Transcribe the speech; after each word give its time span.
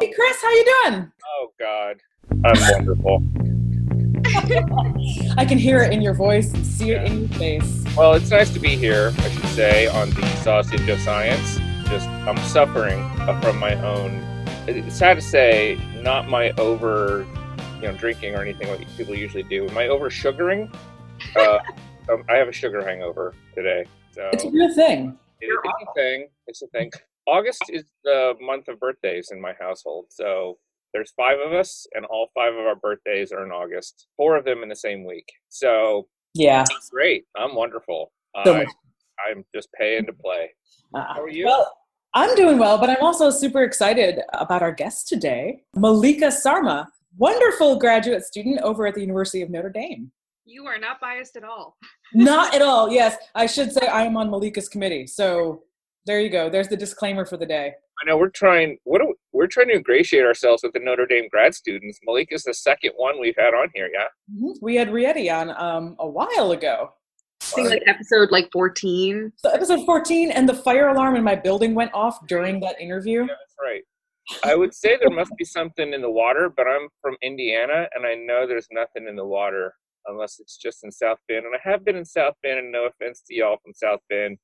Hey, 0.00 0.10
Chris, 0.12 0.40
how 0.42 0.50
you 0.50 0.64
doing? 0.84 1.12
Oh 1.26 1.52
God, 1.58 2.00
I'm 2.44 2.58
wonderful. 2.72 3.22
I 5.36 5.44
can 5.44 5.58
hear 5.58 5.82
it 5.82 5.92
in 5.92 6.00
your 6.00 6.14
voice 6.14 6.50
see 6.66 6.92
it 6.92 7.04
in 7.06 7.20
your 7.20 7.28
face. 7.38 7.84
Well, 7.96 8.14
it's 8.14 8.30
nice 8.30 8.48
to 8.54 8.58
be 8.58 8.76
here. 8.76 9.12
I 9.18 9.28
should 9.28 9.44
say 9.46 9.86
on 9.88 10.08
the 10.10 10.26
Sausage 10.36 10.88
of 10.88 10.98
Science. 11.00 11.58
Just 11.90 12.08
I'm 12.08 12.38
suffering 12.38 13.06
from 13.42 13.58
my 13.58 13.74
own. 13.84 14.24
It's 14.66 14.96
sad 14.96 15.14
to 15.14 15.20
say, 15.20 15.78
not 16.02 16.28
my 16.28 16.52
over, 16.52 17.26
you 17.76 17.82
know, 17.88 17.92
drinking 17.92 18.34
or 18.34 18.40
anything 18.40 18.68
like 18.68 18.86
people 18.96 19.14
usually 19.14 19.42
do. 19.42 19.68
My 19.68 19.88
over 19.88 20.08
sugaring. 20.08 20.72
Uh, 21.36 21.58
um, 22.10 22.24
I 22.28 22.36
have 22.36 22.48
a 22.48 22.52
sugar 22.52 22.82
hangover 22.82 23.34
today. 23.54 23.84
So 24.12 24.30
It's 24.32 24.44
a 24.44 24.50
real 24.50 24.74
thing. 24.74 25.18
it- 25.40 25.60
it's 25.64 25.82
a 25.88 25.92
thing. 25.94 26.28
It's 26.46 26.62
a 26.62 26.66
thing. 26.68 26.90
August 27.30 27.62
is 27.70 27.84
the 28.04 28.34
month 28.40 28.66
of 28.68 28.80
birthdays 28.80 29.28
in 29.32 29.40
my 29.40 29.52
household. 29.60 30.06
So 30.10 30.58
there's 30.92 31.12
five 31.16 31.38
of 31.38 31.52
us, 31.52 31.86
and 31.94 32.04
all 32.06 32.28
five 32.34 32.52
of 32.54 32.60
our 32.66 32.74
birthdays 32.74 33.30
are 33.30 33.44
in 33.44 33.52
August. 33.52 34.08
Four 34.16 34.36
of 34.36 34.44
them 34.44 34.62
in 34.64 34.68
the 34.68 34.74
same 34.76 35.04
week. 35.04 35.28
So 35.48 36.08
Yeah. 36.34 36.64
it's 36.70 36.90
great. 36.90 37.24
I'm 37.36 37.54
wonderful. 37.54 38.12
So 38.44 38.56
I, 38.56 38.66
I'm 39.28 39.44
just 39.54 39.68
paying 39.72 40.06
to 40.06 40.12
play. 40.12 40.50
Uh, 40.94 41.04
How 41.14 41.22
are 41.22 41.28
you? 41.28 41.46
Well, 41.46 41.72
I'm 42.14 42.34
doing 42.34 42.58
well, 42.58 42.78
but 42.78 42.90
I'm 42.90 43.02
also 43.02 43.30
super 43.30 43.62
excited 43.62 44.20
about 44.32 44.62
our 44.62 44.72
guest 44.72 45.06
today, 45.06 45.62
Malika 45.76 46.32
Sarma, 46.32 46.88
wonderful 47.18 47.78
graduate 47.78 48.24
student 48.24 48.60
over 48.62 48.86
at 48.86 48.94
the 48.94 49.00
University 49.00 49.42
of 49.42 49.50
Notre 49.50 49.70
Dame. 49.70 50.10
You 50.44 50.66
are 50.66 50.78
not 50.78 51.00
biased 51.00 51.36
at 51.36 51.44
all. 51.44 51.76
Not 52.12 52.52
at 52.56 52.62
all. 52.62 52.90
Yes, 52.90 53.16
I 53.36 53.46
should 53.46 53.70
say 53.72 53.86
I 53.86 54.02
am 54.02 54.16
on 54.16 54.28
Malika's 54.28 54.68
committee. 54.68 55.06
So 55.06 55.62
there 56.06 56.20
you 56.20 56.30
go. 56.30 56.48
There's 56.48 56.68
the 56.68 56.76
disclaimer 56.76 57.24
for 57.24 57.36
the 57.36 57.46
day. 57.46 57.72
I 58.02 58.06
know 58.06 58.16
we're 58.16 58.30
trying. 58.30 58.78
What 58.84 59.00
do, 59.00 59.14
we're 59.32 59.46
trying 59.46 59.68
to 59.68 59.74
ingratiate 59.74 60.24
ourselves 60.24 60.62
with 60.62 60.72
the 60.72 60.80
Notre 60.80 61.06
Dame 61.06 61.28
grad 61.30 61.54
students. 61.54 61.98
Malik 62.04 62.28
is 62.30 62.44
the 62.44 62.54
second 62.54 62.92
one 62.96 63.20
we've 63.20 63.36
had 63.36 63.52
on 63.54 63.68
here. 63.74 63.90
Yeah. 63.92 64.06
Mhm. 64.34 64.54
We 64.62 64.76
had 64.76 64.90
Rietti 64.92 65.30
on 65.30 65.50
um, 65.50 65.96
a 65.98 66.08
while 66.08 66.52
ago. 66.52 66.92
I 67.42 67.46
think 67.46 67.70
like 67.70 67.82
episode 67.86 68.30
like 68.30 68.50
14. 68.52 69.32
So 69.36 69.50
episode 69.50 69.84
14, 69.86 70.30
and 70.30 70.48
the 70.48 70.54
fire 70.54 70.88
alarm 70.88 71.16
in 71.16 71.24
my 71.24 71.34
building 71.34 71.74
went 71.74 71.92
off 71.94 72.18
during 72.26 72.60
that 72.60 72.80
interview. 72.80 73.20
Yeah, 73.20 73.26
that's 73.28 73.56
right. 73.62 73.82
I 74.44 74.54
would 74.54 74.74
say 74.74 74.96
there 75.00 75.10
must 75.10 75.34
be 75.36 75.44
something 75.44 75.92
in 75.92 76.02
the 76.02 76.10
water, 76.10 76.52
but 76.54 76.66
I'm 76.68 76.88
from 77.02 77.16
Indiana, 77.22 77.88
and 77.94 78.06
I 78.06 78.14
know 78.14 78.46
there's 78.46 78.68
nothing 78.70 79.08
in 79.08 79.16
the 79.16 79.24
water 79.26 79.74
unless 80.06 80.38
it's 80.38 80.56
just 80.56 80.84
in 80.84 80.92
South 80.92 81.18
Bend. 81.28 81.44
And 81.46 81.54
I 81.54 81.68
have 81.68 81.84
been 81.84 81.96
in 81.96 82.04
South 82.04 82.34
Bend, 82.42 82.58
and 82.58 82.70
no 82.72 82.86
offense 82.86 83.22
to 83.26 83.34
y'all 83.34 83.56
from 83.62 83.72
South 83.74 84.00
Bend, 84.08 84.38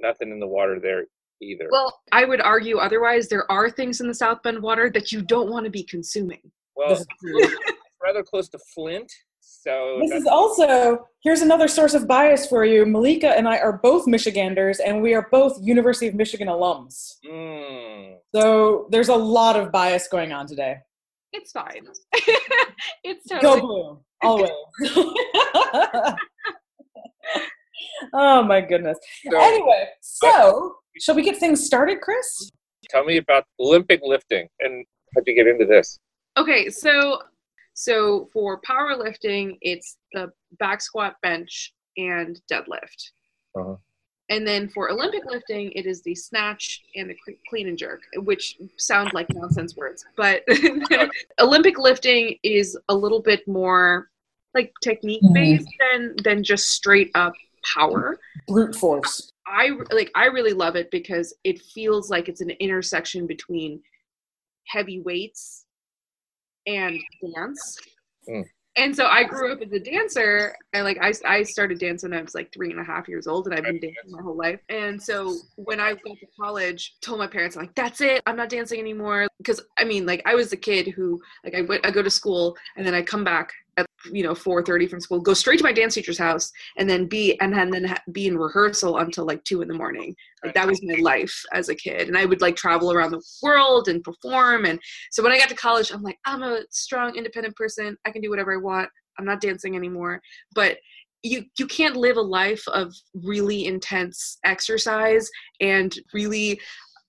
nothing 0.00 0.30
in 0.30 0.40
the 0.40 0.46
water 0.46 0.78
there 0.80 1.04
either. 1.42 1.68
Well, 1.70 1.98
I 2.12 2.24
would 2.24 2.40
argue 2.40 2.78
otherwise. 2.78 3.28
There 3.28 3.50
are 3.50 3.70
things 3.70 4.00
in 4.00 4.08
the 4.08 4.14
South 4.14 4.42
Bend 4.42 4.60
water 4.62 4.90
that 4.90 5.12
you 5.12 5.22
don't 5.22 5.50
want 5.50 5.64
to 5.64 5.70
be 5.70 5.82
consuming. 5.84 6.40
Well, 6.76 6.90
This 6.90 7.00
is 7.00 7.06
true. 7.20 7.38
it's 7.42 7.62
rather 8.02 8.22
close 8.22 8.48
to 8.50 8.58
Flint, 8.74 9.10
so 9.40 9.98
This 10.02 10.12
is 10.12 10.26
also 10.26 11.06
here's 11.22 11.40
another 11.42 11.68
source 11.68 11.94
of 11.94 12.06
bias 12.06 12.46
for 12.46 12.64
you. 12.64 12.86
Malika 12.86 13.28
and 13.36 13.48
I 13.48 13.58
are 13.58 13.78
both 13.78 14.06
Michiganders, 14.06 14.78
and 14.80 15.02
we 15.02 15.14
are 15.14 15.28
both 15.30 15.58
University 15.62 16.06
of 16.08 16.14
Michigan 16.14 16.48
alums. 16.48 17.14
mm, 17.28 18.16
So 18.34 18.88
there's 18.90 19.08
a 19.08 19.16
lot 19.16 19.56
of 19.56 19.72
bias 19.72 20.06
going 20.08 20.32
on 20.32 20.46
today. 20.46 20.78
It's 21.32 21.52
fine. 21.52 21.86
it's 23.04 23.26
totally 23.28 23.60
Go 23.60 23.60
blue, 23.60 24.00
always. 24.22 24.50
oh 28.12 28.42
my 28.42 28.60
goodness. 28.60 28.98
so 29.30 29.40
Anyway, 29.40 29.88
so 30.00 30.76
shall 31.00 31.14
we 31.14 31.22
get 31.22 31.36
things 31.36 31.64
started, 31.64 32.00
Chris? 32.00 32.50
tell 32.90 33.04
me 33.04 33.18
about 33.18 33.44
Olympic 33.60 34.00
lifting 34.02 34.48
and 34.60 34.84
how'd 35.14 35.24
you 35.26 35.34
get 35.34 35.46
into 35.46 35.66
this? 35.66 35.98
Okay, 36.36 36.70
so 36.70 37.20
so 37.74 38.28
for 38.32 38.60
powerlifting, 38.62 39.56
it's 39.60 39.98
the 40.12 40.32
back 40.58 40.80
squat, 40.80 41.14
bench, 41.22 41.72
and 41.96 42.40
deadlift. 42.50 43.10
Uh-huh. 43.56 43.76
And 44.30 44.46
then 44.46 44.68
for 44.68 44.90
Olympic 44.90 45.24
lifting, 45.24 45.72
it 45.72 45.86
is 45.86 46.02
the 46.02 46.14
snatch 46.14 46.82
and 46.96 47.08
the 47.08 47.16
clean 47.48 47.68
and 47.68 47.78
jerk, 47.78 48.02
which 48.16 48.58
sound 48.76 49.12
like 49.14 49.26
nonsense 49.32 49.74
words. 49.74 50.04
But 50.16 50.42
Olympic 51.40 51.78
lifting 51.78 52.36
is 52.42 52.76
a 52.88 52.94
little 52.94 53.22
bit 53.22 53.46
more 53.48 54.10
like 54.54 54.72
technique 54.82 55.22
based 55.32 55.68
than 55.92 56.14
than 56.24 56.42
just 56.42 56.72
straight 56.72 57.10
up 57.14 57.32
power. 57.74 58.18
Brute 58.46 58.74
force. 58.74 59.32
I 59.46 59.70
like 59.90 60.10
I 60.14 60.26
really 60.26 60.52
love 60.52 60.76
it 60.76 60.90
because 60.90 61.34
it 61.44 61.60
feels 61.60 62.10
like 62.10 62.28
it's 62.28 62.40
an 62.40 62.50
intersection 62.50 63.26
between 63.26 63.80
heavy 64.66 65.00
weights 65.00 65.64
and 66.66 66.98
dance. 67.34 67.78
Mm. 68.28 68.44
And 68.78 68.94
so 68.94 69.06
I 69.06 69.24
grew 69.24 69.52
up 69.52 69.60
as 69.60 69.72
a 69.72 69.80
dancer, 69.80 70.54
and 70.72 70.84
like 70.84 70.98
I, 71.02 71.12
I 71.26 71.42
started 71.42 71.80
dancing 71.80 72.10
when 72.10 72.18
I 72.20 72.22
was 72.22 72.36
like 72.36 72.52
three 72.52 72.70
and 72.70 72.78
a 72.78 72.84
half 72.84 73.08
years 73.08 73.26
old, 73.26 73.46
and 73.46 73.56
I've 73.56 73.64
been 73.64 73.80
dancing 73.80 74.10
my 74.10 74.22
whole 74.22 74.36
life. 74.36 74.60
And 74.68 75.02
so 75.02 75.34
when 75.56 75.80
I 75.80 75.94
went 76.04 76.20
to 76.20 76.26
college, 76.40 76.94
told 77.02 77.18
my 77.18 77.26
parents 77.26 77.56
like, 77.56 77.74
"That's 77.74 78.00
it, 78.00 78.22
I'm 78.24 78.36
not 78.36 78.50
dancing 78.50 78.78
anymore." 78.78 79.26
Because 79.38 79.60
I 79.78 79.84
mean, 79.84 80.06
like 80.06 80.22
I 80.26 80.36
was 80.36 80.50
the 80.50 80.56
kid 80.56 80.86
who 80.88 81.20
like 81.44 81.56
I 81.56 81.62
went, 81.62 81.84
I 81.84 81.90
go 81.90 82.02
to 82.02 82.10
school, 82.10 82.56
and 82.76 82.86
then 82.86 82.94
I 82.94 83.02
come 83.02 83.24
back 83.24 83.52
at 83.67 83.67
you 84.12 84.22
know 84.22 84.34
4:30 84.34 84.88
from 84.88 85.00
school, 85.00 85.20
go 85.20 85.34
straight 85.34 85.58
to 85.58 85.64
my 85.64 85.72
dance 85.72 85.94
teacher's 85.94 86.18
house, 86.18 86.50
and 86.76 86.88
then 86.88 87.06
be 87.06 87.38
and 87.40 87.52
then, 87.52 87.70
then 87.70 87.94
be 88.12 88.26
in 88.26 88.38
rehearsal 88.38 88.98
until 88.98 89.26
like 89.26 89.42
two 89.44 89.62
in 89.62 89.68
the 89.68 89.74
morning. 89.74 90.14
Like 90.44 90.54
that 90.54 90.66
was 90.66 90.80
my 90.82 91.00
life 91.00 91.34
as 91.52 91.68
a 91.68 91.74
kid, 91.74 92.08
and 92.08 92.16
I 92.16 92.24
would 92.24 92.40
like 92.40 92.56
travel 92.56 92.92
around 92.92 93.10
the 93.10 93.22
world 93.42 93.88
and 93.88 94.02
perform. 94.02 94.64
And 94.64 94.80
so 95.10 95.22
when 95.22 95.32
I 95.32 95.38
got 95.38 95.48
to 95.48 95.54
college, 95.54 95.90
I'm 95.92 96.02
like, 96.02 96.18
I'm 96.24 96.42
a 96.42 96.62
strong, 96.70 97.16
independent 97.16 97.56
person. 97.56 97.96
I 98.04 98.10
can 98.10 98.22
do 98.22 98.30
whatever 98.30 98.52
I 98.52 98.58
want. 98.58 98.88
I'm 99.18 99.24
not 99.24 99.40
dancing 99.40 99.76
anymore. 99.76 100.20
But 100.54 100.78
you 101.22 101.44
you 101.58 101.66
can't 101.66 101.96
live 101.96 102.16
a 102.16 102.22
life 102.22 102.62
of 102.68 102.94
really 103.12 103.66
intense 103.66 104.38
exercise 104.44 105.28
and 105.60 105.94
really 106.14 106.60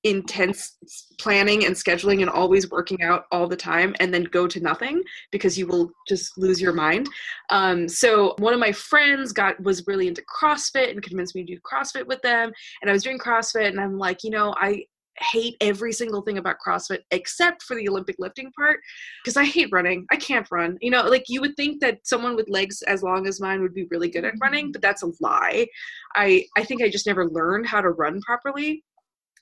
intense 0.04 0.78
planning 1.20 1.66
and 1.66 1.76
scheduling 1.76 2.22
and 2.22 2.30
always 2.30 2.70
working 2.70 3.02
out 3.04 3.26
all 3.32 3.48
the 3.48 3.56
time 3.56 3.94
and 4.00 4.14
then 4.14 4.24
go 4.24 4.48
to 4.48 4.62
nothing 4.62 5.04
because 5.32 5.58
you 5.58 5.68
will 5.68 5.92
just 6.08 6.38
lose 6.38 6.62
your 6.62 6.72
mind 6.72 7.08
um, 7.50 7.88
so 7.88 8.34
one 8.40 8.54
of 8.54 8.60
my 8.60 8.72
friends 8.72 9.34
got 9.34 9.62
was 9.62 9.86
really 9.88 10.08
into 10.08 10.24
crossfit 10.24 10.92
and 10.92 11.04
convinced 11.04 11.36
me 11.36 11.44
to 11.44 11.56
do 11.56 11.62
crossfit 11.62 12.08
with 12.08 12.22
them 12.22 12.50
and 12.82 12.90
i 12.90 12.94
was 12.94 13.04
doing 13.04 13.20
crossfit 13.20 13.68
and 13.68 13.80
i'm 13.80 13.98
like 13.98 14.24
you 14.24 14.30
know 14.30 14.54
i 14.58 14.82
hate 15.22 15.56
every 15.62 15.92
single 15.92 16.22
thing 16.22 16.38
about 16.38 16.58
CrossFit 16.66 17.00
except 17.12 17.64
for 17.64 17.76
the 17.76 17.90
Olympic 17.90 18.16
lifting 18.20 18.52
part 18.52 18.80
because 19.24 19.38
I 19.38 19.46
hate 19.46 19.70
running. 19.72 20.06
I 20.12 20.16
can't 20.16 20.48
run. 20.52 20.78
You 20.82 20.92
know, 20.92 21.04
like 21.04 21.26
you 21.28 21.42
would 21.42 21.56
think 21.56 21.82
that 21.82 22.00
someone 22.04 22.36
with 22.36 22.50
legs 22.50 22.82
as 22.84 23.04
long 23.04 23.28
as 23.28 23.42
mine 23.42 23.62
would 23.62 23.74
be 23.74 23.88
really 23.90 24.10
good 24.10 24.26
at 24.26 24.34
running, 24.42 24.72
but 24.72 24.82
that's 24.82 25.04
a 25.04 25.12
lie. 25.20 25.68
I 26.16 26.46
I 26.58 26.64
think 26.64 26.82
I 26.82 26.90
just 26.90 27.08
never 27.08 27.28
learned 27.28 27.68
how 27.68 27.82
to 27.82 27.90
run 27.90 28.22
properly. 28.22 28.84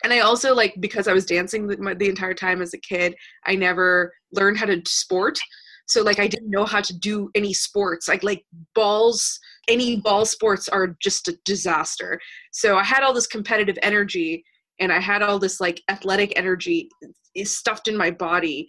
And 0.03 0.13
I 0.13 0.19
also 0.19 0.53
like 0.53 0.75
because 0.79 1.07
I 1.07 1.13
was 1.13 1.25
dancing 1.25 1.67
the, 1.67 1.77
my, 1.77 1.93
the 1.93 2.09
entire 2.09 2.33
time 2.33 2.61
as 2.61 2.73
a 2.73 2.79
kid, 2.79 3.15
I 3.45 3.55
never 3.55 4.13
learned 4.31 4.57
how 4.57 4.65
to 4.67 4.81
sport. 4.85 5.39
So 5.87 6.03
like 6.03 6.19
I 6.19 6.27
didn't 6.27 6.49
know 6.49 6.65
how 6.65 6.81
to 6.81 6.97
do 6.97 7.29
any 7.33 7.53
sports. 7.53 8.07
Like 8.07 8.23
like 8.23 8.43
balls, 8.75 9.39
any 9.67 10.01
ball 10.01 10.25
sports 10.25 10.67
are 10.69 10.95
just 11.01 11.27
a 11.29 11.37
disaster. 11.45 12.19
So 12.51 12.77
I 12.77 12.83
had 12.83 13.03
all 13.03 13.13
this 13.13 13.27
competitive 13.27 13.77
energy 13.81 14.43
and 14.79 14.91
I 14.91 14.99
had 14.99 15.23
all 15.23 15.39
this 15.39 15.59
like 15.59 15.81
athletic 15.89 16.33
energy 16.35 16.89
stuffed 17.43 17.87
in 17.87 17.95
my 17.95 18.11
body, 18.11 18.67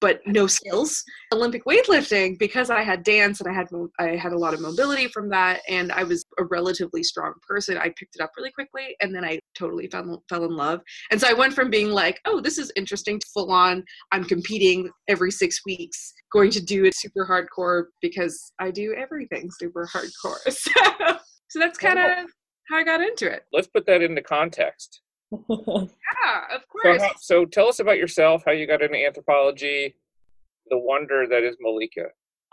but 0.00 0.20
no 0.26 0.46
skills. 0.46 1.02
Olympic 1.32 1.64
weightlifting 1.64 2.38
because 2.38 2.70
I 2.70 2.82
had 2.82 3.02
dance 3.02 3.40
and 3.40 3.50
I 3.50 3.52
had 3.52 3.68
I 3.98 4.16
had 4.16 4.32
a 4.32 4.38
lot 4.38 4.54
of 4.54 4.60
mobility 4.60 5.08
from 5.08 5.28
that, 5.30 5.60
and 5.68 5.92
I 5.92 6.04
was 6.04 6.24
a 6.38 6.44
relatively 6.44 7.02
strong 7.02 7.34
person. 7.46 7.76
I 7.76 7.92
picked 7.96 8.14
it 8.16 8.22
up 8.22 8.30
really 8.36 8.52
quickly, 8.52 8.96
and 9.00 9.14
then 9.14 9.24
I 9.24 9.39
totally 9.58 9.86
fell 9.88 10.22
fell 10.28 10.44
in 10.44 10.56
love. 10.56 10.80
And 11.10 11.20
so 11.20 11.28
I 11.28 11.32
went 11.32 11.54
from 11.54 11.70
being 11.70 11.90
like, 11.90 12.20
oh, 12.24 12.40
this 12.40 12.58
is 12.58 12.72
interesting, 12.76 13.18
to 13.18 13.26
full 13.32 13.50
on. 13.52 13.84
I'm 14.12 14.24
competing 14.24 14.90
every 15.08 15.30
six 15.30 15.60
weeks, 15.64 16.12
going 16.32 16.50
to 16.52 16.60
do 16.64 16.84
it 16.84 16.94
super 16.94 17.26
hardcore 17.26 17.84
because 18.00 18.52
I 18.58 18.70
do 18.70 18.94
everything 18.94 19.50
super 19.58 19.88
hardcore. 19.92 20.38
So, 21.50 21.58
so 21.58 21.58
that's 21.58 21.78
kind 21.78 21.98
of 21.98 22.30
how 22.70 22.76
I 22.76 22.84
got 22.84 23.00
into 23.00 23.28
it. 23.30 23.42
Let's 23.52 23.66
put 23.66 23.84
that 23.86 24.02
into 24.02 24.22
context. 24.22 25.00
Yeah, 26.22 26.42
of 26.54 26.62
So, 26.62 26.66
course. 26.82 27.02
how, 27.02 27.10
so 27.20 27.44
tell 27.44 27.68
us 27.68 27.78
about 27.80 27.96
yourself, 27.96 28.42
how 28.44 28.52
you 28.52 28.66
got 28.66 28.82
into 28.82 28.96
anthropology, 29.04 29.94
the 30.68 30.78
wonder 30.78 31.26
that 31.28 31.42
is 31.42 31.56
Malika. 31.60 32.06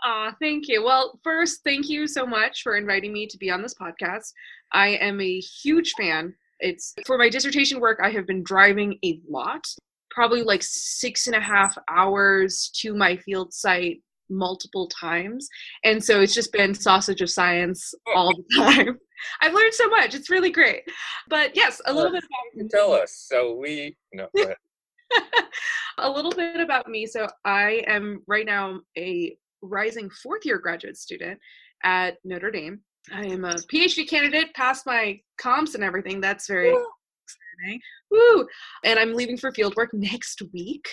Aw, 0.04 0.34
thank 0.40 0.68
you. 0.68 0.84
Well, 0.84 1.18
first, 1.24 1.60
thank 1.64 1.88
you 1.88 2.06
so 2.06 2.24
much 2.24 2.62
for 2.62 2.76
inviting 2.76 3.12
me 3.12 3.26
to 3.26 3.36
be 3.38 3.50
on 3.50 3.62
this 3.62 3.74
podcast. 3.74 4.32
I 4.72 4.88
am 4.90 5.20
a 5.20 5.38
huge 5.40 5.92
fan. 5.98 6.34
It's 6.60 6.94
for 7.06 7.18
my 7.18 7.28
dissertation 7.28 7.80
work, 7.80 8.00
I 8.02 8.10
have 8.10 8.26
been 8.26 8.42
driving 8.42 8.98
a 9.04 9.20
lot, 9.28 9.64
probably 10.10 10.42
like 10.42 10.62
six 10.62 11.26
and 11.26 11.36
a 11.36 11.40
half 11.40 11.76
hours 11.88 12.70
to 12.80 12.94
my 12.94 13.16
field 13.16 13.52
site 13.52 14.02
multiple 14.30 14.88
times. 14.88 15.48
And 15.84 16.02
so 16.02 16.20
it's 16.20 16.34
just 16.34 16.52
been 16.52 16.74
sausage 16.74 17.20
of 17.20 17.30
science 17.30 17.94
all 18.14 18.34
the 18.34 18.56
time. 18.56 18.98
I've 19.40 19.54
learned 19.54 19.74
so 19.74 19.88
much. 19.88 20.14
It's 20.14 20.30
really 20.30 20.50
great. 20.50 20.82
But 21.28 21.56
yes, 21.56 21.80
a 21.86 21.92
little 21.92 22.12
bit 22.12 22.24
about 22.24 22.70
Tell 22.70 22.92
us. 22.92 23.26
So 23.28 23.56
we 23.56 23.96
no. 24.12 24.28
a 25.98 26.10
little 26.10 26.32
bit 26.32 26.60
about 26.60 26.88
me. 26.88 27.06
So 27.06 27.28
I 27.44 27.82
am 27.86 28.22
right 28.26 28.46
now 28.46 28.80
a 28.96 29.36
rising 29.62 30.10
fourth 30.10 30.44
year 30.44 30.58
graduate 30.58 30.96
student 30.96 31.38
at 31.82 32.16
Notre 32.24 32.50
Dame. 32.50 32.80
I 33.14 33.26
am 33.26 33.44
a 33.44 33.54
PhD 33.54 34.08
candidate, 34.08 34.54
passed 34.54 34.86
my 34.86 35.20
comps 35.38 35.74
and 35.74 35.84
everything. 35.84 36.20
That's 36.20 36.46
very 36.46 36.68
exciting. 36.68 37.80
Woo! 38.10 38.46
And 38.84 38.98
I'm 38.98 39.14
leaving 39.14 39.36
for 39.36 39.52
fieldwork 39.52 39.88
next 39.92 40.42
week. 40.52 40.88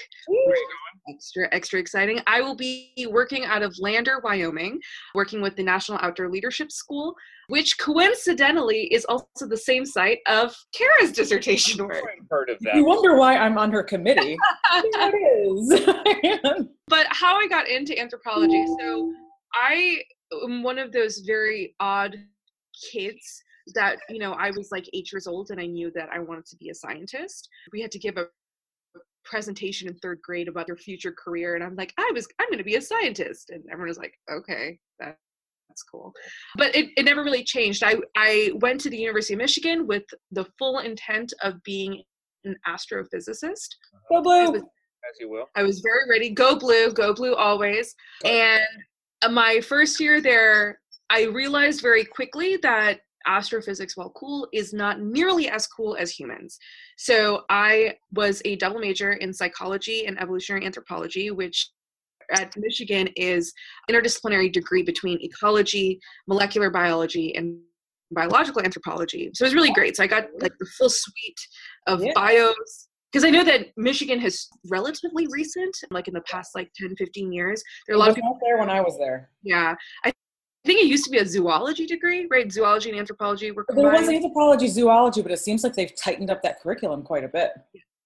Extra, 1.10 1.48
extra 1.52 1.80
exciting. 1.80 2.20
I 2.28 2.42
will 2.42 2.56
be 2.56 3.08
working 3.10 3.46
out 3.46 3.62
of 3.62 3.76
Lander, 3.80 4.20
Wyoming, 4.24 4.80
working 5.14 5.42
with 5.42 5.56
the 5.56 5.64
National 5.64 6.00
Outdoor 6.02 6.30
Leadership 6.30 6.72
School, 6.72 7.16
which 7.48 7.78
coincidentally 7.78 8.84
is 8.94 9.06
also 9.06 9.48
the 9.48 9.58
same 9.58 9.86
site 9.86 10.20
of 10.28 10.56
Kara's 10.74 11.12
dissertation 11.12 11.86
work. 11.86 11.98
I've 11.98 12.28
heard 12.30 12.50
of 12.50 12.58
that. 12.62 12.76
You 12.76 12.86
wonder 12.86 13.16
why 13.16 13.38
I'm 13.38 13.58
on 13.58 13.72
her 13.72 13.84
committee. 13.84 14.38
There 14.74 15.12
it 15.14 16.58
is. 16.58 16.66
but 16.88 17.08
how 17.12 17.38
I 17.38 17.48
got 17.48 17.68
into 17.68 17.98
anthropology. 18.00 18.66
So 18.80 19.14
I 19.54 20.02
am 20.44 20.64
one 20.64 20.80
of 20.80 20.92
those 20.92 21.20
very 21.20 21.76
odd 21.80 22.16
kids 22.92 23.44
that, 23.74 23.98
you 24.10 24.20
know, 24.20 24.34
I 24.34 24.52
was 24.52 24.70
like 24.72 24.88
eight 24.94 25.12
years 25.12 25.28
old 25.28 25.50
and 25.52 25.60
I 25.60 25.66
knew 25.66 25.92
that 25.96 26.10
I 26.12 26.20
wanted 26.20 26.46
to 26.48 26.58
be 26.58 26.70
a 26.70 26.76
scientist. 26.76 27.50
We 27.72 27.82
had 27.82 27.92
to 27.92 28.00
give 28.00 28.18
a 28.18 28.28
presentation 29.24 29.88
in 29.88 29.96
third 29.96 30.22
grade 30.22 30.48
about 30.48 30.68
your 30.68 30.78
future 30.78 31.12
career 31.12 31.56
and 31.56 31.64
I'm 31.64 31.76
like, 31.76 31.94
I 31.98 32.12
was 32.14 32.28
I'm 32.40 32.50
gonna 32.52 32.64
be 32.64 32.76
a 32.76 32.82
scientist. 32.82 33.50
And 33.50 33.64
everyone 33.72 33.90
was 33.90 33.98
like, 33.98 34.14
okay, 34.32 34.78
that 35.00 35.18
that's 35.70 35.84
cool. 35.84 36.14
But 36.58 36.76
it, 36.76 36.90
it 36.96 37.04
never 37.04 37.24
really 37.24 37.44
changed. 37.44 37.84
I, 37.84 37.96
I 38.16 38.52
went 38.56 38.80
to 38.82 38.90
the 38.90 38.98
University 38.98 39.34
of 39.34 39.40
Michigan 39.40 39.88
with 39.88 40.04
the 40.32 40.46
full 40.58 40.80
intent 40.80 41.34
of 41.42 41.62
being 41.64 42.02
an 42.46 42.56
astrophysicist. 42.68 43.70
Go 44.10 44.20
I 44.20 44.22
blue. 44.22 44.52
was 44.52 44.62
As 44.62 45.20
you 45.20 45.30
will. 45.30 45.48
I 45.56 45.64
was 45.64 45.82
very 45.82 46.10
ready. 46.10 46.30
Go 46.30 46.58
blue, 46.58 46.94
go 46.94 47.14
blue 47.14 47.36
always. 47.36 47.94
And 48.24 48.62
Uh, 49.26 49.30
my 49.30 49.60
first 49.62 50.00
year 50.00 50.22
there, 50.22 50.80
I 51.10 51.24
realized 51.24 51.82
very 51.82 52.06
quickly 52.06 52.58
that 52.58 53.00
astrophysics, 53.28 53.98
while 53.98 54.12
cool, 54.12 54.48
is 54.54 54.72
not 54.72 55.02
nearly 55.02 55.50
as 55.50 55.66
cool 55.66 55.96
as 56.00 56.12
humans. 56.12 56.58
So 56.98 57.44
I 57.50 57.96
was 58.14 58.42
a 58.46 58.56
double 58.58 58.80
major 58.80 59.14
in 59.14 59.34
psychology 59.34 60.06
and 60.06 60.20
evolutionary 60.22 60.66
anthropology, 60.66 61.32
which 61.32 61.72
at 62.32 62.54
Michigan 62.58 63.08
is 63.16 63.54
interdisciplinary 63.90 64.52
degree 64.52 64.84
between 64.84 65.20
ecology, 65.22 66.00
molecular 66.28 66.70
biology, 66.70 67.36
and 67.36 67.60
biological 68.12 68.62
anthropology. 68.62 69.32
So 69.34 69.44
it 69.44 69.48
was 69.48 69.56
really 69.56 69.72
great. 69.72 69.96
So 69.96 70.04
I 70.04 70.08
got 70.08 70.26
like 70.40 70.54
the 70.60 70.68
full 70.78 70.90
suite 70.90 71.48
of 71.88 72.04
Yeah. 72.04 72.12
bios 72.14 72.85
because 73.16 73.24
I 73.24 73.30
know 73.30 73.46
that 73.46 73.68
Michigan 73.78 74.20
has 74.20 74.50
relatively 74.70 75.26
recent, 75.32 75.74
like 75.90 76.10
in 76.10 76.14
the 76.14 76.22
past 76.30 76.52
like 76.54 76.70
10, 76.76 76.98
15 76.98 77.32
years, 77.32 77.64
there 77.88 77.96
are 77.96 77.98
a 77.98 78.00
lot 78.00 78.10
of 78.10 78.16
people, 78.16 78.38
there 78.44 78.58
when 78.58 78.70
I 78.70 78.82
was 78.82 78.98
there. 78.98 79.30
yeah. 79.42 79.74
I 80.04 80.12
think 80.66 80.82
it 80.82 80.88
used 80.88 81.06
to 81.06 81.12
be 81.12 81.20
a 81.20 81.26
zoology 81.26 81.86
degree, 81.86 82.28
right? 82.30 82.52
Zoology 82.52 82.90
and 82.90 83.00
anthropology 83.00 83.52
were 83.52 83.64
combined. 83.64 83.86
There 83.88 84.02
was 84.02 84.10
anthropology, 84.10 84.68
zoology, 84.68 85.22
but 85.22 85.32
it 85.32 85.40
seems 85.40 85.64
like 85.64 85.76
they've 85.76 85.96
tightened 85.96 86.30
up 86.30 86.42
that 86.44 86.60
curriculum 86.60 87.04
quite 87.04 87.24
a 87.24 87.30
bit. 87.30 87.52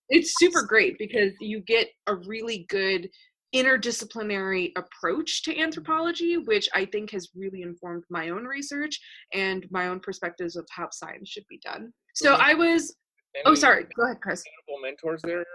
It's 0.10 0.36
super 0.38 0.62
great 0.62 1.00
because 1.00 1.34
you 1.40 1.62
get 1.62 1.88
a 2.06 2.14
really 2.14 2.68
good 2.70 3.10
interdisciplinary 3.56 4.74
approach 4.78 5.42
to 5.46 5.58
anthropology, 5.58 6.38
which 6.38 6.70
I 6.76 6.86
think 6.86 7.10
has 7.12 7.30
really 7.34 7.64
informed 7.64 8.04
my 8.12 8.30
own 8.30 8.44
research 8.44 9.00
and 9.34 9.66
my 9.72 9.88
own 9.88 10.02
perspectives 10.02 10.56
of 10.56 10.68
how 10.70 10.90
science 10.92 11.30
should 11.30 11.46
be 11.50 11.60
done. 11.64 11.94
So 12.14 12.34
mm-hmm. 12.34 12.42
I 12.44 12.54
was, 12.54 12.96
oh, 13.46 13.56
sorry, 13.56 13.86
go 13.96 14.04
ahead, 14.06 14.22
Chris. 14.22 14.44
mentors 14.82 15.22
there 15.24 15.40
or 15.40 15.46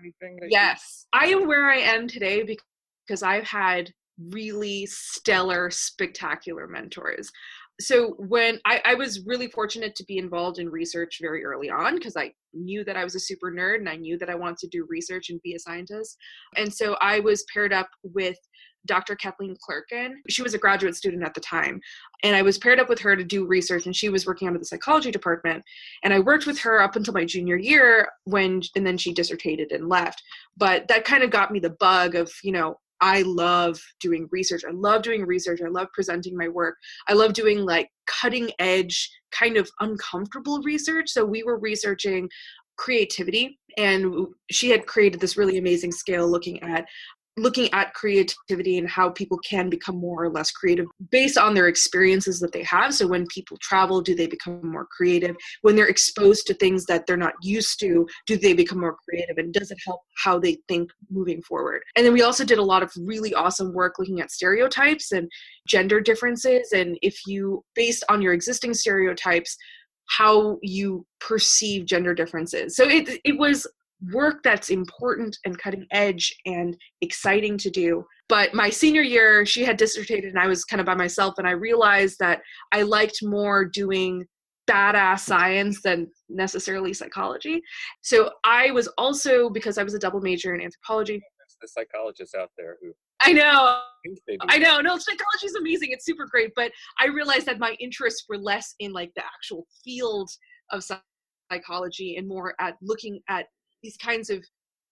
anything? 0.00 0.36
that 0.40 0.46
you- 0.46 0.50
Yes, 0.52 1.06
I 1.12 1.26
am 1.26 1.46
where 1.46 1.68
I 1.68 1.76
am 1.78 2.06
today 2.08 2.42
because 3.06 3.22
I've 3.22 3.44
had 3.44 3.90
really 4.30 4.86
stellar, 4.86 5.70
spectacular 5.70 6.66
mentors. 6.66 7.30
So 7.80 8.16
when 8.18 8.58
I, 8.66 8.82
I 8.84 8.94
was 8.94 9.24
really 9.24 9.48
fortunate 9.48 9.94
to 9.94 10.04
be 10.04 10.18
involved 10.18 10.58
in 10.58 10.68
research 10.68 11.18
very 11.20 11.44
early 11.44 11.70
on 11.70 11.94
because 11.94 12.16
I 12.16 12.32
knew 12.52 12.82
that 12.84 12.96
I 12.96 13.04
was 13.04 13.14
a 13.14 13.20
super 13.20 13.52
nerd 13.52 13.76
and 13.76 13.88
I 13.88 13.94
knew 13.94 14.18
that 14.18 14.28
I 14.28 14.34
wanted 14.34 14.58
to 14.58 14.68
do 14.68 14.84
research 14.88 15.30
and 15.30 15.40
be 15.42 15.54
a 15.54 15.58
scientist. 15.60 16.16
And 16.56 16.72
so 16.74 16.96
I 17.00 17.20
was 17.20 17.44
paired 17.54 17.72
up 17.72 17.88
with 18.02 18.36
Dr. 18.88 19.14
Kathleen 19.14 19.54
Clerkin. 19.56 20.14
She 20.28 20.42
was 20.42 20.54
a 20.54 20.58
graduate 20.58 20.96
student 20.96 21.22
at 21.22 21.34
the 21.34 21.40
time. 21.40 21.80
And 22.24 22.34
I 22.34 22.42
was 22.42 22.58
paired 22.58 22.80
up 22.80 22.88
with 22.88 22.98
her 23.00 23.14
to 23.14 23.22
do 23.22 23.46
research, 23.46 23.86
and 23.86 23.94
she 23.94 24.08
was 24.08 24.26
working 24.26 24.48
out 24.48 24.54
of 24.54 24.60
the 24.60 24.66
psychology 24.66 25.12
department. 25.12 25.62
And 26.02 26.12
I 26.12 26.18
worked 26.18 26.46
with 26.46 26.58
her 26.60 26.82
up 26.82 26.96
until 26.96 27.14
my 27.14 27.24
junior 27.24 27.56
year 27.56 28.08
when, 28.24 28.62
and 28.74 28.84
then 28.84 28.98
she 28.98 29.12
dissertated 29.12 29.70
and 29.70 29.88
left. 29.88 30.20
But 30.56 30.88
that 30.88 31.04
kind 31.04 31.22
of 31.22 31.30
got 31.30 31.52
me 31.52 31.60
the 31.60 31.70
bug 31.78 32.16
of, 32.16 32.32
you 32.42 32.50
know, 32.50 32.80
I 33.00 33.22
love 33.22 33.80
doing 34.00 34.28
research. 34.32 34.62
I 34.68 34.72
love 34.72 35.02
doing 35.02 35.24
research. 35.24 35.60
I 35.64 35.68
love 35.68 35.86
presenting 35.92 36.36
my 36.36 36.48
work. 36.48 36.74
I 37.08 37.12
love 37.12 37.32
doing 37.32 37.64
like 37.64 37.88
cutting 38.06 38.50
edge, 38.58 39.08
kind 39.30 39.56
of 39.56 39.70
uncomfortable 39.78 40.60
research. 40.62 41.10
So 41.10 41.24
we 41.24 41.44
were 41.44 41.58
researching 41.58 42.28
creativity 42.76 43.58
and 43.76 44.26
she 44.50 44.70
had 44.70 44.86
created 44.86 45.20
this 45.20 45.36
really 45.36 45.58
amazing 45.58 45.92
scale 45.92 46.28
looking 46.28 46.62
at 46.62 46.86
looking 47.38 47.72
at 47.72 47.94
creativity 47.94 48.78
and 48.78 48.88
how 48.88 49.10
people 49.10 49.38
can 49.38 49.68
become 49.68 49.96
more 49.96 50.24
or 50.24 50.30
less 50.30 50.50
creative 50.50 50.86
based 51.10 51.38
on 51.38 51.54
their 51.54 51.68
experiences 51.68 52.40
that 52.40 52.52
they 52.52 52.62
have. 52.64 52.94
So 52.94 53.06
when 53.06 53.26
people 53.26 53.56
travel 53.60 54.00
do 54.00 54.14
they 54.14 54.26
become 54.26 54.60
more 54.62 54.86
creative? 54.86 55.36
When 55.62 55.76
they're 55.76 55.88
exposed 55.88 56.46
to 56.46 56.54
things 56.54 56.84
that 56.86 57.06
they're 57.06 57.16
not 57.16 57.34
used 57.42 57.80
to 57.80 58.06
do 58.26 58.36
they 58.36 58.52
become 58.52 58.80
more 58.80 58.96
creative? 59.08 59.38
And 59.38 59.52
does 59.52 59.70
it 59.70 59.78
help 59.84 60.00
how 60.16 60.38
they 60.38 60.58
think 60.68 60.90
moving 61.10 61.42
forward? 61.42 61.82
And 61.96 62.04
then 62.04 62.12
we 62.12 62.22
also 62.22 62.44
did 62.44 62.58
a 62.58 62.62
lot 62.62 62.82
of 62.82 62.92
really 62.98 63.34
awesome 63.34 63.72
work 63.72 63.94
looking 63.98 64.20
at 64.20 64.30
stereotypes 64.30 65.12
and 65.12 65.30
gender 65.66 66.00
differences. 66.00 66.72
And 66.72 66.98
if 67.02 67.26
you 67.26 67.64
based 67.74 68.04
on 68.08 68.22
your 68.22 68.32
existing 68.32 68.74
stereotypes 68.74 69.56
how 70.08 70.58
you 70.62 71.06
perceive 71.20 71.84
gender 71.84 72.14
differences. 72.14 72.74
So 72.74 72.88
it, 72.88 73.20
it 73.24 73.38
was 73.38 73.66
work 74.12 74.42
that's 74.42 74.70
important 74.70 75.36
and 75.44 75.58
cutting 75.58 75.86
edge 75.90 76.34
and 76.46 76.76
exciting 77.00 77.58
to 77.58 77.70
do. 77.70 78.04
But 78.28 78.54
my 78.54 78.70
senior 78.70 79.02
year, 79.02 79.44
she 79.46 79.64
had 79.64 79.76
dissertated 79.76 80.30
and 80.30 80.38
I 80.38 80.46
was 80.46 80.64
kind 80.64 80.80
of 80.80 80.86
by 80.86 80.94
myself, 80.94 81.34
and 81.38 81.48
I 81.48 81.52
realized 81.52 82.18
that 82.20 82.42
I 82.72 82.82
liked 82.82 83.18
more 83.22 83.64
doing 83.64 84.26
badass 84.68 85.20
science 85.20 85.80
than 85.82 86.06
necessarily 86.28 86.92
psychology. 86.92 87.62
So 88.02 88.30
I 88.44 88.70
was 88.70 88.86
also, 88.98 89.48
because 89.48 89.78
I 89.78 89.82
was 89.82 89.94
a 89.94 89.98
double 89.98 90.20
major 90.20 90.54
in 90.54 90.60
anthropology, 90.60 91.22
There's 91.38 91.56
the 91.62 91.68
psychologists 91.68 92.34
out 92.34 92.50
there 92.58 92.76
who 92.82 92.92
I 93.20 93.32
know, 93.32 93.80
think 94.04 94.18
they 94.26 94.36
do. 94.36 94.46
I 94.48 94.58
know, 94.58 94.80
no, 94.80 94.96
psychology 94.98 95.46
is 95.46 95.54
amazing. 95.56 95.88
It's 95.90 96.04
super 96.04 96.26
great. 96.26 96.52
But 96.54 96.70
I 97.00 97.06
realized 97.06 97.46
that 97.46 97.58
my 97.58 97.76
interests 97.80 98.26
were 98.28 98.38
less 98.38 98.74
in 98.78 98.92
like 98.92 99.12
the 99.16 99.24
actual 99.24 99.66
field 99.84 100.30
of 100.70 100.84
psychology 101.50 102.16
and 102.16 102.28
more 102.28 102.54
at 102.60 102.76
looking 102.82 103.20
at 103.28 103.46
these 103.82 103.96
kinds 103.96 104.30
of 104.30 104.44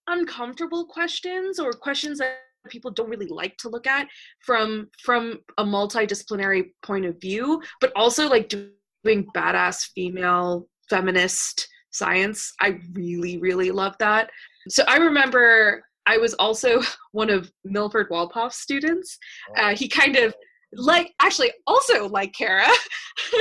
uncomfortable 0.07 0.85
questions 0.85 1.59
or 1.59 1.71
questions 1.71 2.19
that 2.19 2.37
people 2.69 2.91
don't 2.91 3.09
really 3.09 3.27
like 3.27 3.55
to 3.57 3.69
look 3.69 3.87
at 3.87 4.07
from 4.45 4.89
from 5.03 5.39
a 5.57 5.63
multidisciplinary 5.63 6.65
point 6.83 7.05
of 7.05 7.19
view 7.21 7.61
but 7.79 7.91
also 7.95 8.27
like 8.27 8.49
doing 8.49 9.25
badass 9.35 9.89
female 9.95 10.67
feminist 10.89 11.67
science. 11.91 12.53
I 12.59 12.79
really 12.93 13.37
really 13.37 13.71
love 13.71 13.95
that. 13.99 14.29
So 14.69 14.83
i 14.87 14.97
remember 14.97 15.83
i 16.05 16.17
was 16.17 16.33
also 16.35 16.81
one 17.11 17.29
of 17.29 17.51
milford 17.63 18.09
wolpoff's 18.09 18.57
students. 18.57 19.17
Uh, 19.55 19.75
he 19.75 19.87
kind 19.87 20.15
of 20.17 20.35
like 20.73 21.13
actually 21.21 21.51
also 21.65 22.07
like 22.09 22.33
Kara. 22.33 22.67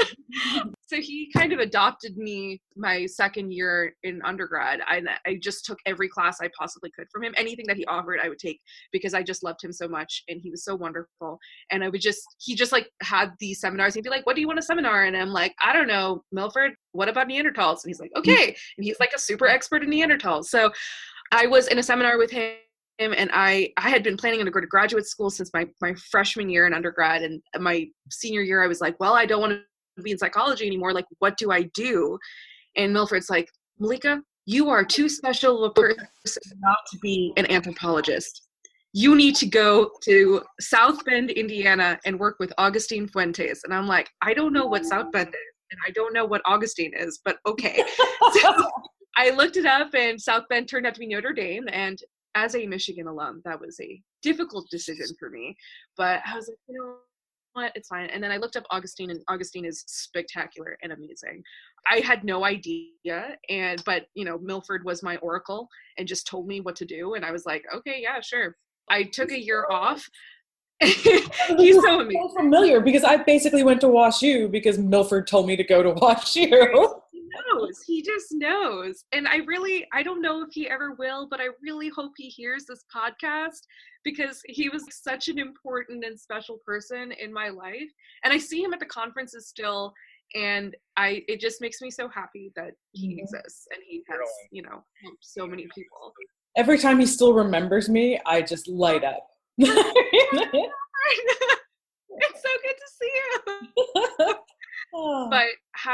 so 0.87 1.01
he 1.01 1.31
kind 1.33 1.53
of 1.53 1.59
adopted 1.59 2.17
me 2.17 2.61
my 2.77 3.07
second 3.07 3.53
year 3.53 3.95
in 4.05 4.23
undergrad. 4.25 4.81
I 4.87 5.03
I 5.27 5.39
just 5.43 5.65
took 5.65 5.79
every 5.85 6.09
class 6.09 6.41
I 6.41 6.49
possibly 6.57 6.91
could 6.91 7.09
from 7.11 7.25
him. 7.25 7.35
Anything 7.37 7.67
that 7.67 7.77
he 7.77 7.85
offered, 7.87 8.21
I 8.23 8.29
would 8.29 8.39
take 8.39 8.61
because 8.93 9.13
I 9.13 9.23
just 9.23 9.43
loved 9.43 9.63
him 9.63 9.73
so 9.73 9.89
much 9.89 10.23
and 10.29 10.41
he 10.41 10.51
was 10.51 10.65
so 10.65 10.77
wonderful. 10.77 11.39
And 11.71 11.83
I 11.83 11.89
would 11.89 12.01
just 12.01 12.23
he 12.39 12.55
just 12.55 12.71
like 12.71 12.89
had 13.03 13.33
these 13.41 13.61
seminars. 13.61 13.95
He'd 13.95 14.05
be 14.05 14.11
like, 14.11 14.27
"What 14.27 14.37
do 14.37 14.41
you 14.41 14.47
want 14.47 14.61
a 14.61 14.63
seminar?" 14.63 15.05
And 15.05 15.17
I'm 15.17 15.31
like, 15.31 15.55
"I 15.63 15.73
don't 15.73 15.89
know, 15.89 16.23
Milford. 16.31 16.75
What 16.93 17.09
about 17.09 17.29
Neanderthals?" 17.29 17.83
And 17.83 17.91
he's 17.91 18.01
like, 18.01 18.13
"Okay." 18.17 18.57
And 18.77 18.85
he's 18.85 19.01
like 19.01 19.13
a 19.15 19.19
super 19.19 19.49
expert 19.49 19.83
in 19.83 19.91
Neanderthals. 19.91 20.45
So 20.45 20.71
I 21.33 21.47
was 21.47 21.67
in 21.67 21.79
a 21.79 21.83
seminar 21.83 22.17
with 22.17 22.31
him 22.31 22.55
and 22.99 23.31
I 23.33 23.73
I 23.77 23.91
had 23.91 24.05
been 24.05 24.17
planning 24.17 24.45
to 24.45 24.51
go 24.51 24.61
to 24.61 24.67
graduate 24.67 25.07
school 25.07 25.31
since 25.31 25.51
my 25.53 25.67
my 25.81 25.95
freshman 25.95 26.49
year 26.49 26.67
in 26.67 26.73
undergrad 26.73 27.23
and 27.23 27.43
my 27.59 27.89
senior 28.11 28.43
year 28.43 28.63
I 28.63 28.69
was 28.69 28.81
like, 28.81 28.99
well, 29.01 29.15
I 29.15 29.27
don't 29.27 29.41
want 29.41 29.53
to 29.53 29.61
be 30.03 30.13
in 30.13 30.19
psychology 30.19 30.67
anymore. 30.67 30.93
Like, 30.93 31.07
what 31.19 31.37
do 31.37 31.51
I 31.51 31.63
do? 31.75 32.19
And 32.77 32.93
Milford's 32.93 33.31
like, 33.31 33.51
Malika, 33.79 34.23
you 34.47 34.71
are 34.71 34.85
too 34.85 35.09
special 35.09 35.65
a 35.65 35.73
person 35.73 36.07
not 36.61 36.79
to 36.93 36.99
be 36.99 37.33
an 37.37 37.51
anthropologist. 37.51 38.43
You 38.93 39.15
need 39.15 39.35
to 39.37 39.47
go 39.47 39.91
to 40.05 40.43
South 40.61 41.05
Bend, 41.05 41.31
Indiana, 41.31 41.99
and 42.07 42.19
work 42.19 42.37
with 42.39 42.53
Augustine 42.57 43.09
Fuentes. 43.09 43.63
And 43.65 43.75
I'm 43.75 43.87
like, 43.87 44.09
I 44.23 44.33
don't 44.33 44.53
know 44.53 44.67
what 44.67 44.87
South 44.87 45.13
Bend 45.13 45.29
is, 45.29 45.55
and 45.71 45.81
I 45.87 45.91
don't 45.91 46.15
know 46.15 46.25
what 46.25 46.41
Augustine 46.47 46.93
is, 46.97 47.21
but 47.25 47.39
okay. 47.47 47.85
So 48.33 48.71
I 49.17 49.31
looked 49.31 49.57
it 49.57 49.67
up, 49.67 49.95
and 49.95 50.21
South 50.21 50.45
Bend 50.49 50.69
turned 50.69 50.87
out 50.87 50.95
to 50.95 51.01
be 51.01 51.07
Notre 51.07 51.33
Dame. 51.33 51.65
And 51.73 51.99
as 52.35 52.55
a 52.55 52.67
Michigan 52.67 53.07
alum, 53.07 53.43
that 53.45 53.61
was 53.61 53.79
a 53.81 54.01
difficult 54.23 54.69
decision 54.71 55.07
for 55.19 55.31
me. 55.31 55.57
But 55.97 56.21
I 56.27 56.37
was 56.37 56.49
like, 56.49 56.59
you 56.69 56.79
know 56.79 56.97
what, 57.57 57.73
it's 57.75 57.89
fine. 57.89 58.11
And 58.11 58.23
then 58.23 58.31
I 58.31 58.37
looked 58.37 58.57
up 58.57 58.65
Augustine, 58.71 59.11
and 59.11 59.21
Augustine 59.29 59.65
is 59.65 59.83
spectacular 59.87 60.77
and 60.83 60.93
amazing. 60.93 61.43
I 61.91 62.01
had 62.01 62.23
no 62.23 62.45
idea, 62.45 63.37
and 63.49 63.83
but 63.85 64.07
you 64.15 64.25
know, 64.25 64.39
Milford 64.39 64.85
was 64.85 65.03
my 65.03 65.17
oracle 65.17 65.69
and 65.99 66.07
just 66.07 66.27
told 66.27 66.47
me 66.47 66.61
what 66.61 66.77
to 66.77 66.85
do, 66.85 67.15
and 67.15 67.25
I 67.25 67.33
was 67.33 67.47
like, 67.47 67.65
okay, 67.75 68.01
yeah, 68.03 68.21
sure. 68.21 68.57
I 68.91 69.05
took 69.05 69.33
a 69.33 69.43
year 69.43 69.67
off. 69.71 70.09
He's 70.81 71.81
so 71.83 72.01
amazing. 72.01 72.35
Familiar 72.37 72.81
because 72.81 73.03
I 73.03 73.17
basically 73.17 73.65
went 73.65 73.81
to 73.81 73.89
Wash 73.89 74.21
U 74.21 74.47
because 74.47 74.79
Milford 74.79 75.27
told 75.27 75.47
me 75.47 75.57
to 75.57 75.65
go 75.65 75.83
to 75.83 75.91
Wash 75.97 76.37
U. 76.37 77.01
He 77.37 77.59
knows. 77.59 77.83
He 77.87 78.03
just 78.03 78.27
knows. 78.33 79.05
And 79.13 79.27
I 79.29 79.39
really, 79.47 79.87
I 79.93 80.03
don't 80.03 80.23
know 80.23 80.43
if 80.43 80.51
he 80.53 80.69
ever 80.69 80.95
will, 80.95 81.27
but 81.29 81.41
I 81.41 81.49
really 81.63 81.89
hope 81.89 82.13
he 82.17 82.29
hears 82.29 82.65
this 82.67 82.85
podcast 82.95 83.61
because 84.05 84.41
he 84.47 84.69
was 84.69 84.85
such 84.91 85.29
an 85.29 85.39
important 85.39 86.05
and 86.05 86.19
special 86.19 86.59
person 86.65 87.13
in 87.13 87.33
my 87.33 87.49
life. 87.49 87.91
And 88.25 88.33
I 88.33 88.39
see 88.39 88.63
him 88.63 88.73
at 88.73 88.81
the 88.81 88.87
conferences 88.87 89.49
still. 89.49 89.93
And 90.35 90.77
I, 90.97 91.23
it 91.29 91.41
just 91.41 91.61
makes 91.61 91.81
me 91.81 91.91
so 91.91 92.09
happy 92.09 92.53
that 92.57 92.73
he 92.93 93.09
mm-hmm. 93.09 93.21
exists 93.21 93.67
and 93.73 93.81
he 93.87 94.03
has, 94.09 94.19
you 94.51 94.63
know, 94.63 94.85
helped 95.03 95.23
so 95.23 95.47
many 95.47 95.67
people. 95.75 96.13
Every 96.57 96.79
time 96.79 96.99
he 96.99 97.07
still 97.07 97.33
remembers 97.33 97.89
me, 97.89 98.19
I 98.27 98.43
just 98.43 98.69
light 98.69 99.05
up. 99.05 99.27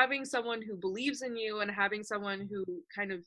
having 0.03 0.25
someone 0.25 0.61
who 0.61 0.75
believes 0.77 1.23
in 1.23 1.37
you 1.37 1.61
and 1.61 1.71
having 1.71 2.03
someone 2.03 2.49
who 2.51 2.65
kind 2.95 3.13
of 3.13 3.21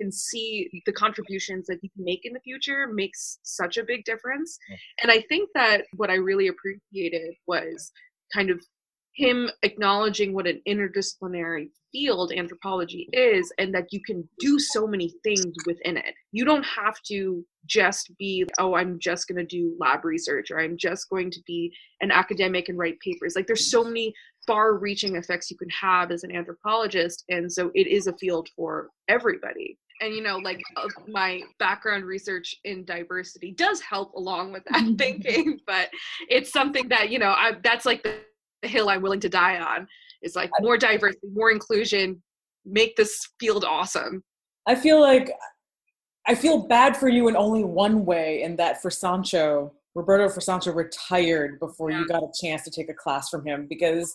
can 0.00 0.10
see 0.10 0.68
the 0.86 0.92
contributions 0.92 1.66
that 1.68 1.78
you 1.82 1.90
can 1.94 2.04
make 2.04 2.22
in 2.24 2.32
the 2.32 2.40
future 2.40 2.88
makes 2.92 3.38
such 3.42 3.76
a 3.76 3.84
big 3.84 4.04
difference. 4.04 4.58
And 5.02 5.12
I 5.12 5.20
think 5.28 5.48
that 5.54 5.82
what 5.94 6.10
I 6.10 6.14
really 6.14 6.48
appreciated 6.48 7.34
was 7.46 7.92
kind 8.34 8.50
of 8.50 8.58
him 9.14 9.50
acknowledging 9.62 10.32
what 10.32 10.46
an 10.46 10.60
interdisciplinary 10.68 11.70
field 11.92 12.32
anthropology 12.32 13.08
is 13.12 13.52
and 13.58 13.74
that 13.74 13.92
you 13.92 14.00
can 14.02 14.28
do 14.38 14.58
so 14.58 14.86
many 14.86 15.12
things 15.24 15.52
within 15.66 15.96
it. 15.96 16.14
You 16.32 16.44
don't 16.44 16.64
have 16.64 17.00
to 17.08 17.44
just 17.66 18.12
be, 18.18 18.44
oh, 18.58 18.74
I'm 18.74 18.98
just 18.98 19.28
going 19.28 19.38
to 19.38 19.44
do 19.44 19.76
lab 19.78 20.04
research 20.04 20.50
or 20.50 20.60
I'm 20.60 20.76
just 20.76 21.08
going 21.10 21.30
to 21.32 21.40
be 21.46 21.72
an 22.00 22.10
academic 22.10 22.68
and 22.68 22.78
write 22.78 23.00
papers. 23.00 23.34
Like 23.34 23.46
there's 23.46 23.70
so 23.70 23.84
many 23.84 24.14
far 24.46 24.74
reaching 24.78 25.16
effects 25.16 25.50
you 25.50 25.56
can 25.56 25.68
have 25.68 26.10
as 26.10 26.24
an 26.24 26.34
anthropologist. 26.34 27.24
And 27.28 27.52
so 27.52 27.70
it 27.74 27.86
is 27.86 28.06
a 28.06 28.16
field 28.16 28.48
for 28.56 28.88
everybody. 29.08 29.78
And, 30.00 30.14
you 30.14 30.22
know, 30.22 30.38
like 30.38 30.62
my 31.08 31.42
background 31.58 32.04
research 32.04 32.56
in 32.64 32.86
diversity 32.86 33.52
does 33.52 33.82
help 33.82 34.14
along 34.14 34.52
with 34.52 34.64
that 34.70 34.94
thinking, 34.98 35.60
but 35.66 35.90
it's 36.28 36.52
something 36.52 36.88
that, 36.88 37.10
you 37.10 37.18
know, 37.18 37.30
I, 37.30 37.52
that's 37.62 37.84
like 37.84 38.02
the 38.02 38.14
hill 38.62 38.88
I'm 38.88 39.02
willing 39.02 39.20
to 39.20 39.28
die 39.28 39.58
on. 39.58 39.86
Is 40.22 40.36
like 40.36 40.50
more 40.60 40.76
diversity, 40.76 41.28
more 41.32 41.50
inclusion, 41.50 42.22
make 42.64 42.94
this 42.96 43.28
field 43.38 43.64
awesome. 43.64 44.22
I 44.66 44.74
feel 44.74 45.00
like 45.00 45.32
I 46.26 46.34
feel 46.34 46.66
bad 46.68 46.96
for 46.96 47.08
you 47.08 47.28
in 47.28 47.36
only 47.36 47.64
one 47.64 48.04
way, 48.04 48.42
in 48.42 48.56
that 48.56 48.82
Frisancho, 48.82 49.70
Roberto 49.94 50.28
Frisancho 50.28 50.74
retired 50.74 51.58
before 51.58 51.90
yeah. 51.90 52.00
you 52.00 52.06
got 52.06 52.22
a 52.22 52.30
chance 52.40 52.62
to 52.64 52.70
take 52.70 52.90
a 52.90 52.94
class 52.94 53.28
from 53.30 53.46
him 53.46 53.66
because 53.68 54.14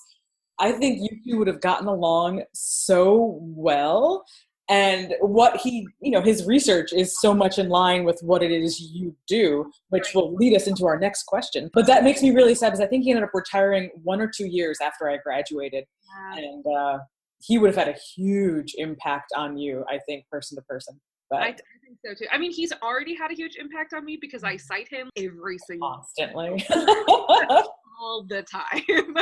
I 0.59 0.71
think 0.71 0.99
you 1.01 1.09
two 1.27 1.37
would 1.39 1.47
have 1.47 1.61
gotten 1.61 1.87
along 1.87 2.43
so 2.53 3.39
well 3.41 4.25
and 4.69 5.13
what 5.21 5.57
he 5.57 5.87
you 6.01 6.11
know 6.11 6.21
his 6.21 6.45
research 6.45 6.91
is 6.91 7.19
so 7.19 7.33
much 7.33 7.59
in 7.59 7.69
line 7.69 8.03
with 8.03 8.19
what 8.21 8.41
it 8.41 8.51
is 8.51 8.79
you 8.79 9.15
do 9.27 9.69
which 9.89 10.13
will 10.15 10.33
lead 10.33 10.55
us 10.55 10.67
into 10.67 10.85
our 10.85 10.97
next 10.97 11.23
question. 11.23 11.69
But 11.73 11.85
that 11.87 12.03
makes 12.03 12.21
me 12.21 12.31
really 12.31 12.55
sad 12.55 12.69
because 12.69 12.81
i 12.81 12.87
think 12.87 13.03
he 13.03 13.11
ended 13.11 13.23
up 13.23 13.31
retiring 13.33 13.91
one 14.03 14.21
or 14.21 14.27
two 14.27 14.47
years 14.47 14.79
after 14.81 15.09
i 15.09 15.17
graduated. 15.17 15.85
Wow. 16.07 16.37
and 16.37 16.65
uh, 16.65 16.99
he 17.41 17.57
would 17.57 17.67
have 17.67 17.85
had 17.85 17.93
a 17.93 17.99
huge 18.15 18.73
impact 18.77 19.33
on 19.35 19.57
you 19.57 19.85
i 19.89 19.99
think 20.07 20.27
person 20.29 20.55
to 20.55 20.61
person. 20.63 20.99
But 21.29 21.41
I, 21.41 21.47
I 21.47 21.51
think 21.51 21.97
so 22.05 22.13
too. 22.13 22.27
I 22.31 22.37
mean 22.37 22.51
he's 22.51 22.73
already 22.81 23.15
had 23.15 23.31
a 23.31 23.35
huge 23.35 23.57
impact 23.57 23.93
on 23.93 24.03
me 24.03 24.17
because 24.19 24.43
i 24.43 24.57
cite 24.57 24.89
him 24.89 25.09
every 25.17 25.57
single 25.67 25.89
constantly. 25.89 26.65
all 28.01 28.25
the 28.27 28.43
time 28.43 29.15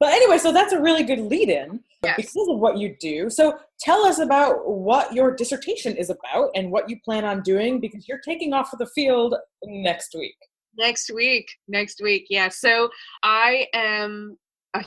But 0.00 0.14
anyway, 0.14 0.38
so 0.38 0.50
that's 0.50 0.72
a 0.72 0.80
really 0.80 1.02
good 1.02 1.20
lead 1.20 1.50
in 1.50 1.80
yes. 2.02 2.16
because 2.16 2.48
of 2.48 2.58
what 2.58 2.78
you 2.78 2.96
do. 2.98 3.28
So 3.28 3.58
tell 3.78 4.06
us 4.06 4.18
about 4.18 4.66
what 4.66 5.12
your 5.12 5.36
dissertation 5.36 5.94
is 5.94 6.08
about 6.08 6.50
and 6.54 6.72
what 6.72 6.88
you 6.88 6.98
plan 7.04 7.26
on 7.26 7.42
doing 7.42 7.80
because 7.80 8.08
you're 8.08 8.20
taking 8.24 8.54
off 8.54 8.70
for 8.70 8.78
the 8.78 8.88
field 8.94 9.34
next 9.64 10.14
week. 10.18 10.36
Next 10.78 11.10
week. 11.14 11.50
Next 11.68 12.00
week. 12.02 12.26
Yeah. 12.30 12.48
So 12.48 12.88
I 13.22 13.66
am 13.74 14.38
a 14.72 14.84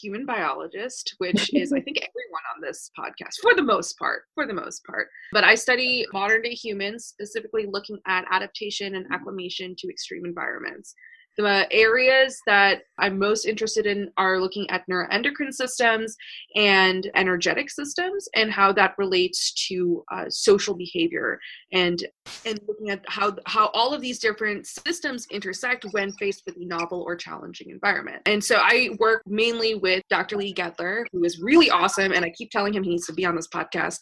human 0.00 0.24
biologist, 0.24 1.14
which 1.18 1.50
is, 1.54 1.70
I 1.70 1.80
think, 1.80 1.98
everyone 1.98 2.42
on 2.56 2.62
this 2.62 2.90
podcast 2.98 3.34
for 3.42 3.54
the 3.54 3.62
most 3.62 3.98
part. 3.98 4.22
For 4.34 4.46
the 4.46 4.54
most 4.54 4.82
part. 4.86 5.08
But 5.32 5.44
I 5.44 5.56
study 5.56 6.06
modern 6.14 6.40
day 6.40 6.54
humans, 6.54 7.04
specifically 7.04 7.66
looking 7.70 7.98
at 8.06 8.24
adaptation 8.30 8.94
and 8.94 9.04
acclimation 9.12 9.74
to 9.78 9.90
extreme 9.90 10.24
environments. 10.24 10.94
The 11.38 11.68
areas 11.70 12.36
that 12.46 12.80
I'm 12.98 13.16
most 13.18 13.46
interested 13.46 13.86
in 13.86 14.10
are 14.16 14.40
looking 14.40 14.68
at 14.70 14.82
neuroendocrine 14.90 15.52
systems 15.52 16.16
and 16.56 17.08
energetic 17.14 17.70
systems 17.70 18.28
and 18.34 18.50
how 18.50 18.72
that 18.72 18.94
relates 18.98 19.52
to 19.68 20.04
uh, 20.12 20.24
social 20.28 20.74
behavior 20.74 21.38
and 21.72 22.04
and 22.44 22.58
looking 22.66 22.90
at 22.90 23.04
how 23.06 23.36
how 23.46 23.68
all 23.68 23.94
of 23.94 24.00
these 24.00 24.18
different 24.18 24.66
systems 24.66 25.26
intersect 25.30 25.86
when 25.92 26.10
faced 26.12 26.42
with 26.44 26.56
a 26.56 26.64
novel 26.64 27.02
or 27.06 27.14
challenging 27.14 27.70
environment. 27.70 28.20
And 28.26 28.42
so 28.42 28.56
I 28.56 28.90
work 28.98 29.22
mainly 29.26 29.76
with 29.76 30.02
Dr. 30.10 30.36
Lee 30.36 30.52
Gettler, 30.52 31.04
who 31.12 31.22
is 31.22 31.40
really 31.40 31.70
awesome, 31.70 32.12
and 32.12 32.24
I 32.24 32.30
keep 32.30 32.50
telling 32.50 32.74
him 32.74 32.82
he 32.82 32.90
needs 32.90 33.06
to 33.06 33.12
be 33.12 33.24
on 33.24 33.36
this 33.36 33.48
podcast 33.48 34.00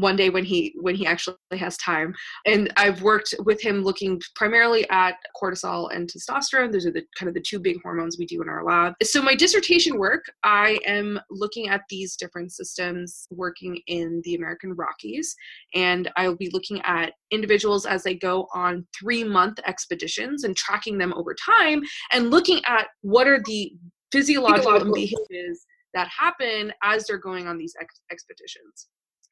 one 0.00 0.16
day 0.16 0.30
when 0.30 0.44
he 0.44 0.74
when 0.80 0.94
he 0.94 1.06
actually 1.06 1.36
has 1.52 1.76
time. 1.78 2.14
And 2.46 2.72
i've 2.76 3.02
worked 3.02 3.34
with 3.44 3.60
him 3.60 3.82
looking 3.82 4.20
primarily 4.34 4.88
at 4.90 5.16
cortisol 5.40 5.94
and 5.94 6.08
testosterone. 6.08 6.72
Those 6.72 6.86
are 6.86 6.92
the 6.92 7.04
kind 7.18 7.28
of 7.28 7.34
the 7.34 7.40
two 7.40 7.58
big 7.58 7.78
hormones 7.82 8.16
we 8.18 8.26
do 8.26 8.42
in 8.42 8.48
our 8.48 8.64
lab. 8.64 8.94
So 9.02 9.22
my 9.22 9.34
dissertation 9.34 9.98
work 9.98 10.24
i 10.44 10.78
am 10.86 11.20
looking 11.30 11.68
at 11.68 11.82
these 11.88 12.16
different 12.16 12.52
systems 12.52 13.26
working 13.30 13.80
in 13.86 14.20
the 14.24 14.34
american 14.34 14.74
rockies. 14.74 15.34
And 15.74 16.10
i'll 16.16 16.36
be 16.36 16.50
looking 16.52 16.80
at 16.82 17.12
individuals 17.30 17.86
as 17.86 18.02
they 18.02 18.14
go 18.14 18.48
on 18.54 18.86
three 18.98 19.24
month 19.24 19.58
expeditions 19.66 20.44
and 20.44 20.56
tracking 20.56 20.98
them 20.98 21.12
over 21.14 21.34
time 21.34 21.82
and 22.12 22.30
looking 22.30 22.60
at 22.66 22.88
what 23.02 23.26
are 23.26 23.42
the 23.44 23.72
physiological. 24.12 24.92
behaviors 24.92 25.66
that 25.94 26.08
happen 26.08 26.72
as 26.82 27.06
they're 27.06 27.18
going 27.18 27.46
on 27.46 27.58
these 27.58 27.74
ex- 27.80 28.00
expeditions 28.10 28.88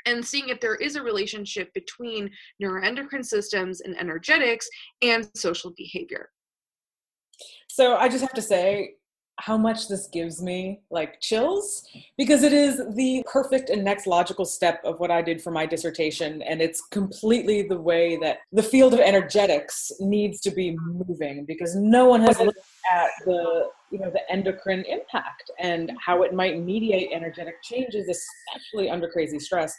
and 0.09 0.25
seeing 0.25 0.49
if 0.49 0.61
there 0.61 0.75
is 0.77 0.97
a 0.97 1.03
relationship 1.03 1.73
between 1.75 2.31
neuroendocrine 2.63 3.25
systems 3.25 3.81
and 3.83 3.99
energetics 3.99 4.69
and 5.03 5.29
social 5.35 5.73
behavior. 5.77 6.31
So 7.69 7.97
I 7.97 8.09
just 8.09 8.23
have 8.23 8.33
to 8.35 8.43
say 8.43 8.95
how 9.39 9.57
much 9.57 9.89
this 9.89 10.09
gives 10.09 10.43
me 10.43 10.81
like 10.91 11.21
chills 11.21 11.87
because 12.17 12.43
it 12.43 12.53
is 12.53 12.83
the 12.97 13.23
perfect 13.31 13.71
and 13.71 13.85
next 13.85 14.07
logical 14.07 14.45
step 14.45 14.81
of 14.85 14.99
what 14.99 15.11
I 15.11 15.23
did 15.23 15.41
for 15.41 15.53
my 15.53 15.65
dissertation 15.65 16.43
and 16.43 16.61
it's 16.61 16.81
completely 16.91 17.63
the 17.63 17.81
way 17.81 18.17
that 18.17 18.39
the 18.53 18.63
field 18.63 18.95
of 18.95 19.01
energetics 19.01 19.93
needs 20.01 20.41
to 20.41 20.51
be 20.51 20.77
moving 20.81 21.45
because 21.45 21.77
no 21.77 22.07
one 22.07 22.21
has 22.23 22.39
looked 22.41 22.59
at 22.93 23.11
the 23.25 23.69
you 23.91 23.99
know 23.99 24.11
the 24.11 24.31
endocrine 24.31 24.85
impact 24.87 25.51
and 25.59 25.93
how 26.05 26.23
it 26.23 26.35
might 26.35 26.61
mediate 26.61 27.11
energetic 27.13 27.63
changes 27.63 28.09
especially 28.09 28.91
under 28.91 29.09
crazy 29.09 29.39
stress 29.39 29.75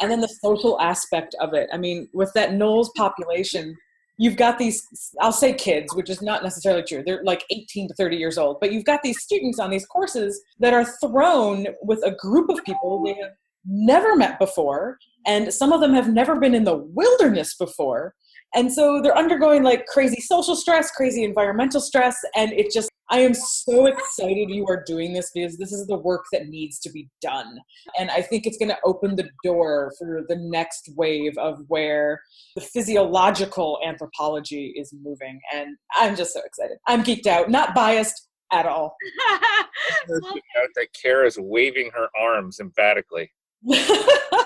and 0.00 0.10
then 0.10 0.20
the 0.20 0.28
social 0.28 0.80
aspect 0.80 1.36
of 1.40 1.54
it. 1.54 1.68
I 1.72 1.78
mean 1.78 2.08
with 2.12 2.32
that 2.34 2.50
NOLS 2.50 2.88
population 2.96 3.76
you've 4.16 4.36
got 4.36 4.58
these 4.58 4.86
i'll 5.20 5.32
say 5.32 5.52
kids 5.52 5.94
which 5.94 6.08
is 6.08 6.22
not 6.22 6.42
necessarily 6.42 6.82
true. 6.82 7.02
They're 7.04 7.24
like 7.24 7.44
18 7.50 7.88
to 7.88 7.94
30 7.94 8.16
years 8.16 8.38
old 8.38 8.58
but 8.60 8.72
you've 8.72 8.84
got 8.84 9.02
these 9.02 9.20
students 9.22 9.58
on 9.58 9.70
these 9.70 9.86
courses 9.86 10.40
that 10.60 10.72
are 10.72 10.84
thrown 10.84 11.66
with 11.82 12.00
a 12.04 12.14
group 12.16 12.48
of 12.48 12.64
people 12.64 13.02
they 13.04 13.14
have 13.14 13.32
never 13.66 14.16
met 14.16 14.38
before 14.38 14.98
and 15.26 15.52
some 15.52 15.72
of 15.72 15.80
them 15.80 15.94
have 15.94 16.12
never 16.12 16.36
been 16.36 16.54
in 16.54 16.64
the 16.64 16.76
wilderness 16.76 17.54
before. 17.54 18.14
And 18.54 18.72
so 18.72 19.00
they're 19.02 19.16
undergoing 19.16 19.62
like 19.62 19.86
crazy 19.86 20.20
social 20.20 20.54
stress 20.54 20.90
crazy 20.90 21.24
environmental 21.24 21.80
stress 21.80 22.16
and 22.36 22.52
it 22.52 22.70
just 22.70 22.90
I 23.10 23.20
am 23.20 23.34
so 23.34 23.86
excited 23.86 24.50
you 24.50 24.66
are 24.68 24.82
doing 24.86 25.12
this 25.12 25.30
because 25.34 25.58
this 25.58 25.72
is 25.72 25.86
the 25.86 25.98
work 25.98 26.24
that 26.32 26.48
needs 26.48 26.78
to 26.80 26.90
be 26.90 27.08
done. 27.20 27.58
And 27.98 28.10
I 28.10 28.22
think 28.22 28.46
it's 28.46 28.58
going 28.58 28.70
to 28.70 28.78
open 28.84 29.16
the 29.16 29.28
door 29.42 29.92
for 29.98 30.24
the 30.28 30.36
next 30.36 30.90
wave 30.96 31.36
of 31.38 31.58
where 31.68 32.20
the 32.54 32.62
physiological 32.62 33.78
anthropology 33.84 34.74
is 34.76 34.94
moving. 35.02 35.40
And 35.52 35.76
I'm 35.94 36.16
just 36.16 36.32
so 36.32 36.40
excited. 36.44 36.78
I'm 36.86 37.04
geeked 37.04 37.26
out, 37.26 37.50
not 37.50 37.74
biased 37.74 38.28
at 38.52 38.66
all. 38.66 38.96
that 40.08 40.86
Kara's 41.00 41.38
waving 41.38 41.90
her 41.94 42.08
arms 42.18 42.60
emphatically. 42.60 43.30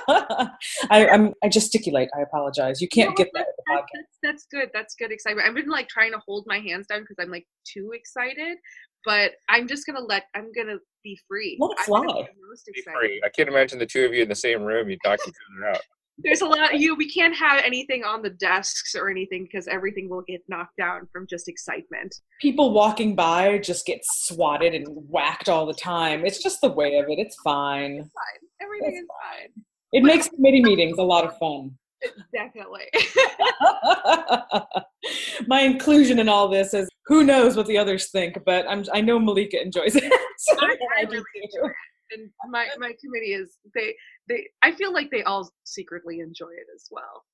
I, 0.08 0.48
I'm, 0.90 1.34
I 1.42 1.48
gesticulate. 1.48 2.08
I 2.16 2.22
apologize. 2.22 2.80
You 2.80 2.88
can't 2.88 3.10
No, 3.10 3.14
get 3.16 3.28
that. 3.34 3.46
that's, 3.46 3.56
the 3.56 3.62
that's, 3.66 3.92
that's, 3.92 4.18
that's 4.22 4.46
good. 4.50 4.70
That's 4.72 4.94
good 4.94 5.12
excitement. 5.12 5.48
I've 5.48 5.54
been 5.54 5.68
like 5.68 5.88
trying 5.88 6.12
to 6.12 6.20
hold 6.26 6.44
my 6.46 6.58
hands 6.58 6.87
down 6.87 7.00
because 7.00 7.16
I'm 7.20 7.30
like 7.30 7.46
too 7.64 7.90
excited, 7.94 8.58
but 9.04 9.32
I'm 9.48 9.66
just 9.66 9.87
gonna 9.87 10.00
let. 10.00 10.25
I'm 10.34 10.50
gonna 10.56 10.78
be 11.02 11.18
free. 11.28 11.56
Let 11.60 11.72
it 11.72 11.78
I'm 11.80 11.84
fly. 11.84 12.02
be 12.06 12.28
most 12.48 12.70
Be 12.72 12.82
free. 12.82 13.20
I 13.25 13.28
can't 13.28 13.48
imagine 13.48 13.78
the 13.78 13.87
two 13.87 14.04
of 14.04 14.14
you 14.14 14.22
in 14.22 14.28
the 14.28 14.34
same 14.34 14.62
room. 14.62 14.88
You 14.88 14.96
knock 15.04 15.20
each 15.26 15.34
other 15.62 15.70
out. 15.70 15.82
There's 16.20 16.40
a 16.40 16.46
lot. 16.46 16.78
You 16.78 16.96
we 16.96 17.08
can't 17.08 17.37
have 17.37 17.62
anything 17.64 18.04
on 18.04 18.22
the 18.22 18.30
desks 18.30 18.94
or 18.94 19.08
anything 19.08 19.44
because 19.44 19.68
everything 19.68 20.08
will 20.08 20.22
get 20.22 20.42
knocked 20.48 20.76
down 20.76 21.06
from 21.12 21.26
just 21.28 21.48
excitement. 21.48 22.14
People 22.40 22.72
walking 22.72 23.14
by 23.14 23.58
just 23.58 23.87
get 23.87 24.00
swatted 24.04 24.75
and 24.75 24.87
whacked 25.08 25.48
all 25.48 25.64
the 25.64 25.75
time. 25.75 26.26
It's 26.26 26.42
just 26.42 26.60
the 26.60 26.70
way 26.70 26.98
of 26.98 27.08
it. 27.08 27.18
It's 27.18 27.37
fine. 27.42 27.98
Fine. 27.98 28.48
Everything 28.60 28.96
is 28.96 29.04
fine. 29.06 29.64
It 29.92 30.02
makes 30.02 30.28
committee 30.28 30.62
meetings 30.62 30.98
a 30.98 31.02
lot 31.02 31.25
of 31.25 31.38
fun. 31.38 31.76
Definitely. 32.34 32.87
My 35.46 35.60
inclusion 35.60 36.18
in 36.18 36.28
all 36.28 36.48
this 36.48 36.75
is 36.75 36.88
who 37.06 37.25
knows 37.25 37.56
what 37.56 37.66
the 37.66 37.78
others 37.78 38.10
think, 38.10 38.38
but 38.44 38.66
I'm 38.68 38.84
I 38.92 39.00
know 39.00 39.18
Malika 39.18 39.60
enjoys 39.60 39.96
it. 39.96 40.12
So 40.40 40.54
I, 40.60 40.66
I 40.66 41.00
I 41.00 41.04
do 41.04 41.14
really 41.14 41.48
too. 41.52 41.68
Enjoy 42.12 42.24
it. 42.24 42.30
And 42.44 42.52
my, 42.52 42.68
my 42.78 42.92
committee 43.02 43.32
is 43.32 43.56
they 43.74 43.94
they 44.28 44.46
I 44.62 44.72
feel 44.72 44.92
like 44.92 45.10
they 45.10 45.22
all 45.22 45.50
secretly 45.64 46.20
enjoy 46.20 46.50
it 46.50 46.66
as 46.74 46.86
well. 46.90 47.24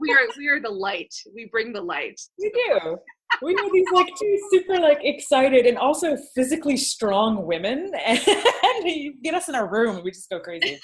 we 0.00 0.12
are 0.12 0.26
we 0.38 0.48
are 0.48 0.60
the 0.60 0.70
light. 0.70 1.14
We 1.34 1.48
bring 1.50 1.72
the 1.72 1.82
light. 1.82 2.20
We 2.38 2.50
do. 2.50 2.98
We 3.42 3.54
are 3.54 3.72
these 3.72 3.86
like 3.92 4.08
two 4.20 4.38
super 4.50 4.80
like 4.80 5.00
excited 5.02 5.66
and 5.66 5.78
also 5.78 6.16
physically 6.34 6.76
strong 6.76 7.46
women, 7.46 7.90
and 8.06 8.84
you 8.84 9.14
get 9.22 9.34
us 9.34 9.48
in 9.48 9.54
our 9.54 9.70
room 9.70 9.96
and 9.96 10.04
we 10.04 10.10
just 10.10 10.30
go 10.30 10.40
crazy. 10.40 10.78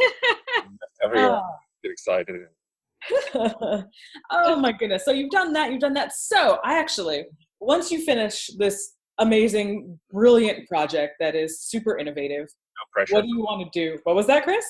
Everyone 1.04 1.33
ah. 1.33 1.42
Oh. 1.42 1.56
get 1.83 1.92
excited. 1.92 2.37
oh 4.30 4.56
my 4.56 4.73
goodness. 4.73 5.04
So 5.04 5.12
you've 5.12 5.30
done 5.30 5.52
that, 5.52 5.71
you've 5.71 5.80
done 5.80 5.95
that. 5.95 6.12
So 6.12 6.59
I 6.64 6.78
actually, 6.78 7.25
once 7.61 7.90
you 7.90 8.04
finish 8.04 8.50
this 8.59 8.95
amazing, 9.18 9.99
brilliant 10.11 10.68
project 10.68 11.14
that 11.21 11.35
is 11.35 11.61
super 11.61 11.99
innovative, 11.99 12.49
No 12.76 12.85
pressure. 12.92 13.14
what 13.14 13.23
do 13.23 13.28
you 13.28 13.40
want 13.40 13.73
to 13.73 13.78
do? 13.78 13.99
What 14.04 14.16
was 14.16 14.26
that, 14.26 14.45
Chris? 14.45 14.64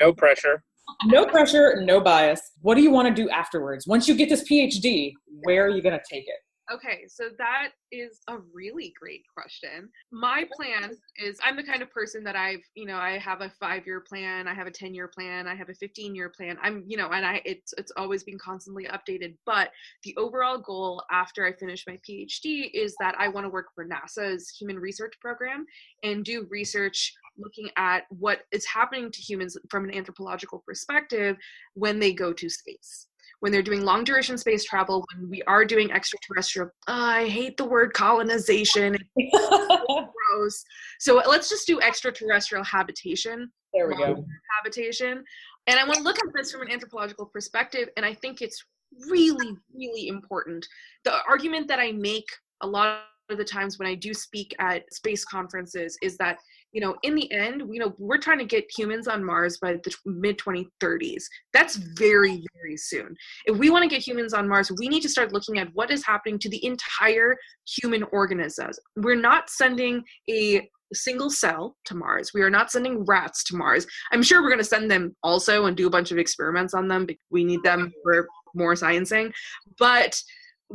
No 0.00 0.12
pressure. 0.12 0.62
No 1.06 1.26
pressure, 1.26 1.82
no 1.82 2.00
bias. 2.00 2.40
What 2.62 2.74
do 2.74 2.82
you 2.82 2.90
want 2.90 3.14
to 3.14 3.22
do 3.22 3.28
afterwards? 3.30 3.86
Once 3.86 4.08
you 4.08 4.14
get 4.14 4.28
this 4.28 4.48
PhD, 4.48 5.12
where 5.42 5.66
are 5.66 5.68
you 5.68 5.82
going 5.82 5.98
to 5.98 6.04
take 6.10 6.24
it? 6.26 6.36
Okay, 6.70 7.06
so 7.08 7.30
that 7.38 7.70
is 7.90 8.20
a 8.28 8.36
really 8.52 8.92
great 9.00 9.22
question. 9.34 9.88
My 10.12 10.46
plan 10.54 10.90
is 11.16 11.38
I'm 11.42 11.56
the 11.56 11.62
kind 11.62 11.80
of 11.80 11.90
person 11.90 12.22
that 12.24 12.36
I've, 12.36 12.60
you 12.74 12.84
know, 12.84 12.96
I 12.96 13.16
have 13.16 13.40
a 13.40 13.50
5-year 13.62 14.02
plan, 14.06 14.46
I 14.46 14.52
have 14.52 14.66
a 14.66 14.70
10-year 14.70 15.08
plan, 15.08 15.46
I 15.46 15.54
have 15.54 15.70
a 15.70 15.72
15-year 15.72 16.30
plan. 16.36 16.58
I'm, 16.62 16.84
you 16.86 16.98
know, 16.98 17.08
and 17.08 17.24
I 17.24 17.40
it's 17.46 17.72
it's 17.78 17.92
always 17.96 18.22
been 18.22 18.38
constantly 18.38 18.84
updated, 18.84 19.34
but 19.46 19.70
the 20.04 20.14
overall 20.18 20.58
goal 20.58 21.02
after 21.10 21.46
I 21.46 21.54
finish 21.54 21.84
my 21.86 21.98
PhD 22.08 22.70
is 22.74 22.94
that 23.00 23.14
I 23.18 23.28
want 23.28 23.46
to 23.46 23.50
work 23.50 23.68
for 23.74 23.86
NASA's 23.86 24.50
human 24.50 24.78
research 24.78 25.14
program 25.22 25.64
and 26.02 26.22
do 26.22 26.46
research 26.50 27.14
looking 27.38 27.70
at 27.78 28.02
what 28.10 28.40
is 28.52 28.66
happening 28.66 29.10
to 29.10 29.20
humans 29.20 29.56
from 29.70 29.84
an 29.84 29.94
anthropological 29.94 30.62
perspective 30.66 31.36
when 31.74 31.98
they 31.98 32.12
go 32.12 32.34
to 32.34 32.50
space 32.50 33.06
when 33.40 33.52
they're 33.52 33.62
doing 33.62 33.82
long 33.82 34.04
duration 34.04 34.36
space 34.36 34.64
travel, 34.64 35.04
when 35.14 35.30
we 35.30 35.42
are 35.42 35.64
doing 35.64 35.92
extraterrestrial, 35.92 36.70
I 36.86 37.28
hate 37.28 37.56
the 37.56 37.64
word 37.64 37.92
colonization, 37.92 38.96
it's 39.16 39.48
gross. 39.86 40.64
So 40.98 41.22
let's 41.26 41.48
just 41.48 41.66
do 41.66 41.80
extraterrestrial 41.80 42.64
habitation, 42.64 43.50
there 43.72 43.88
we 43.88 43.96
go. 43.96 44.24
habitation. 44.56 45.24
And 45.66 45.78
I 45.78 45.84
want 45.84 45.98
to 45.98 46.02
look 46.02 46.18
at 46.18 46.24
this 46.34 46.50
from 46.50 46.62
an 46.62 46.70
anthropological 46.70 47.26
perspective, 47.26 47.88
and 47.96 48.04
I 48.04 48.14
think 48.14 48.42
it's 48.42 48.64
really, 49.08 49.56
really 49.74 50.08
important. 50.08 50.66
The 51.04 51.22
argument 51.28 51.68
that 51.68 51.78
I 51.78 51.92
make 51.92 52.28
a 52.62 52.66
lot 52.66 53.02
of 53.30 53.36
the 53.36 53.44
times 53.44 53.78
when 53.78 53.86
I 53.86 53.94
do 53.94 54.14
speak 54.14 54.54
at 54.58 54.92
space 54.92 55.24
conferences 55.24 55.98
is 56.02 56.16
that 56.16 56.38
you 56.72 56.80
know 56.80 56.96
in 57.02 57.14
the 57.14 57.30
end 57.32 57.62
you 57.70 57.80
know 57.80 57.94
we're 57.98 58.18
trying 58.18 58.38
to 58.38 58.44
get 58.44 58.64
humans 58.76 59.08
on 59.08 59.24
mars 59.24 59.58
by 59.58 59.72
the 59.72 59.94
mid 60.06 60.38
2030s 60.38 61.24
that's 61.52 61.76
very 61.76 62.44
very 62.56 62.76
soon. 62.76 63.14
If 63.46 63.56
we 63.56 63.70
want 63.70 63.84
to 63.84 63.88
get 63.88 64.06
humans 64.06 64.34
on 64.34 64.48
mars 64.48 64.70
we 64.78 64.88
need 64.88 65.02
to 65.02 65.08
start 65.08 65.32
looking 65.32 65.58
at 65.58 65.68
what 65.74 65.90
is 65.90 66.04
happening 66.04 66.38
to 66.40 66.48
the 66.48 66.64
entire 66.64 67.36
human 67.66 68.02
organisms 68.04 68.78
we're 68.96 69.14
not 69.14 69.50
sending 69.50 70.02
a 70.30 70.68
single 70.94 71.30
cell 71.30 71.76
to 71.84 71.94
mars. 71.94 72.32
We 72.32 72.42
are 72.42 72.50
not 72.50 72.70
sending 72.70 73.04
rats 73.04 73.44
to 73.44 73.56
mars. 73.56 73.86
I'm 74.12 74.22
sure 74.22 74.42
we're 74.42 74.48
going 74.48 74.58
to 74.58 74.64
send 74.64 74.90
them 74.90 75.14
also 75.22 75.66
and 75.66 75.76
do 75.76 75.86
a 75.86 75.90
bunch 75.90 76.12
of 76.12 76.18
experiments 76.18 76.74
on 76.74 76.88
them 76.88 77.06
we 77.30 77.44
need 77.44 77.62
them 77.62 77.92
for 78.02 78.26
more 78.54 78.74
sciencing. 78.74 79.32
But 79.78 80.20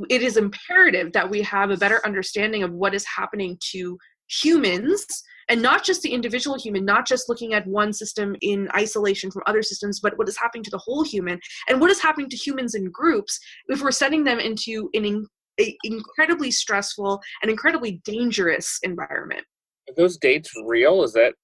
it 0.09 0.21
is 0.21 0.37
imperative 0.37 1.13
that 1.13 1.29
we 1.29 1.41
have 1.43 1.69
a 1.69 1.77
better 1.77 2.01
understanding 2.05 2.63
of 2.63 2.71
what 2.71 2.93
is 2.93 3.05
happening 3.05 3.57
to 3.71 3.97
humans 4.27 5.05
and 5.49 5.61
not 5.61 5.83
just 5.83 6.01
the 6.01 6.13
individual 6.13 6.57
human 6.57 6.85
not 6.85 7.07
just 7.07 7.29
looking 7.29 7.53
at 7.53 7.65
one 7.67 7.93
system 7.93 8.35
in 8.41 8.69
isolation 8.75 9.31
from 9.31 9.43
other 9.45 9.61
systems 9.61 9.99
but 9.99 10.17
what 10.17 10.27
is 10.27 10.37
happening 10.37 10.63
to 10.63 10.71
the 10.71 10.77
whole 10.77 11.03
human 11.03 11.39
and 11.67 11.79
what 11.79 11.89
is 11.91 12.01
happening 12.01 12.29
to 12.29 12.35
humans 12.35 12.75
in 12.75 12.89
groups 12.91 13.39
if 13.67 13.81
we're 13.81 13.91
sending 13.91 14.23
them 14.23 14.39
into 14.39 14.89
an 14.93 15.05
in, 15.05 15.25
a 15.59 15.77
incredibly 15.83 16.49
stressful 16.49 17.21
and 17.41 17.51
incredibly 17.51 18.01
dangerous 18.05 18.79
environment 18.83 19.43
Are 19.89 19.95
those 19.95 20.17
dates 20.17 20.51
real? 20.65 21.03
Is 21.03 21.13
that 21.13 21.35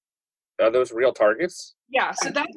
are 0.60 0.70
those 0.70 0.92
real 0.92 1.12
targets? 1.12 1.74
yeah 1.88 2.12
so 2.12 2.30
that's 2.30 2.56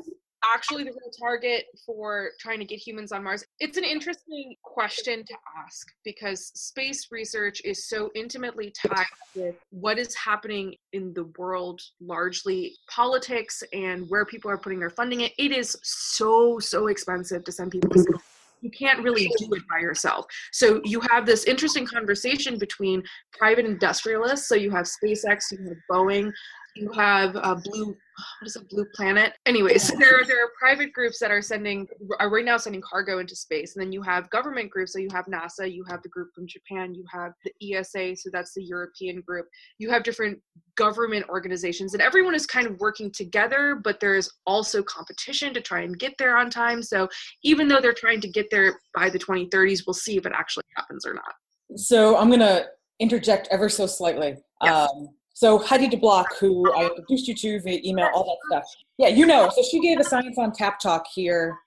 actually 0.53 0.84
the 0.84 0.91
real 0.91 1.12
target 1.19 1.65
for 1.86 2.32
trying 2.39 2.60
to 2.60 2.65
get 2.65 2.77
humans 2.77 3.12
on 3.12 3.23
mars 3.23 3.43
it's 3.60 3.77
an 3.77 3.84
interesting 3.84 4.56
question 4.63 5.23
to 5.25 5.34
ask 5.63 5.88
because 6.03 6.47
space 6.56 7.08
research 7.12 7.62
is 7.63 7.88
so 7.88 8.10
intimately 8.15 8.71
tied 8.86 9.06
with 9.36 9.56
what 9.69 9.97
is 9.97 10.15
happening 10.15 10.73
in 10.93 11.13
the 11.13 11.25
world 11.38 11.82
largely 12.01 12.73
politics 12.89 13.63
and 13.73 14.10
where 14.10 14.25
people 14.25 14.49
are 14.49 14.58
putting 14.58 14.79
their 14.79 14.89
funding 14.89 15.21
it 15.21 15.32
it 15.38 15.51
is 15.51 15.77
so 15.84 16.60
so 16.60 16.88
expensive 16.88 17.43
to 17.43 17.51
send 17.51 17.71
people 17.71 17.89
to 17.89 17.99
space 17.99 18.21
you 18.63 18.71
can't 18.71 19.03
really 19.03 19.29
do 19.38 19.53
it 19.53 19.62
by 19.69 19.79
yourself. 19.79 20.25
So 20.51 20.82
you 20.86 21.01
have 21.12 21.25
this 21.25 21.43
interesting 21.43 21.86
conversation 21.86 22.58
between 22.58 23.03
private 23.34 23.65
industrialists. 23.65 24.47
So 24.47 24.56
you 24.56 24.71
have 24.71 24.86
SpaceX, 24.86 25.51
you 25.51 25.60
have 25.67 25.77
Boeing, 25.91 26.32
you 26.75 26.89
have 26.93 27.36
uh, 27.36 27.56
Blue. 27.56 27.95
What 28.41 28.47
is 28.47 28.56
it? 28.56 28.69
Blue 28.69 28.86
Planet. 28.95 29.34
Anyways, 29.45 29.88
so 29.88 29.95
there 29.97 30.19
are, 30.19 30.26
there 30.26 30.43
are 30.43 30.52
private 30.60 30.93
groups 30.93 31.19
that 31.19 31.32
are 31.32 31.41
sending 31.41 31.88
are 32.19 32.30
right 32.30 32.45
now 32.45 32.58
sending 32.58 32.82
cargo 32.82 33.19
into 33.19 33.36
space, 33.36 33.76
and 33.76 33.84
then 33.84 33.91
you 33.91 34.02
have 34.02 34.30
government 34.30 34.69
groups. 34.69 34.93
So 34.93 34.99
you 34.99 35.10
have 35.12 35.26
NASA, 35.26 35.71
you 35.71 35.84
have 35.89 36.02
the 36.04 36.10
group 36.10 36.30
from 36.34 36.45
Japan, 36.47 36.93
you 36.93 37.06
have 37.12 37.34
the 37.43 37.76
ESA, 37.76 38.15
so 38.15 38.30
that's 38.32 38.54
the 38.54 38.63
European 38.63 39.21
group. 39.21 39.47
You 39.78 39.89
have 39.89 40.04
different 40.04 40.39
government 40.76 41.28
organizations, 41.30 41.93
and 41.93 42.02
everyone 42.02 42.36
is 42.36 42.45
kind 42.45 42.67
of 42.67 42.80
working 42.80 43.12
together. 43.12 43.80
But 43.84 43.99
there 43.99 44.15
is 44.15 44.30
also 44.45 44.84
competition 44.84 45.54
to 45.54 45.62
try 45.62 45.82
and 45.82 45.97
get 45.97 46.13
there 46.17 46.38
on 46.38 46.49
time. 46.49 46.84
So 46.84 47.08
even 47.43 47.67
though 47.67 47.82
they're 47.82 47.93
trying 47.93 48.21
to 48.21 48.28
get 48.28 48.49
there 48.52 48.80
by 48.95 49.10
the 49.10 49.19
2030s, 49.19 49.84
we'll 49.88 49.93
see 49.93 50.17
if 50.17 50.26
it 50.26 50.34
actually 50.36 50.65
happens 50.76 51.06
or 51.06 51.13
not. 51.13 51.34
So 51.76 52.17
I'm 52.17 52.28
going 52.28 52.39
to 52.39 52.65
interject 52.99 53.47
ever 53.52 53.69
so 53.69 53.86
slightly. 53.86 54.36
Yes. 54.62 54.89
Um, 54.91 55.10
so 55.34 55.58
Heidi 55.58 55.88
de 55.88 55.98
Block, 55.98 56.38
who 56.39 56.72
I 56.74 56.86
introduced 56.86 57.28
you 57.28 57.36
to 57.36 57.60
via 57.62 57.80
email, 57.84 58.10
all 58.13 58.24
that 58.24 58.38
stuff. 58.48 58.76
Yeah, 58.98 59.08
you 59.08 59.26
know. 59.26 59.50
So 59.54 59.63
she 59.63 59.80
gave 59.80 60.00
a 60.00 60.04
Science 60.04 60.38
on 60.38 60.52
Tap 60.52 60.80
talk 60.80 61.06
here 61.13 61.58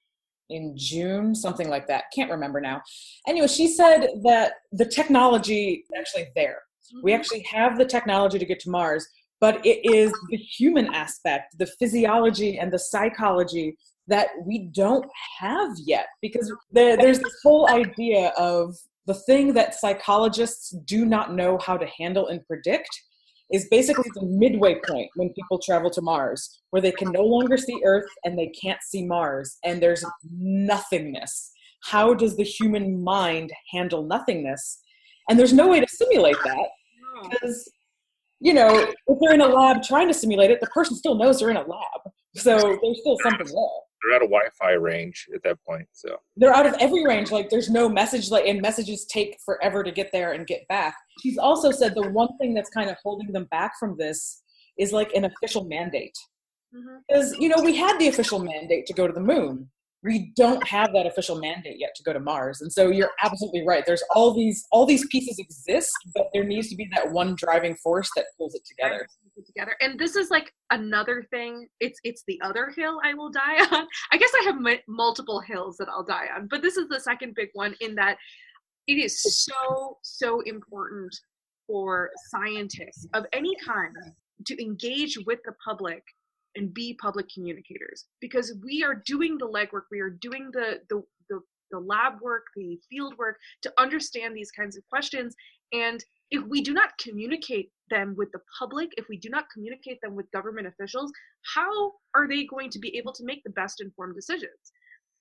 in 0.48 0.76
June, 0.76 1.34
something 1.34 1.68
like 1.68 1.88
that. 1.88 2.04
Can't 2.14 2.30
remember 2.30 2.60
now. 2.60 2.80
Anyway, 3.26 3.48
she 3.48 3.66
said 3.66 4.08
that 4.22 4.54
the 4.72 4.86
technology 4.86 5.84
is 5.84 5.90
actually 5.98 6.28
there. 6.36 6.62
We 7.02 7.10
mm-hmm. 7.10 7.18
actually 7.18 7.42
have 7.50 7.76
the 7.76 7.84
technology 7.84 8.38
to 8.38 8.44
get 8.44 8.60
to 8.60 8.70
Mars, 8.70 9.06
but 9.40 9.64
it 9.66 9.84
is 9.84 10.12
the 10.30 10.36
human 10.36 10.94
aspect, 10.94 11.58
the 11.58 11.66
physiology 11.66 12.58
and 12.58 12.72
the 12.72 12.78
psychology 12.78 13.76
that 14.08 14.28
we 14.44 14.70
don't 14.72 15.06
have 15.38 15.72
yet 15.84 16.06
because 16.22 16.52
there, 16.70 16.96
there's 16.96 17.18
this 17.18 17.40
whole 17.42 17.68
idea 17.68 18.28
of 18.38 18.76
the 19.06 19.14
thing 19.14 19.52
that 19.54 19.74
psychologists 19.74 20.70
do 20.84 21.04
not 21.04 21.34
know 21.34 21.58
how 21.58 21.76
to 21.76 21.86
handle 21.86 22.28
and 22.28 22.46
predict 22.46 22.88
is 23.52 23.68
basically 23.70 24.10
the 24.14 24.24
midway 24.24 24.80
point 24.86 25.08
when 25.16 25.30
people 25.30 25.58
travel 25.58 25.90
to 25.90 26.02
Mars, 26.02 26.62
where 26.70 26.82
they 26.82 26.92
can 26.92 27.12
no 27.12 27.22
longer 27.22 27.56
see 27.56 27.80
Earth 27.84 28.08
and 28.24 28.38
they 28.38 28.48
can't 28.48 28.82
see 28.82 29.04
Mars, 29.04 29.58
and 29.64 29.80
there's 29.80 30.04
nothingness. 30.30 31.52
How 31.82 32.14
does 32.14 32.36
the 32.36 32.42
human 32.42 33.02
mind 33.02 33.52
handle 33.70 34.02
nothingness? 34.02 34.80
And 35.28 35.38
there's 35.38 35.52
no 35.52 35.68
way 35.68 35.80
to 35.80 35.86
simulate 35.88 36.36
that 36.44 36.68
because, 37.30 37.70
you 38.40 38.52
know, 38.54 38.92
if 39.06 39.18
they're 39.20 39.34
in 39.34 39.40
a 39.40 39.46
lab 39.46 39.82
trying 39.82 40.08
to 40.08 40.14
simulate 40.14 40.50
it, 40.50 40.60
the 40.60 40.66
person 40.68 40.96
still 40.96 41.14
knows 41.14 41.38
they're 41.38 41.50
in 41.50 41.56
a 41.56 41.60
lab. 41.60 42.00
So 42.34 42.56
there's 42.58 43.00
still 43.00 43.16
something 43.22 43.46
there 43.46 43.85
They're 44.02 44.14
out 44.14 44.22
of 44.22 44.28
Wi-Fi 44.30 44.72
range 44.72 45.26
at 45.34 45.42
that 45.44 45.58
point. 45.66 45.86
So 45.92 46.16
they're 46.36 46.54
out 46.54 46.66
of 46.66 46.74
every 46.80 47.04
range 47.04 47.30
like 47.30 47.50
there's 47.50 47.70
no 47.70 47.88
message 47.88 48.30
like 48.30 48.46
and 48.46 48.60
messages 48.60 49.04
take 49.06 49.38
forever 49.44 49.82
to 49.82 49.90
get 49.90 50.12
there 50.12 50.32
and 50.32 50.46
get 50.46 50.66
back 50.68 50.94
she's 51.20 51.38
also 51.38 51.70
said 51.70 51.94
the 51.94 52.08
one 52.10 52.36
thing 52.38 52.54
that's 52.54 52.70
kind 52.70 52.90
of 52.90 52.96
holding 53.02 53.32
them 53.32 53.46
back 53.50 53.78
from 53.78 53.96
this 53.98 54.42
is 54.78 54.92
like 54.92 55.12
an 55.14 55.24
official 55.24 55.64
mandate. 55.64 56.16
Mm-hmm. 56.74 56.96
Because, 57.08 57.34
you 57.38 57.48
know, 57.48 57.62
we 57.62 57.74
had 57.74 57.98
the 57.98 58.08
official 58.08 58.38
mandate 58.38 58.86
to 58.86 58.92
go 58.92 59.06
to 59.06 59.12
the 59.12 59.20
moon. 59.20 59.70
We 60.06 60.32
don't 60.36 60.66
have 60.66 60.92
that 60.94 61.06
official 61.06 61.38
mandate 61.38 61.76
yet 61.78 61.90
to 61.96 62.02
go 62.02 62.12
to 62.12 62.20
Mars. 62.20 62.60
And 62.60 62.72
so 62.72 62.88
you're 62.88 63.10
absolutely 63.22 63.66
right. 63.66 63.84
There's 63.84 64.04
all 64.14 64.32
these 64.32 64.66
all 64.70 64.86
these 64.86 65.06
pieces 65.08 65.38
exist, 65.38 65.92
but 66.14 66.28
there 66.32 66.44
needs 66.44 66.68
to 66.70 66.76
be 66.76 66.88
that 66.94 67.10
one 67.12 67.34
driving 67.36 67.74
force 67.76 68.08
that 68.16 68.26
pulls 68.38 68.54
it 68.54 68.62
together. 68.64 69.06
Together 69.44 69.76
and 69.80 69.98
this 69.98 70.16
is 70.16 70.30
like 70.30 70.50
another 70.70 71.22
thing 71.30 71.68
it's 71.80 72.00
it's 72.04 72.24
the 72.26 72.40
other 72.42 72.72
hill 72.74 72.98
i 73.04 73.12
will 73.12 73.30
die 73.30 73.58
on 73.70 73.86
i 74.12 74.16
guess 74.16 74.30
i 74.40 74.44
have 74.44 74.56
m- 74.56 74.80
multiple 74.88 75.40
hills 75.40 75.76
that 75.76 75.88
i'll 75.90 76.02
die 76.02 76.26
on 76.34 76.48
but 76.48 76.62
this 76.62 76.78
is 76.78 76.88
the 76.88 76.98
second 76.98 77.34
big 77.34 77.50
one 77.52 77.74
in 77.80 77.94
that 77.94 78.16
it 78.86 78.94
is 78.94 79.22
so 79.22 79.98
so 80.02 80.40
important 80.40 81.14
for 81.66 82.10
scientists 82.30 83.06
of 83.14 83.26
any 83.32 83.54
kind 83.64 83.94
to 84.46 84.62
engage 84.62 85.18
with 85.26 85.40
the 85.44 85.52
public 85.64 86.02
and 86.56 86.72
be 86.72 86.94
public 87.00 87.26
communicators 87.32 88.06
because 88.20 88.54
we 88.64 88.82
are 88.82 89.02
doing 89.06 89.36
the 89.38 89.48
legwork 89.48 89.82
we 89.90 90.00
are 90.00 90.10
doing 90.10 90.50
the 90.52 90.80
the 90.90 91.02
the, 91.28 91.40
the 91.70 91.78
lab 91.78 92.20
work 92.20 92.44
the 92.56 92.78
field 92.90 93.16
work 93.18 93.36
to 93.62 93.72
understand 93.78 94.36
these 94.36 94.50
kinds 94.50 94.76
of 94.76 94.82
questions. 94.88 95.34
And 95.72 96.04
if 96.30 96.44
we 96.44 96.60
do 96.60 96.72
not 96.72 96.90
communicate 96.98 97.70
them 97.90 98.14
with 98.16 98.30
the 98.32 98.40
public 98.58 98.90
if 98.96 99.06
we 99.08 99.16
do 99.16 99.28
not 99.28 99.44
communicate 99.52 99.98
them 100.02 100.16
with 100.16 100.30
government 100.32 100.66
officials 100.66 101.12
how 101.54 101.92
are 102.14 102.26
they 102.26 102.44
going 102.44 102.70
to 102.70 102.78
be 102.78 102.96
able 102.96 103.12
to 103.12 103.24
make 103.24 103.42
the 103.44 103.50
best 103.50 103.80
informed 103.80 104.14
decisions? 104.14 104.72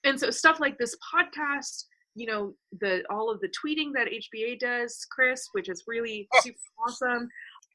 And 0.03 0.19
so 0.19 0.29
stuff 0.29 0.59
like 0.59 0.77
this 0.77 0.95
podcast 1.13 1.85
you 2.15 2.25
know 2.25 2.53
the 2.79 3.03
all 3.09 3.29
of 3.29 3.41
the 3.41 3.49
tweeting 3.49 3.91
that 3.93 4.07
hba 4.07 4.57
does 4.57 5.05
chris 5.11 5.49
which 5.51 5.67
is 5.67 5.83
really 5.85 6.27
oh. 6.33 6.39
super 6.41 6.57
awesome 6.87 7.27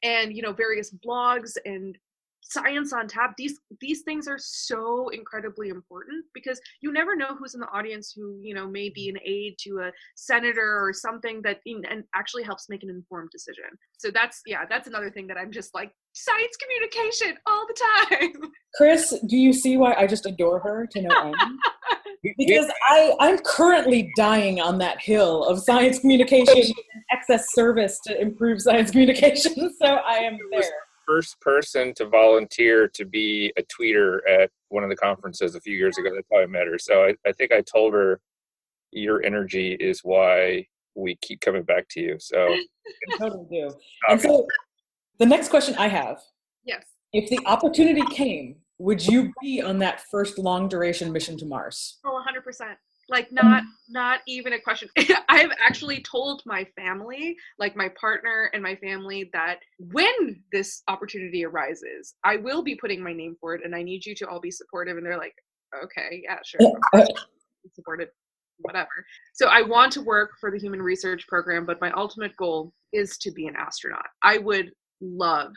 and 0.03 0.35
you 0.35 0.41
know 0.41 0.51
various 0.51 0.91
blogs 1.05 1.51
and 1.65 1.95
science 2.41 2.91
on 2.93 3.07
tap 3.07 3.33
these 3.37 3.59
these 3.79 4.01
things 4.01 4.27
are 4.27 4.39
so 4.39 5.09
incredibly 5.09 5.69
important 5.69 6.25
because 6.33 6.59
you 6.81 6.91
never 6.91 7.15
know 7.15 7.35
who's 7.35 7.53
in 7.53 7.59
the 7.59 7.67
audience 7.67 8.13
who 8.15 8.39
you 8.41 8.53
know 8.53 8.67
may 8.67 8.89
be 8.89 9.07
mm-hmm. 9.07 9.17
an 9.17 9.21
aide 9.25 9.55
to 9.57 9.79
a 9.79 9.91
senator 10.15 10.77
or 10.83 10.91
something 10.93 11.41
that 11.41 11.59
in, 11.65 11.83
and 11.89 12.03
actually 12.15 12.43
helps 12.43 12.69
make 12.69 12.83
an 12.83 12.89
informed 12.89 13.29
decision 13.31 13.65
so 13.97 14.09
that's 14.11 14.41
yeah 14.45 14.65
that's 14.69 14.87
another 14.87 15.09
thing 15.09 15.27
that 15.27 15.37
i'm 15.37 15.51
just 15.51 15.73
like 15.73 15.91
science 16.13 16.57
communication 16.57 17.37
all 17.47 17.65
the 17.67 18.07
time 18.09 18.51
Chris, 18.75 19.13
do 19.27 19.37
you 19.37 19.51
see 19.51 19.77
why 19.77 19.93
I 19.93 20.07
just 20.07 20.25
adore 20.25 20.59
her 20.59 20.87
to 20.87 21.01
no 21.01 21.27
end? 21.27 21.35
Because 22.37 22.71
I, 22.87 23.15
I'm 23.19 23.39
currently 23.39 24.11
dying 24.15 24.61
on 24.61 24.77
that 24.77 25.01
hill 25.01 25.43
of 25.45 25.59
science 25.59 25.97
communication 25.97 26.55
and 26.55 27.03
excess 27.11 27.51
service 27.51 27.99
to 28.05 28.21
improve 28.21 28.61
science 28.61 28.91
communication. 28.91 29.71
So 29.81 29.87
I 29.87 30.17
am 30.17 30.37
there. 30.51 30.61
First 31.11 31.39
person 31.41 31.93
to 31.95 32.05
volunteer 32.05 32.87
to 32.87 33.05
be 33.05 33.51
a 33.57 33.63
tweeter 33.63 34.19
at 34.29 34.49
one 34.69 34.83
of 34.83 34.89
the 34.89 34.95
conferences 34.95 35.55
a 35.55 35.61
few 35.61 35.75
years 35.75 35.97
ago. 35.97 36.09
That's 36.13 36.27
how 36.31 36.39
I 36.39 36.45
met 36.45 36.67
her. 36.67 36.79
So 36.79 37.03
I, 37.03 37.15
I 37.27 37.33
think 37.33 37.51
I 37.51 37.61
told 37.61 37.93
her 37.93 38.21
your 38.91 39.21
energy 39.23 39.73
is 39.73 40.01
why 40.03 40.65
we 40.95 41.17
keep 41.21 41.41
coming 41.41 41.63
back 41.63 41.87
to 41.91 41.99
you. 41.99 42.15
So 42.19 42.47
totally 43.17 43.45
do. 43.51 43.73
And 44.07 44.21
so 44.21 44.47
the 45.19 45.25
next 45.25 45.49
question 45.49 45.75
I 45.75 45.87
have 45.87 46.21
yes 46.65 46.83
if 47.13 47.29
the 47.29 47.39
opportunity 47.45 48.01
came, 48.11 48.55
would 48.77 49.05
you 49.05 49.33
be 49.41 49.61
on 49.61 49.79
that 49.79 50.01
first 50.09 50.37
long 50.37 50.69
duration 50.69 51.11
mission 51.11 51.37
to 51.39 51.45
Mars? 51.45 51.99
Oh, 52.05 52.23
100%. 52.25 52.75
Like 53.11 53.31
not 53.31 53.63
not 53.89 54.21
even 54.25 54.53
a 54.53 54.59
question. 54.59 54.89
I've 55.29 55.51
actually 55.59 56.01
told 56.01 56.41
my 56.45 56.65
family, 56.77 57.35
like 57.59 57.75
my 57.75 57.89
partner 57.99 58.49
and 58.53 58.63
my 58.63 58.75
family 58.77 59.29
that 59.33 59.59
when 59.77 60.41
this 60.51 60.81
opportunity 60.87 61.45
arises, 61.45 62.15
I 62.23 62.37
will 62.37 62.63
be 62.63 62.75
putting 62.75 63.03
my 63.03 63.13
name 63.13 63.35
for 63.39 63.53
it 63.53 63.61
and 63.65 63.75
I 63.75 63.83
need 63.83 64.05
you 64.05 64.15
to 64.15 64.27
all 64.27 64.39
be 64.39 64.49
supportive 64.49 64.97
and 64.97 65.05
they're 65.05 65.17
like, 65.17 65.35
"Okay, 65.83 66.21
yeah, 66.23 66.39
sure." 66.45 66.61
Uh, 66.93 67.05
supported 67.75 68.07
whatever. 68.59 69.05
So 69.33 69.47
I 69.47 69.61
want 69.61 69.91
to 69.93 70.01
work 70.01 70.31
for 70.39 70.49
the 70.49 70.59
human 70.59 70.81
research 70.81 71.27
program, 71.27 71.65
but 71.65 71.81
my 71.81 71.91
ultimate 71.91 72.35
goal 72.37 72.73
is 72.93 73.17
to 73.19 73.31
be 73.31 73.47
an 73.47 73.55
astronaut. 73.55 74.05
I 74.23 74.37
would 74.37 74.71
love 75.01 75.51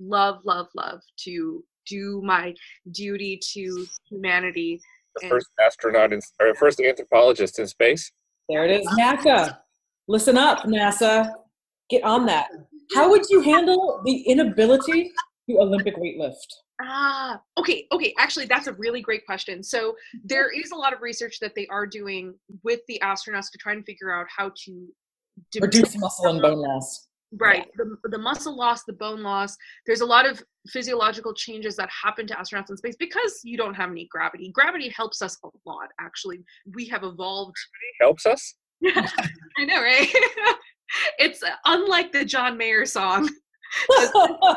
love 0.00 0.38
love 0.44 0.68
love 0.74 1.00
to 1.24 1.62
do 1.86 2.22
my 2.24 2.54
duty 2.92 3.40
to 3.52 3.86
humanity 4.08 4.80
the 5.14 5.28
first 5.28 5.48
astronaut 5.64 6.12
in, 6.12 6.20
or 6.40 6.54
first 6.54 6.80
anthropologist 6.80 7.58
in 7.58 7.66
space. 7.66 8.10
There 8.48 8.64
it 8.64 8.80
is, 8.80 8.86
NASA. 8.88 9.58
Listen 10.08 10.36
up, 10.36 10.64
NASA. 10.64 11.32
Get 11.88 12.02
on 12.04 12.26
that. 12.26 12.48
How 12.94 13.08
would 13.10 13.22
you 13.30 13.40
handle 13.40 14.00
the 14.04 14.22
inability 14.22 15.12
to 15.48 15.58
Olympic 15.58 15.96
weightlift? 15.96 16.34
Ah, 16.82 17.40
okay, 17.58 17.86
okay. 17.92 18.14
Actually, 18.18 18.46
that's 18.46 18.66
a 18.66 18.72
really 18.74 19.02
great 19.02 19.26
question. 19.26 19.62
So 19.62 19.94
there 20.24 20.50
is 20.50 20.70
a 20.70 20.76
lot 20.76 20.92
of 20.92 21.02
research 21.02 21.38
that 21.40 21.54
they 21.54 21.66
are 21.66 21.86
doing 21.86 22.34
with 22.64 22.80
the 22.88 22.98
astronauts 23.02 23.50
to 23.52 23.58
try 23.58 23.72
and 23.72 23.84
figure 23.84 24.12
out 24.12 24.26
how 24.34 24.50
to 24.64 24.88
Reduce 25.60 25.96
muscle 25.96 26.26
and 26.26 26.42
bone 26.42 26.58
loss. 26.58 27.08
Right 27.38 27.68
the, 27.76 27.96
the 28.10 28.18
muscle 28.18 28.56
loss 28.56 28.82
the 28.84 28.92
bone 28.92 29.22
loss 29.22 29.56
there's 29.86 30.00
a 30.00 30.06
lot 30.06 30.26
of 30.26 30.42
physiological 30.68 31.32
changes 31.32 31.76
that 31.76 31.88
happen 31.90 32.26
to 32.26 32.34
astronauts 32.34 32.70
in 32.70 32.76
space 32.76 32.96
because 32.98 33.40
you 33.44 33.56
don't 33.56 33.74
have 33.74 33.90
any 33.90 34.08
gravity 34.10 34.50
gravity 34.52 34.88
helps 34.88 35.22
us 35.22 35.38
a 35.44 35.48
lot 35.64 35.88
actually 36.00 36.40
we 36.74 36.86
have 36.86 37.04
evolved 37.04 37.54
Helps 38.00 38.26
us. 38.26 38.54
i 38.84 39.64
know 39.64 39.80
right 39.80 40.12
it's 41.18 41.42
uh, 41.42 41.50
unlike 41.66 42.10
the 42.10 42.24
john 42.24 42.58
mayer 42.58 42.84
song 42.84 43.28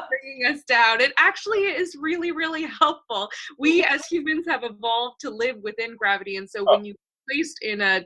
bringing 0.09 0.45
us 0.47 0.63
down. 0.63 1.01
It 1.01 1.13
actually 1.17 1.59
is 1.59 1.95
really, 1.99 2.31
really 2.31 2.65
helpful. 2.65 3.29
We 3.59 3.83
as 3.83 4.05
humans 4.07 4.45
have 4.47 4.63
evolved 4.63 5.19
to 5.21 5.29
live 5.29 5.57
within 5.61 5.95
gravity, 5.95 6.37
and 6.37 6.49
so 6.49 6.65
oh. 6.67 6.75
when 6.75 6.85
you 6.85 6.95
placed 7.29 7.59
in 7.61 7.81
a 7.81 8.03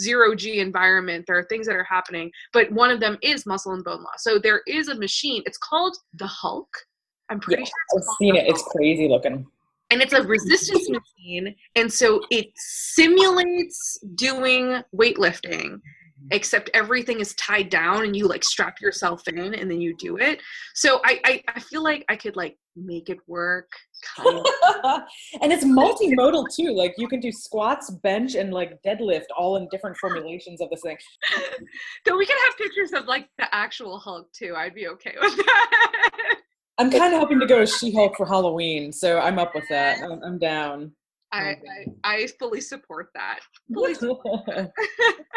zero 0.00 0.34
G 0.34 0.60
environment, 0.60 1.24
there 1.26 1.38
are 1.38 1.44
things 1.44 1.66
that 1.66 1.76
are 1.76 1.84
happening, 1.84 2.30
but 2.52 2.70
one 2.72 2.90
of 2.90 3.00
them 3.00 3.18
is 3.22 3.46
muscle 3.46 3.72
and 3.72 3.84
bone 3.84 4.02
loss. 4.02 4.22
So 4.22 4.38
there 4.38 4.62
is 4.66 4.88
a 4.88 4.94
machine. 4.94 5.42
It's 5.46 5.58
called 5.58 5.96
the 6.14 6.26
Hulk. 6.26 6.68
I'm 7.30 7.40
pretty 7.40 7.62
Yeah, 7.62 7.66
sure 7.66 7.98
I've 8.00 8.16
seen 8.18 8.36
it. 8.36 8.48
It's 8.48 8.62
crazy 8.62 9.08
looking. 9.08 9.46
and 9.90 10.00
it's 10.02 10.12
a 10.12 10.22
resistance 10.22 10.88
machine 10.98 11.54
and 11.76 11.90
so 11.92 12.20
it 12.30 12.46
simulates 12.56 13.98
doing 14.14 14.82
weightlifting 14.94 15.80
except 16.30 16.70
everything 16.74 17.20
is 17.20 17.34
tied 17.34 17.68
down 17.70 18.04
and 18.04 18.16
you 18.16 18.26
like 18.26 18.44
strap 18.44 18.80
yourself 18.80 19.26
in 19.28 19.54
and 19.54 19.70
then 19.70 19.80
you 19.80 19.94
do 19.96 20.16
it 20.16 20.40
so 20.74 21.00
i 21.04 21.20
i, 21.24 21.42
I 21.54 21.60
feel 21.60 21.82
like 21.82 22.04
i 22.08 22.16
could 22.16 22.36
like 22.36 22.56
make 22.76 23.08
it 23.08 23.18
work 23.26 23.68
kind 24.16 24.38
of 24.38 24.46
and 25.42 25.52
it's 25.52 25.64
multimodal 25.64 26.46
too. 26.54 26.72
Like 26.72 26.94
you 26.98 27.08
can 27.08 27.20
do 27.20 27.32
squats, 27.32 27.90
bench, 27.90 28.34
and 28.34 28.52
like 28.52 28.78
deadlift 28.86 29.26
all 29.36 29.56
in 29.56 29.68
different 29.70 29.96
formulations 29.96 30.60
of 30.60 30.70
this 30.70 30.80
thing. 30.82 30.96
so 32.06 32.16
we 32.16 32.26
can 32.26 32.36
have 32.46 32.56
pictures 32.56 32.92
of 32.92 33.06
like 33.06 33.28
the 33.38 33.52
actual 33.54 33.98
hulk 33.98 34.30
too 34.32 34.54
i'd 34.56 34.74
be 34.74 34.88
okay 34.88 35.14
with 35.20 35.36
that 35.36 36.36
I'm 36.80 36.92
kind 36.92 37.12
of 37.12 37.18
hoping 37.18 37.40
to 37.40 37.46
go 37.46 37.60
as 37.60 37.76
She-Hulk 37.76 38.16
for 38.16 38.24
Halloween, 38.24 38.92
so 38.92 39.18
I'm 39.18 39.36
up 39.40 39.52
with 39.52 39.64
that. 39.68 39.98
I'm, 40.00 40.22
I'm 40.22 40.38
down. 40.38 40.92
I, 41.30 41.40
I 41.40 41.56
i 42.04 42.26
fully 42.38 42.60
support 42.60 43.08
that 43.14 43.40
fully 43.72 43.94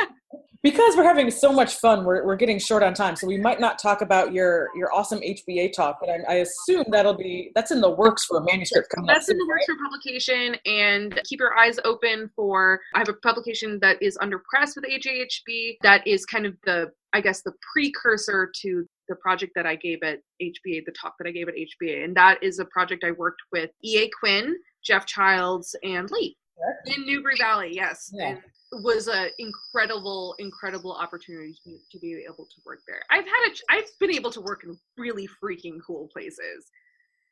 because 0.63 0.95
we're 0.95 1.03
having 1.03 1.31
so 1.31 1.51
much 1.51 1.75
fun, 1.75 2.05
we're, 2.05 2.23
we're 2.25 2.35
getting 2.35 2.59
short 2.59 2.83
on 2.83 2.93
time, 2.93 3.15
so 3.15 3.25
we 3.25 3.37
might 3.37 3.59
not 3.59 3.79
talk 3.79 4.01
about 4.01 4.31
your 4.31 4.69
your 4.75 4.93
awesome 4.93 5.19
HBA 5.19 5.73
talk, 5.73 5.97
but 5.99 6.09
I, 6.09 6.19
I 6.29 6.35
assume 6.35 6.85
that'll 6.91 7.17
be 7.17 7.51
that's 7.55 7.71
in 7.71 7.81
the 7.81 7.89
works 7.89 8.25
for 8.25 8.37
a 8.37 8.43
manuscript 8.43 8.89
coming 8.93 9.09
up. 9.09 9.15
That's 9.15 9.29
in 9.29 9.37
the 9.37 9.47
works 9.47 9.65
for 9.65 9.75
publication, 9.83 10.55
and 10.65 11.19
keep 11.25 11.39
your 11.39 11.57
eyes 11.57 11.79
open 11.83 12.29
for. 12.35 12.79
I 12.93 12.99
have 12.99 13.09
a 13.09 13.13
publication 13.13 13.79
that 13.81 14.01
is 14.01 14.17
under 14.21 14.41
press 14.49 14.75
with 14.75 14.85
AJHB 14.85 15.77
that 15.81 16.05
is 16.05 16.25
kind 16.25 16.45
of 16.45 16.55
the, 16.65 16.91
I 17.13 17.21
guess, 17.21 17.41
the 17.41 17.53
precursor 17.73 18.51
to 18.61 18.85
the 19.09 19.15
project 19.15 19.53
that 19.55 19.65
I 19.65 19.75
gave 19.75 19.99
at 20.03 20.19
HBA, 20.41 20.85
the 20.85 20.93
talk 20.99 21.15
that 21.19 21.27
I 21.27 21.31
gave 21.31 21.49
at 21.49 21.55
HBA, 21.55 22.05
and 22.05 22.15
that 22.15 22.41
is 22.43 22.59
a 22.59 22.65
project 22.65 23.03
I 23.03 23.11
worked 23.11 23.41
with 23.51 23.71
EA 23.83 24.09
Quinn, 24.19 24.55
Geoff 24.83 25.05
Childs, 25.05 25.75
and 25.83 26.09
Lee 26.11 26.37
in 26.85 27.03
Nubri 27.05 27.37
Valley. 27.37 27.71
Yes, 27.73 28.09
Yeah. 28.13 28.29
and 28.29 28.37
it 28.37 28.83
was 28.83 29.07
a 29.07 29.29
incredible, 29.39 30.35
incredible 30.39 30.93
opportunity 30.93 31.55
to, 31.63 31.77
to 31.91 31.99
be 31.99 32.23
able 32.25 32.45
to 32.45 32.61
work 32.65 32.79
there. 32.87 33.01
I've 33.09 33.25
had 33.25 33.49
a, 33.49 33.51
I've 33.69 33.89
been 33.99 34.11
able 34.11 34.31
to 34.31 34.41
work 34.41 34.63
in 34.63 34.77
really 34.97 35.27
freaking 35.43 35.77
cool 35.85 36.07
places 36.13 36.69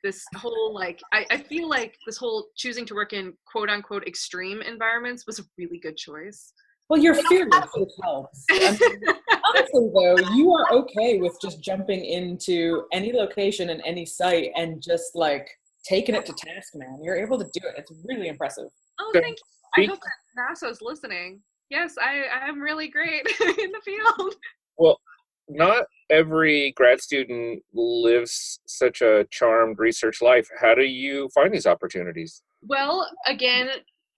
this 0.04 0.24
whole 0.36 0.74
like 0.74 1.00
I, 1.14 1.26
I 1.32 1.38
feel 1.38 1.68
like 1.68 1.98
this 2.06 2.18
whole 2.18 2.48
choosing 2.56 2.86
to 2.86 2.94
work 2.96 3.14
in 3.14 3.34
quote 3.52 3.70
unquote 3.70 4.08
extreme 4.08 4.62
environments 4.62 5.26
was 5.28 5.40
a 5.40 5.44
really 5.58 5.80
good 5.80 5.98
choice. 5.98 6.54
Well, 6.90 7.00
you're 7.00 7.14
fearless, 7.14 7.70
which 7.76 7.90
helps. 8.02 8.46
I 8.50 8.72
mean, 8.72 9.02
honestly, 9.46 9.90
though, 9.94 10.18
you 10.34 10.52
are 10.52 10.74
okay 10.74 11.20
with 11.20 11.38
just 11.40 11.62
jumping 11.62 12.04
into 12.04 12.86
any 12.92 13.14
location 13.14 13.70
and 13.70 13.82
any 13.86 14.08
site 14.08 14.50
and 14.56 14.82
just 14.82 15.16
like 15.16 15.48
taking 15.86 16.16
it 16.16 16.26
to 16.26 16.34
task, 16.34 16.74
man. 16.76 17.00
You're 17.04 17.18
able 17.18 17.38
to 17.38 17.46
do 17.46 17.62
it. 17.68 17.76
It's 17.78 17.92
really 18.06 18.28
impressive. 18.28 18.70
Oh, 19.00 19.12
thank 19.14 19.38
you. 19.76 19.84
I 19.84 19.88
hope 19.88 20.00
that 20.00 20.68
NASA's 20.68 20.82
listening. 20.82 21.42
Yes, 21.70 21.96
I 22.02 22.24
I'm 22.46 22.60
really 22.60 22.90
great 22.90 23.28
in 23.42 23.72
the 23.72 23.82
field. 23.86 24.36
Well, 24.78 25.00
not 25.48 25.86
every 26.10 26.74
grad 26.76 27.02
student 27.02 27.64
lives 27.74 28.60
such 28.66 29.02
a 29.02 29.26
charmed 29.32 29.78
research 29.80 30.22
life. 30.22 30.48
How 30.60 30.76
do 30.76 30.84
you 30.84 31.30
find 31.34 31.54
these 31.54 31.66
opportunities? 31.66 32.42
Well, 32.62 33.08
again, 33.26 33.70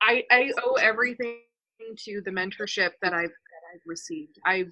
I, 0.02 0.24
I 0.32 0.52
owe 0.64 0.76
everything 0.76 1.40
to 2.06 2.22
the 2.24 2.32
mentorship 2.32 2.92
that 3.02 3.14
I've 3.14 3.30
that 3.30 3.64
I've 3.74 3.82
received. 3.86 4.38
I've 4.46 4.72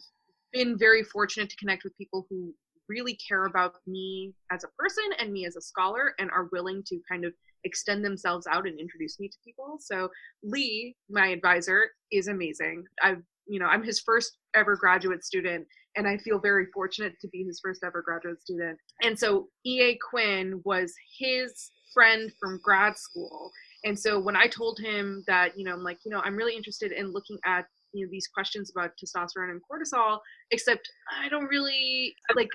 been 0.53 0.77
very 0.77 1.03
fortunate 1.03 1.49
to 1.49 1.55
connect 1.57 1.83
with 1.83 1.97
people 1.97 2.25
who 2.29 2.53
really 2.89 3.17
care 3.27 3.45
about 3.45 3.75
me 3.87 4.33
as 4.51 4.63
a 4.63 4.69
person 4.77 5.03
and 5.19 5.31
me 5.31 5.45
as 5.45 5.55
a 5.55 5.61
scholar 5.61 6.13
and 6.19 6.29
are 6.31 6.49
willing 6.51 6.83
to 6.87 6.99
kind 7.09 7.23
of 7.23 7.33
extend 7.63 8.03
themselves 8.03 8.47
out 8.47 8.67
and 8.67 8.79
introduce 8.79 9.19
me 9.19 9.27
to 9.27 9.37
people. 9.45 9.77
So 9.79 10.09
Lee, 10.43 10.95
my 11.09 11.27
advisor, 11.27 11.89
is 12.11 12.27
amazing. 12.27 12.83
I've 13.03 13.21
you 13.49 13.59
know, 13.59 13.65
I'm 13.65 13.83
his 13.83 13.99
first 13.99 14.37
ever 14.55 14.75
graduate 14.75 15.25
student 15.25 15.65
and 15.95 16.07
I 16.07 16.17
feel 16.17 16.39
very 16.39 16.67
fortunate 16.71 17.15
to 17.19 17.27
be 17.29 17.43
his 17.43 17.59
first 17.61 17.83
ever 17.83 18.01
graduate 18.01 18.41
student. 18.41 18.77
And 19.01 19.17
so 19.17 19.47
EA 19.65 19.97
Quinn 19.97 20.61
was 20.63 20.93
his 21.17 21.71
friend 21.93 22.31
from 22.39 22.59
grad 22.63 22.97
school. 22.97 23.51
And 23.83 23.97
so 23.97 24.19
when 24.19 24.35
I 24.35 24.47
told 24.47 24.79
him 24.79 25.23
that, 25.27 25.57
you 25.57 25.65
know, 25.65 25.73
I'm 25.73 25.83
like, 25.83 25.97
you 26.05 26.11
know, 26.11 26.21
I'm 26.23 26.35
really 26.35 26.55
interested 26.55 26.91
in 26.91 27.11
looking 27.11 27.39
at 27.45 27.65
you 27.93 28.05
know 28.05 28.09
these 28.11 28.27
questions 28.27 28.71
about 28.71 28.91
testosterone 28.97 29.51
and 29.51 29.61
cortisol 29.69 30.19
except 30.51 30.89
i 31.21 31.29
don't 31.29 31.45
really 31.45 32.13
like 32.35 32.49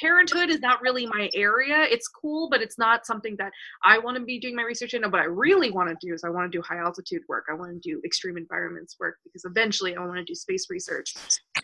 parenthood 0.00 0.50
is 0.50 0.60
not 0.60 0.80
really 0.82 1.06
my 1.06 1.30
area. 1.34 1.86
It's 1.90 2.08
cool, 2.08 2.48
but 2.50 2.60
it's 2.60 2.78
not 2.78 3.06
something 3.06 3.36
that 3.38 3.52
I 3.84 3.98
want 3.98 4.16
to 4.16 4.22
be 4.22 4.38
doing 4.38 4.54
my 4.54 4.62
research 4.62 4.94
in. 4.94 5.02
What 5.02 5.20
I 5.20 5.24
really 5.24 5.70
want 5.70 5.88
to 5.88 5.96
do 6.06 6.14
is 6.14 6.24
I 6.24 6.30
want 6.30 6.50
to 6.50 6.56
do 6.56 6.62
high 6.62 6.78
altitude 6.78 7.22
work. 7.28 7.46
I 7.50 7.54
want 7.54 7.72
to 7.72 7.78
do 7.78 8.00
extreme 8.04 8.36
environments 8.36 8.96
work 9.00 9.16
because 9.24 9.44
eventually 9.44 9.96
I 9.96 10.04
want 10.04 10.16
to 10.16 10.24
do 10.24 10.34
space 10.34 10.66
research. 10.70 11.14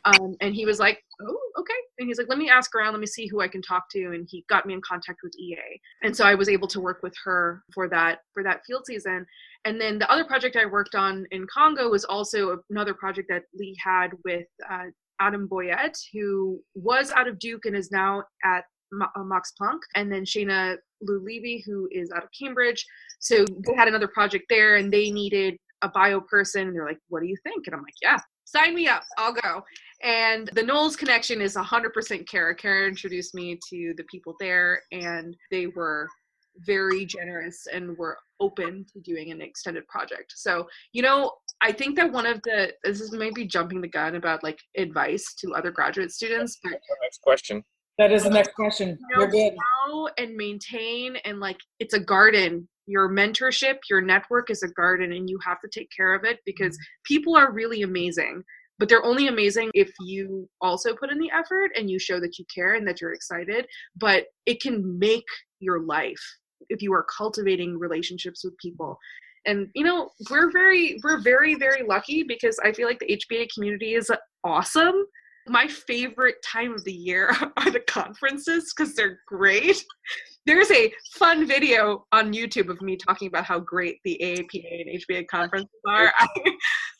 Um, 0.04 0.36
and 0.40 0.54
he 0.54 0.64
was 0.64 0.78
like, 0.78 1.02
oh, 1.20 1.38
okay. 1.58 1.74
And 1.98 2.08
he's 2.08 2.18
like, 2.18 2.28
let 2.28 2.38
me 2.38 2.50
ask 2.50 2.74
around. 2.74 2.92
Let 2.92 3.00
me 3.00 3.06
see 3.06 3.26
who 3.26 3.40
I 3.40 3.48
can 3.48 3.62
talk 3.62 3.84
to. 3.92 4.04
And 4.06 4.26
he 4.30 4.44
got 4.48 4.66
me 4.66 4.74
in 4.74 4.80
contact 4.80 5.20
with 5.22 5.32
EA. 5.38 5.80
And 6.02 6.16
so 6.16 6.24
I 6.24 6.34
was 6.34 6.48
able 6.48 6.68
to 6.68 6.80
work 6.80 7.02
with 7.02 7.14
her 7.24 7.62
for 7.72 7.88
that 7.88 8.20
for 8.32 8.42
that 8.42 8.60
field 8.66 8.84
season. 8.86 9.26
And 9.64 9.80
then 9.80 9.98
the 9.98 10.10
other 10.10 10.24
project 10.24 10.56
I 10.56 10.66
worked 10.66 10.94
on 10.94 11.26
in 11.30 11.46
Congo 11.52 11.88
was 11.90 12.04
also 12.04 12.58
another 12.70 12.94
project 12.94 13.28
that 13.28 13.42
Lee 13.54 13.76
had 13.82 14.10
with 14.24 14.46
uh, 14.70 14.84
Adam 15.20 15.48
Boyette, 15.48 15.98
who 16.12 16.60
was 16.74 17.10
out 17.10 17.28
of 17.28 17.38
Duke 17.38 17.66
and 17.66 17.76
is 17.76 17.90
now 17.90 18.22
at 18.44 18.64
uh, 19.00 19.24
Max 19.24 19.52
Planck, 19.60 19.80
and 19.94 20.10
then 20.10 20.24
Shayna 20.24 20.76
Lou 21.02 21.20
Levy, 21.22 21.62
who 21.66 21.88
is 21.90 22.10
out 22.12 22.24
of 22.24 22.30
Cambridge. 22.38 22.84
So 23.20 23.44
they 23.66 23.74
had 23.74 23.88
another 23.88 24.08
project 24.08 24.46
there, 24.48 24.76
and 24.76 24.92
they 24.92 25.10
needed 25.10 25.56
a 25.82 25.88
bio 25.88 26.20
person. 26.20 26.68
And 26.68 26.76
they're 26.76 26.86
like, 26.86 26.98
"What 27.08 27.20
do 27.20 27.26
you 27.26 27.36
think?" 27.42 27.66
And 27.66 27.74
I'm 27.74 27.82
like, 27.82 27.94
"Yeah, 28.02 28.18
sign 28.44 28.74
me 28.74 28.88
up. 28.88 29.02
I'll 29.18 29.34
go." 29.34 29.62
And 30.02 30.48
the 30.54 30.62
NOLS 30.62 30.96
connection 30.96 31.40
is 31.40 31.56
100% 31.56 32.26
Kara. 32.28 32.54
Kara 32.54 32.86
introduced 32.86 33.34
me 33.34 33.58
to 33.68 33.94
the 33.96 34.04
people 34.04 34.36
there, 34.40 34.82
and 34.92 35.36
they 35.50 35.66
were 35.66 36.08
very 36.66 37.04
generous 37.04 37.66
and 37.72 37.96
were 37.96 38.18
open 38.40 38.86
to 38.92 39.00
doing 39.00 39.30
an 39.30 39.40
extended 39.40 39.86
project. 39.88 40.32
So, 40.36 40.66
you 40.92 41.02
know, 41.02 41.32
I 41.60 41.72
think 41.72 41.96
that 41.96 42.12
one 42.12 42.26
of 42.26 42.40
the 42.44 42.72
this 42.84 43.00
is 43.00 43.12
maybe 43.12 43.46
jumping 43.46 43.80
the 43.80 43.88
gun 43.88 44.14
about 44.14 44.42
like 44.42 44.60
advice 44.76 45.34
to 45.40 45.54
other 45.54 45.70
graduate 45.70 46.12
students. 46.12 46.58
But 46.62 46.80
next 47.02 47.20
question. 47.22 47.64
That 47.98 48.12
is 48.12 48.22
the 48.22 48.30
next 48.30 48.54
question. 48.54 48.96
You 49.10 49.16
know, 49.16 49.24
We're 49.24 49.30
good. 49.30 49.54
Grow 49.56 50.08
and 50.18 50.36
maintain 50.36 51.16
and 51.24 51.40
like 51.40 51.58
it's 51.80 51.94
a 51.94 52.00
garden. 52.00 52.68
Your 52.86 53.10
mentorship, 53.10 53.78
your 53.90 54.00
network 54.00 54.50
is 54.50 54.62
a 54.62 54.68
garden, 54.68 55.12
and 55.12 55.28
you 55.28 55.38
have 55.44 55.60
to 55.60 55.68
take 55.68 55.90
care 55.94 56.14
of 56.14 56.24
it 56.24 56.38
because 56.46 56.74
mm-hmm. 56.74 57.14
people 57.14 57.36
are 57.36 57.52
really 57.52 57.82
amazing. 57.82 58.42
But 58.78 58.88
they're 58.88 59.04
only 59.04 59.26
amazing 59.26 59.70
if 59.74 59.90
you 60.00 60.48
also 60.60 60.94
put 60.94 61.10
in 61.10 61.18
the 61.18 61.32
effort 61.32 61.72
and 61.76 61.90
you 61.90 61.98
show 61.98 62.20
that 62.20 62.38
you 62.38 62.44
care 62.54 62.74
and 62.74 62.86
that 62.86 63.00
you're 63.00 63.12
excited. 63.12 63.66
But 63.96 64.26
it 64.46 64.62
can 64.62 64.98
make 64.98 65.26
your 65.58 65.80
life 65.80 66.22
if 66.68 66.82
you 66.82 66.92
are 66.92 67.04
cultivating 67.04 67.78
relationships 67.78 68.44
with 68.44 68.56
people. 68.58 68.98
And 69.46 69.68
you 69.74 69.84
know 69.84 70.10
we're 70.30 70.50
very 70.50 70.98
we're 71.02 71.20
very 71.20 71.54
very 71.54 71.86
lucky 71.86 72.22
because 72.22 72.58
i 72.64 72.72
feel 72.72 72.88
like 72.88 72.98
the 72.98 73.18
hba 73.30 73.48
community 73.54 73.94
is 73.94 74.10
awesome. 74.44 75.06
My 75.46 75.66
favorite 75.66 76.36
time 76.44 76.74
of 76.74 76.84
the 76.84 76.92
year 76.92 77.30
are 77.56 77.70
the 77.70 77.80
conferences 77.80 78.74
because 78.76 78.94
they're 78.94 79.20
great. 79.26 79.82
There's 80.44 80.70
a 80.70 80.92
fun 81.14 81.46
video 81.46 82.06
on 82.12 82.32
youtube 82.32 82.68
of 82.68 82.82
me 82.82 82.96
talking 82.96 83.28
about 83.28 83.44
how 83.44 83.60
great 83.60 84.00
the 84.04 84.18
aapa 84.22 84.82
and 84.82 85.00
hba 85.00 85.26
conferences 85.28 85.70
are. 85.86 86.12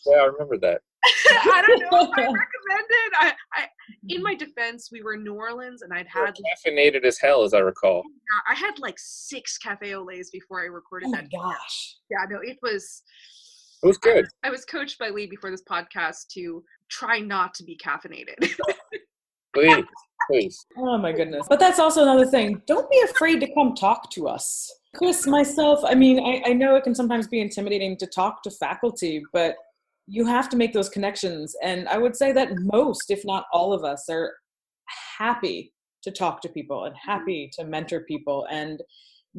Yeah 0.07 0.22
i 0.22 0.24
remember 0.24 0.59
that 0.59 0.81
I 1.30 1.62
don't 1.66 1.80
know 1.80 2.02
if 2.02 2.11
I 2.16 2.22
recommend 2.22 2.88
it. 2.90 3.12
I, 3.18 3.32
I, 3.54 3.66
in 4.08 4.22
my 4.22 4.34
defense, 4.34 4.90
we 4.90 5.02
were 5.02 5.14
in 5.14 5.22
New 5.22 5.34
Orleans, 5.34 5.82
and 5.82 5.92
I'd 5.92 6.06
had 6.08 6.34
caffeinated 6.34 7.04
as 7.04 7.18
hell, 7.18 7.44
as 7.44 7.54
I 7.54 7.61
recall. 7.61 8.02
I 8.48 8.54
had 8.54 8.78
like 8.78 8.96
six 8.98 9.58
cafe 9.58 9.94
au 9.94 10.02
laits 10.02 10.30
before 10.30 10.61
I 10.61 10.66
recorded 10.66 11.08
oh 11.08 11.12
that. 11.12 11.30
Gosh, 11.30 11.96
yeah, 12.11 12.24
no, 12.28 12.38
it 12.42 12.58
was. 12.62 13.02
It 13.82 13.87
was 13.87 13.98
good. 13.98 14.26
I, 14.42 14.48
I 14.48 14.50
was 14.50 14.64
coached 14.64 14.98
by 14.98 15.11
Lee 15.11 15.26
before 15.26 15.52
this 15.52 15.62
podcast 15.62 16.26
to 16.34 16.64
try 16.90 17.20
not 17.20 17.54
to 17.54 17.64
be 17.64 17.76
caffeinated. 17.76 18.52
please, 19.54 19.84
please. 20.28 20.66
Oh 20.76 20.98
my 20.98 21.12
goodness! 21.12 21.46
But 21.48 21.61
that's 21.61 21.78
also 21.78 22.02
another 22.02 22.26
thing. 22.26 22.61
Don't 22.66 22.90
be 22.90 23.00
afraid 23.04 23.40
to 23.40 23.54
come 23.54 23.74
talk 23.74 24.11
to 24.12 24.26
us. 24.26 24.72
Chris, 24.96 25.26
myself, 25.26 25.80
I 25.84 25.94
mean, 25.94 26.18
I, 26.18 26.50
I 26.50 26.52
know 26.54 26.74
it 26.74 26.82
can 26.82 26.94
sometimes 26.94 27.28
be 27.28 27.40
intimidating 27.40 27.96
to 27.98 28.06
talk 28.06 28.42
to 28.42 28.50
faculty, 28.50 29.22
but 29.32 29.54
you 30.09 30.25
have 30.25 30.49
to 30.49 30.57
make 30.57 30.73
those 30.73 30.88
connections. 30.88 31.55
And 31.62 31.88
I 31.88 31.99
would 31.99 32.16
say 32.16 32.33
that 32.33 32.49
most, 32.59 33.11
if 33.11 33.25
not 33.25 33.44
all 33.53 33.73
of 33.73 33.85
us, 33.85 34.07
are 34.09 34.33
happy 35.18 35.73
to 36.03 36.11
talk 36.11 36.40
to 36.42 36.49
people 36.49 36.85
and 36.85 36.94
mm-hmm. 36.94 37.11
happy 37.11 37.51
to 37.55 37.64
mentor 37.64 38.01
people 38.01 38.47
and 38.51 38.81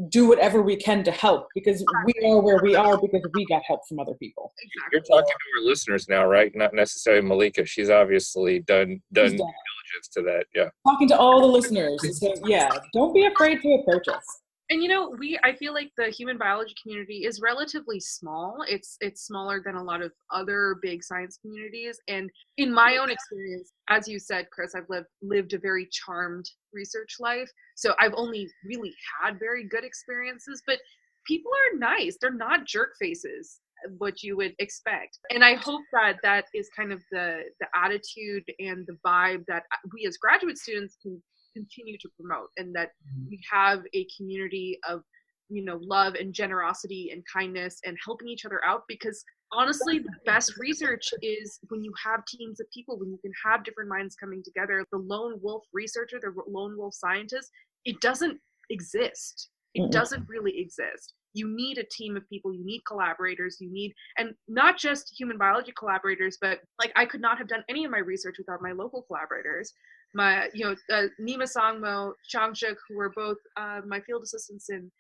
do 0.10 0.28
whatever 0.28 0.62
we 0.62 0.76
can 0.76 1.04
to 1.04 1.12
help 1.12 1.48
because 1.56 1.84
we 2.06 2.14
are 2.28 2.40
where 2.40 2.62
we 2.62 2.76
are 2.76 2.98
because 3.02 3.28
we 3.34 3.46
got 3.48 3.64
help 3.68 3.82
from 3.90 4.00
other 4.00 4.14
people. 4.14 4.54
You're 4.92 5.02
talking 5.02 5.26
to 5.26 5.60
our 5.60 5.66
listeners 5.66 6.08
now, 6.08 6.26
right? 6.26 6.52
Not 6.56 6.74
necessarily 6.74 7.28
Malika. 7.28 7.66
She's 7.66 7.90
obviously 7.90 8.60
done 8.60 9.02
done, 9.12 9.26
done. 9.26 9.38
diligence 9.38 10.08
to 10.14 10.22
that. 10.22 10.46
Yeah. 10.54 10.70
Talking 10.88 11.08
to 11.10 11.18
all 11.18 11.42
the 11.42 11.48
listeners. 11.48 12.20
So 12.20 12.34
yeah, 12.46 12.70
don't 12.94 13.14
be 13.14 13.26
afraid 13.26 13.62
to 13.62 13.74
approach 13.82 14.08
us 14.08 14.24
and 14.70 14.84
you 14.84 14.90
know 14.90 15.16
we 15.18 15.38
i 15.44 15.54
feel 15.54 15.74
like 15.74 15.92
the 15.98 16.10
human 16.10 16.38
biology 16.38 16.74
community 16.82 17.26
is 17.26 17.42
relatively 17.42 18.00
small. 18.00 18.64
It's 18.68 18.98
it's 19.02 19.26
smaller 19.26 19.62
than 19.64 19.76
a 19.76 19.84
lot 19.84 20.02
of 20.02 20.12
other 20.32 20.78
big 20.82 21.04
science 21.04 21.38
communities. 21.42 22.00
And 22.08 22.30
in 22.58 22.74
my 22.74 22.98
own 22.98 23.10
experience 23.10 23.72
as 23.90 24.08
you 24.08 24.20
said 24.20 24.48
chris 24.52 24.76
i've 24.76 24.90
lived 24.90 25.08
lived 25.22 25.54
a 25.54 25.60
very 25.60 25.88
charmed 25.92 26.46
research 26.74 27.16
life. 27.20 27.50
So 27.76 27.94
i've 28.00 28.14
only 28.16 28.48
really 28.66 28.94
had 29.22 29.40
very 29.40 29.68
good 29.68 29.84
experiences 29.84 30.62
but 30.66 30.80
people 31.28 31.52
are 31.52 31.78
nice. 31.80 32.18
They're 32.20 32.32
not 32.32 32.66
jerk 32.66 32.92
faces 33.00 33.60
what 33.98 34.24
you 34.24 34.36
would 34.38 34.54
expect. 34.60 35.18
And 35.32 35.44
i 35.44 35.56
hope 35.56 35.82
that 35.94 36.18
that 36.24 36.46
is 36.54 36.70
kind 36.76 36.92
of 36.92 37.02
the 37.12 37.42
the 37.60 37.68
attitude 37.76 38.44
and 38.60 38.86
the 38.86 38.98
vibe 39.06 39.46
that 39.48 39.64
uh, 39.74 39.78
we 39.94 40.06
as 40.06 40.18
graduate 40.18 40.58
students 40.58 40.98
can 41.02 41.22
continue 41.56 41.98
to 41.98 42.10
promote 42.20 42.50
and 42.58 42.76
that 42.76 42.90
mm-hmm. 42.90 43.30
we 43.30 43.40
have 43.52 43.82
a 43.94 44.08
community 44.18 44.78
of 44.88 45.02
you 45.50 45.64
know 45.64 45.80
love 45.82 46.14
and 46.14 46.34
generosity 46.34 47.10
and 47.12 47.24
kindness 47.32 47.80
and 47.86 47.98
helping 48.04 48.28
each 48.28 48.46
other 48.46 48.64
out 48.66 48.84
because 48.88 49.24
honestly 49.52 50.00
the 50.00 50.12
best 50.26 50.58
research 50.58 51.10
is 51.22 51.60
when 51.70 51.84
you 51.84 51.92
have 52.04 52.24
teams 52.26 52.60
of 52.60 52.68
people 52.74 52.98
when 52.98 53.10
you 53.10 53.18
can 53.18 53.32
have 53.44 53.64
different 53.64 53.90
minds 53.90 54.16
coming 54.16 54.44
together. 54.44 54.86
The 54.92 55.00
lone 55.00 55.40
wolf 55.42 55.64
researcher 55.74 56.20
the 56.22 56.34
lone 56.48 56.78
wolf 56.78 56.94
scientist 56.94 57.50
it 57.86 58.00
doesn't 58.02 58.40
exist. 58.70 59.50
It 59.76 59.92
doesn't 59.92 60.28
really 60.28 60.60
exist. 60.60 61.14
You 61.34 61.48
need 61.56 61.78
a 61.78 61.84
team 61.84 62.18
of 62.18 62.28
people 62.28 62.54
you 62.54 62.66
need 62.66 62.82
collaborators 62.88 63.58
you 63.60 63.72
need 63.72 63.94
and 64.18 64.34
not 64.48 64.78
just 64.78 65.14
human 65.18 65.38
biology 65.38 65.72
collaborators 65.78 66.38
but 66.42 66.60
like 66.80 66.92
i 66.96 67.06
could 67.06 67.22
not 67.22 67.38
have 67.38 67.48
done 67.48 67.64
any 67.70 67.86
of 67.86 67.92
my 67.92 68.00
research 68.00 68.38
without 68.40 68.64
my 68.64 68.72
local 68.72 69.04
collaborators 69.04 69.72
my 70.14 70.48
you 70.54 70.66
know 70.66 70.76
uh, 70.94 71.08
nima 71.22 71.48
sangmo 71.56 72.12
changshuk 72.34 72.76
who 72.88 72.96
were 72.96 73.12
both 73.16 73.38
uh, 73.58 73.82
my 73.88 74.00
field 74.02 74.24
assistants 74.24 74.70
in 74.70 74.92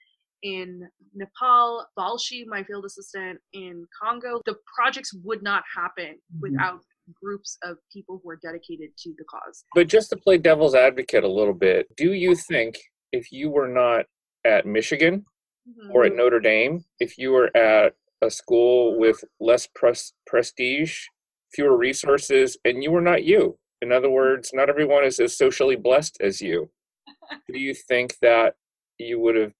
in 0.43 0.88
nepal 1.13 1.86
balshi 1.98 2.45
my 2.48 2.63
field 2.63 2.86
assistant 2.86 3.39
in 3.54 3.86
congo 4.02 4.41
the 4.45 4.56
projects 4.76 5.13
would 5.24 5.43
not 5.43 5.63
happen 5.76 6.13
mm-hmm. 6.13 6.41
without 6.41 6.80
groups 7.22 7.58
of 7.63 7.76
people 7.91 8.22
who 8.24 8.30
are 8.30 8.39
dedicated 8.41 8.89
to 8.98 9.13
the 9.17 9.24
cause 9.30 9.65
but 9.74 9.88
just 9.88 10.10
to 10.10 10.15
play 10.15 10.38
devil's 10.38 10.76
advocate 10.76 11.24
a 11.24 11.28
little 11.28 11.54
bit 11.54 11.88
do 11.98 12.13
you 12.13 12.36
think 12.36 12.76
if 13.12 13.32
you 13.32 13.50
were 13.50 13.67
not 13.67 14.06
at 14.45 14.65
michigan 14.65 15.26
mm-hmm. 15.69 15.91
or 15.91 16.06
at 16.06 16.15
Notre 16.15 16.39
Dame, 16.39 16.84
if 17.00 17.17
you 17.17 17.32
were 17.32 17.56
at 17.56 17.93
a 18.22 18.30
school 18.30 19.00
with 19.00 19.24
less 19.39 19.67
pres- 19.74 20.13
prestige, 20.28 21.06
fewer 21.54 21.78
resources, 21.78 22.58
and 22.65 22.84
you 22.84 22.91
were 22.91 23.02
not 23.02 23.24
you. 23.24 23.58
In 23.82 23.92
other 23.92 24.10
words, 24.10 24.52
not 24.54 24.70
everyone 24.70 25.04
is 25.04 25.20
as 25.20 25.38
socially 25.38 25.76
blessed 25.76 26.18
as 26.22 26.42
you. 26.42 26.70
Do 27.52 27.60
you 27.60 27.74
think 27.74 28.18
that 28.22 28.56
you 28.98 29.20
would 29.20 29.36
have 29.36 29.54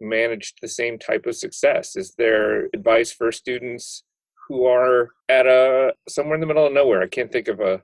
managed 0.00 0.58
the 0.60 0.68
same 0.68 0.98
type 0.98 1.26
of 1.26 1.36
success? 1.36 1.96
Is 1.96 2.14
there 2.16 2.68
advice 2.74 3.12
for 3.12 3.32
students 3.32 4.04
who 4.48 4.66
are 4.66 5.10
at 5.28 5.46
a 5.46 5.94
somewhere 6.08 6.34
in 6.34 6.40
the 6.40 6.46
middle 6.46 6.66
of 6.66 6.72
nowhere? 6.72 7.02
I 7.02 7.08
can't 7.08 7.32
think 7.32 7.48
of 7.48 7.60
a 7.60 7.82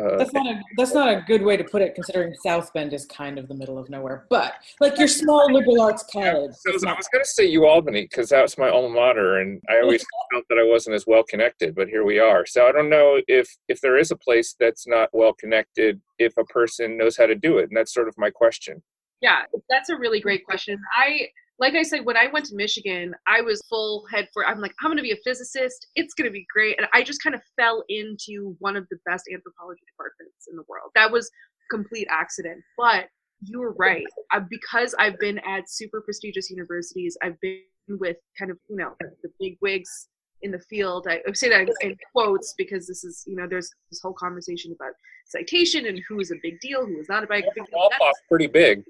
Uh, 0.00 0.16
That's 0.16 0.32
not 0.32 0.46
a 0.46 0.60
that's 0.76 0.94
not 0.94 1.08
a 1.08 1.24
good 1.26 1.42
way 1.42 1.56
to 1.56 1.64
put 1.64 1.82
it, 1.82 1.94
considering 1.94 2.34
South 2.44 2.72
Bend 2.72 2.92
is 2.92 3.04
kind 3.06 3.38
of 3.38 3.48
the 3.48 3.54
middle 3.54 3.78
of 3.78 3.90
nowhere. 3.90 4.26
But 4.30 4.54
like 4.80 4.98
your 4.98 5.08
small 5.08 5.52
liberal 5.52 5.80
arts 5.80 6.04
college, 6.12 6.52
so 6.54 6.70
I 6.70 6.94
was 6.94 7.08
going 7.12 7.24
to 7.24 7.28
say 7.28 7.46
U 7.46 7.66
Albany 7.66 8.02
because 8.02 8.28
that 8.28 8.42
was 8.42 8.56
my 8.58 8.68
alma 8.70 8.94
mater, 8.94 9.38
and 9.38 9.60
I 9.68 9.80
always 9.80 10.04
felt 10.32 10.44
that 10.48 10.58
I 10.58 10.64
wasn't 10.64 10.94
as 10.94 11.04
well 11.06 11.24
connected. 11.24 11.74
But 11.74 11.88
here 11.88 12.04
we 12.04 12.18
are. 12.18 12.46
So 12.46 12.66
I 12.66 12.72
don't 12.72 12.88
know 12.88 13.20
if 13.26 13.48
if 13.68 13.80
there 13.80 13.96
is 13.96 14.10
a 14.10 14.16
place 14.16 14.54
that's 14.58 14.86
not 14.86 15.08
well 15.12 15.32
connected, 15.32 16.00
if 16.18 16.32
a 16.36 16.44
person 16.44 16.96
knows 16.96 17.16
how 17.16 17.26
to 17.26 17.34
do 17.34 17.58
it, 17.58 17.64
and 17.64 17.76
that's 17.76 17.92
sort 17.92 18.08
of 18.08 18.14
my 18.18 18.30
question. 18.30 18.82
Yeah, 19.20 19.42
that's 19.68 19.88
a 19.88 19.96
really 19.96 20.20
great 20.20 20.44
question. 20.44 20.78
I 20.96 21.28
like 21.58 21.74
I 21.74 21.82
said 21.82 22.04
when 22.04 22.16
I 22.16 22.28
went 22.28 22.46
to 22.46 22.54
Michigan, 22.54 23.14
I 23.26 23.40
was 23.40 23.60
full 23.68 24.06
head 24.10 24.28
for 24.32 24.46
I'm 24.46 24.60
like 24.60 24.74
I'm 24.80 24.88
going 24.88 24.96
to 24.96 25.02
be 25.02 25.12
a 25.12 25.16
physicist. 25.24 25.88
It's 25.94 26.14
going 26.14 26.28
to 26.28 26.32
be 26.32 26.46
great 26.52 26.78
and 26.78 26.86
I 26.92 27.02
just 27.02 27.22
kind 27.22 27.34
of 27.34 27.42
fell 27.56 27.84
into 27.88 28.56
one 28.60 28.76
of 28.76 28.86
the 28.90 28.98
best 29.06 29.24
anthropology 29.32 29.82
departments 29.92 30.46
in 30.50 30.56
the 30.56 30.64
world. 30.68 30.90
That 30.94 31.10
was 31.10 31.30
complete 31.70 32.06
accident. 32.10 32.62
But 32.76 33.08
you 33.42 33.60
were 33.60 33.72
right. 33.74 34.06
I, 34.32 34.40
because 34.40 34.94
I've 34.98 35.18
been 35.18 35.38
at 35.40 35.70
super 35.70 36.00
prestigious 36.00 36.50
universities, 36.50 37.16
I've 37.22 37.40
been 37.40 37.60
with 37.88 38.16
kind 38.38 38.50
of, 38.50 38.58
you 38.68 38.76
know, 38.76 38.94
the 39.22 39.30
big 39.38 39.58
wigs 39.62 40.08
in 40.42 40.50
the 40.50 40.58
field. 40.58 41.06
I, 41.08 41.20
I 41.26 41.32
say 41.32 41.48
that 41.48 41.68
in 41.80 41.96
quotes 42.12 42.54
because 42.56 42.86
this 42.86 43.04
is, 43.04 43.24
you 43.26 43.36
know, 43.36 43.46
there's 43.48 43.70
this 43.90 44.00
whole 44.02 44.12
conversation 44.12 44.72
about 44.78 44.92
citation 45.26 45.86
and 45.86 46.00
who 46.08 46.20
is 46.20 46.30
a 46.30 46.36
big 46.42 46.60
deal, 46.60 46.86
who 46.86 46.98
is 46.98 47.08
not 47.08 47.24
a 47.24 47.26
big, 47.26 47.44
deal. 47.54 47.64
That's- 47.90 48.12
pretty 48.28 48.46
big. 48.46 48.84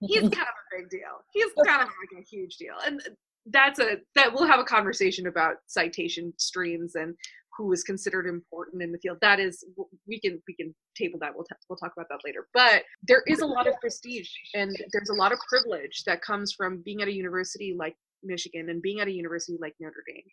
He's 0.00 0.20
kind 0.20 0.32
of 0.32 0.38
a 0.38 0.78
big 0.78 0.90
deal. 0.90 1.24
He's 1.32 1.52
kind 1.66 1.82
of 1.82 1.88
like 1.88 2.22
a 2.22 2.24
huge 2.28 2.56
deal, 2.56 2.74
and 2.84 3.00
that's 3.46 3.78
a 3.78 3.96
that 4.14 4.32
we'll 4.32 4.46
have 4.46 4.60
a 4.60 4.64
conversation 4.64 5.26
about 5.26 5.56
citation 5.66 6.32
streams 6.38 6.94
and 6.94 7.14
who 7.56 7.72
is 7.72 7.82
considered 7.82 8.26
important 8.26 8.82
in 8.82 8.92
the 8.92 8.98
field. 8.98 9.18
That 9.20 9.38
is, 9.38 9.64
we 10.06 10.20
can 10.20 10.40
we 10.48 10.54
can 10.54 10.74
table 10.96 11.18
that. 11.20 11.34
We'll 11.34 11.44
t- 11.44 11.54
we'll 11.68 11.76
talk 11.76 11.92
about 11.96 12.08
that 12.08 12.20
later. 12.24 12.46
But 12.54 12.82
there 13.02 13.22
is 13.26 13.40
a 13.40 13.46
lot 13.46 13.66
of 13.66 13.74
prestige 13.80 14.30
and 14.54 14.74
there's 14.92 15.10
a 15.10 15.14
lot 15.14 15.32
of 15.32 15.38
privilege 15.48 16.02
that 16.06 16.22
comes 16.22 16.52
from 16.52 16.82
being 16.84 17.02
at 17.02 17.08
a 17.08 17.12
university 17.12 17.74
like 17.78 17.96
Michigan 18.22 18.70
and 18.70 18.80
being 18.80 19.00
at 19.00 19.08
a 19.08 19.12
university 19.12 19.58
like 19.60 19.74
Notre 19.80 20.02
Dame. 20.06 20.24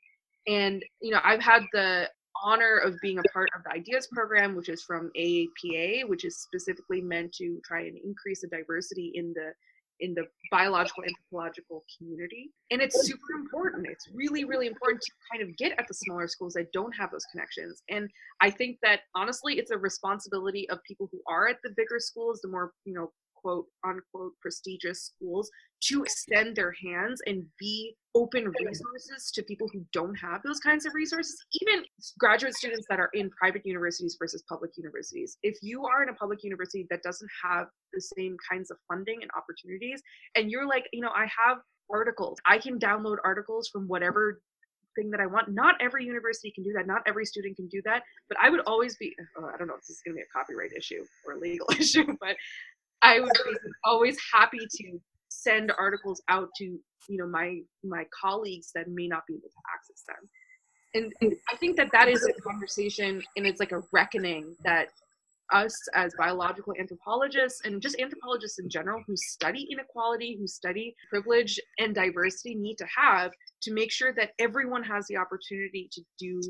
And 0.47 0.83
you 1.01 1.11
know, 1.11 1.19
I've 1.23 1.41
had 1.41 1.63
the 1.73 2.09
honor 2.43 2.77
of 2.77 2.95
being 3.01 3.19
a 3.19 3.23
part 3.33 3.49
of 3.55 3.63
the 3.63 3.71
ideas 3.71 4.07
program 4.11 4.55
which 4.55 4.69
is 4.69 4.83
from 4.83 5.11
aapa 5.17 6.07
which 6.07 6.25
is 6.25 6.37
specifically 6.39 7.01
meant 7.01 7.31
to 7.33 7.59
try 7.65 7.81
and 7.81 7.97
increase 8.03 8.41
the 8.41 8.47
diversity 8.47 9.11
in 9.15 9.33
the 9.33 9.51
in 9.99 10.13
the 10.13 10.23
biological 10.51 11.03
anthropological 11.03 11.83
community. 11.97 12.51
And 12.71 12.81
it's 12.81 13.07
super 13.07 13.33
important. 13.35 13.87
It's 13.89 14.07
really 14.13 14.45
really 14.45 14.67
important 14.67 15.01
to 15.01 15.11
kind 15.31 15.43
of 15.43 15.55
get 15.57 15.73
at 15.79 15.87
the 15.87 15.93
smaller 15.93 16.27
schools 16.27 16.53
that 16.53 16.71
don't 16.71 16.95
have 16.95 17.11
those 17.11 17.25
connections. 17.31 17.81
And 17.89 18.09
i 18.41 18.49
think 18.49 18.77
that 18.83 19.01
honestly 19.15 19.57
it's 19.57 19.71
a 19.71 19.77
responsibility 19.77 20.69
of 20.69 20.79
people 20.83 21.09
who 21.11 21.21
are 21.27 21.47
at 21.47 21.57
the 21.63 21.71
bigger 21.75 21.99
schools 21.99 22.39
the 22.41 22.49
more 22.49 22.71
you 22.85 22.93
know 22.93 23.11
quote 23.41 23.65
unquote 23.85 24.33
prestigious 24.41 25.05
schools 25.05 25.49
to 25.83 26.03
extend 26.03 26.55
their 26.55 26.73
hands 26.83 27.21
and 27.27 27.45
be 27.59 27.95
open 28.15 28.51
resources 28.59 29.31
to 29.31 29.43
people 29.43 29.67
who 29.71 29.85
don't 29.93 30.15
have 30.15 30.41
those 30.43 30.59
kinds 30.59 30.85
of 30.85 30.93
resources 30.95 31.37
even 31.61 31.83
graduate 32.19 32.55
students 32.55 32.85
that 32.89 32.99
are 32.99 33.09
in 33.13 33.29
private 33.29 33.61
universities 33.63 34.17
versus 34.19 34.43
public 34.49 34.71
universities. 34.75 35.37
If 35.43 35.57
you 35.61 35.85
are 35.85 36.01
in 36.01 36.09
a 36.09 36.13
public 36.13 36.43
university 36.43 36.87
that 36.89 37.03
doesn't 37.03 37.29
have 37.43 37.67
the 37.93 38.01
same 38.01 38.35
kinds 38.49 38.71
of 38.71 38.77
funding 38.87 39.19
and 39.21 39.29
opportunities 39.37 40.01
and 40.35 40.49
you're 40.49 40.67
like 40.67 40.85
you 40.91 41.01
know 41.01 41.11
i 41.15 41.27
have 41.37 41.57
articles. 41.89 42.37
I 42.45 42.57
can 42.57 42.79
download 42.79 43.17
articles 43.23 43.69
from 43.69 43.87
whatever 43.87 44.41
thing 44.95 45.09
that 45.11 45.19
i 45.19 45.25
want. 45.25 45.49
Not 45.49 45.75
every 45.79 46.05
university 46.05 46.51
can 46.51 46.63
do 46.63 46.73
that. 46.73 46.87
Not 46.87 47.01
every 47.05 47.25
student 47.25 47.55
can 47.55 47.67
do 47.67 47.81
that. 47.85 48.03
But 48.29 48.37
i 48.41 48.49
would 48.49 48.61
always 48.61 48.97
be 48.97 49.15
oh, 49.37 49.49
i 49.53 49.57
don't 49.57 49.67
know 49.67 49.75
if 49.75 49.81
this 49.81 49.97
is 49.97 50.01
going 50.05 50.15
to 50.15 50.17
be 50.17 50.23
a 50.23 50.37
copyright 50.37 50.71
issue 50.75 51.03
or 51.25 51.33
a 51.33 51.39
legal 51.39 51.67
issue 51.79 52.05
but 52.19 52.35
i 53.01 53.19
would 53.19 53.31
be 53.45 53.55
always 53.83 54.17
happy 54.33 54.59
to 54.59 54.99
send 55.29 55.71
articles 55.77 56.21
out 56.29 56.49
to 56.57 56.65
you 57.09 57.17
know 57.17 57.27
my 57.27 57.59
my 57.83 58.05
colleagues 58.21 58.71
that 58.75 58.87
may 58.87 59.07
not 59.07 59.23
be 59.27 59.35
able 59.35 59.49
to 59.49 59.61
access 59.73 60.03
them. 60.07 60.29
And, 60.93 61.13
and 61.21 61.35
i 61.51 61.55
think 61.57 61.77
that 61.77 61.91
that 61.91 62.07
is 62.07 62.25
a 62.25 62.41
conversation 62.41 63.21
and 63.35 63.45
it's 63.45 63.59
like 63.59 63.71
a 63.71 63.81
reckoning 63.91 64.55
that 64.63 64.87
us 65.53 65.73
as 65.93 66.13
biological 66.17 66.73
anthropologists 66.77 67.61
and 67.63 67.81
just 67.81 67.97
anthropologists 67.99 68.59
in 68.59 68.69
general 68.69 69.01
who 69.07 69.15
study 69.15 69.67
inequality 69.71 70.37
who 70.37 70.47
study 70.47 70.93
privilege 71.09 71.59
and 71.79 71.95
diversity 71.95 72.55
need 72.55 72.75
to 72.77 72.85
have 72.85 73.31
to 73.61 73.73
make 73.73 73.91
sure 73.91 74.13
that 74.13 74.31
everyone 74.39 74.83
has 74.83 75.07
the 75.07 75.15
opportunity 75.15 75.89
to 75.91 76.01
do 76.19 76.41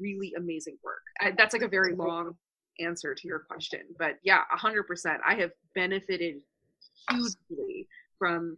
really 0.00 0.32
amazing 0.36 0.76
work. 0.82 1.02
I, 1.20 1.32
that's 1.36 1.52
like 1.52 1.62
a 1.62 1.68
very 1.68 1.94
long 1.94 2.36
answer 2.80 3.14
to 3.14 3.28
your 3.28 3.40
question 3.40 3.80
but 3.98 4.16
yeah 4.22 4.40
100% 4.56 5.18
i 5.26 5.34
have 5.34 5.50
benefited 5.74 6.36
hugely 7.10 7.86
from 8.18 8.56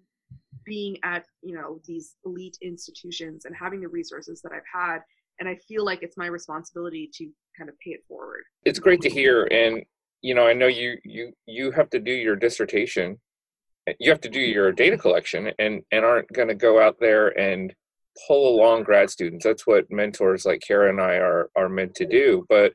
being 0.64 0.96
at 1.02 1.24
you 1.42 1.54
know 1.54 1.80
these 1.86 2.16
elite 2.24 2.56
institutions 2.62 3.44
and 3.44 3.54
having 3.56 3.80
the 3.80 3.88
resources 3.88 4.40
that 4.42 4.52
i've 4.52 4.62
had 4.72 4.98
and 5.40 5.48
i 5.48 5.56
feel 5.68 5.84
like 5.84 6.02
it's 6.02 6.16
my 6.16 6.26
responsibility 6.26 7.10
to 7.12 7.28
kind 7.56 7.68
of 7.68 7.78
pay 7.80 7.92
it 7.92 8.04
forward 8.08 8.42
It's 8.64 8.78
great 8.78 9.00
to 9.02 9.10
hear, 9.10 9.44
and 9.50 9.82
you 10.22 10.34
know, 10.34 10.46
I 10.46 10.54
know 10.54 10.66
you 10.66 10.96
you 11.04 11.32
you 11.46 11.70
have 11.72 11.90
to 11.90 12.00
do 12.00 12.12
your 12.12 12.36
dissertation, 12.36 13.20
eh, 13.86 13.92
you 14.00 14.10
have 14.10 14.20
to 14.22 14.30
do 14.30 14.40
your 14.40 14.72
data 14.72 14.96
collection, 14.96 15.52
and 15.58 15.82
and 15.92 16.04
aren't 16.04 16.32
going 16.32 16.48
to 16.48 16.54
go 16.54 16.80
out 16.80 16.96
there 16.98 17.28
and 17.38 17.74
pull 18.26 18.54
along 18.54 18.84
grad 18.84 19.10
students. 19.10 19.44
That's 19.44 19.66
what 19.66 19.90
mentors 19.90 20.46
like 20.46 20.62
Cara 20.66 20.88
and 20.88 21.00
I 21.00 21.16
are 21.16 21.50
are 21.56 21.68
meant 21.68 21.94
to 21.96 22.06
do, 22.06 22.46
but. 22.48 22.72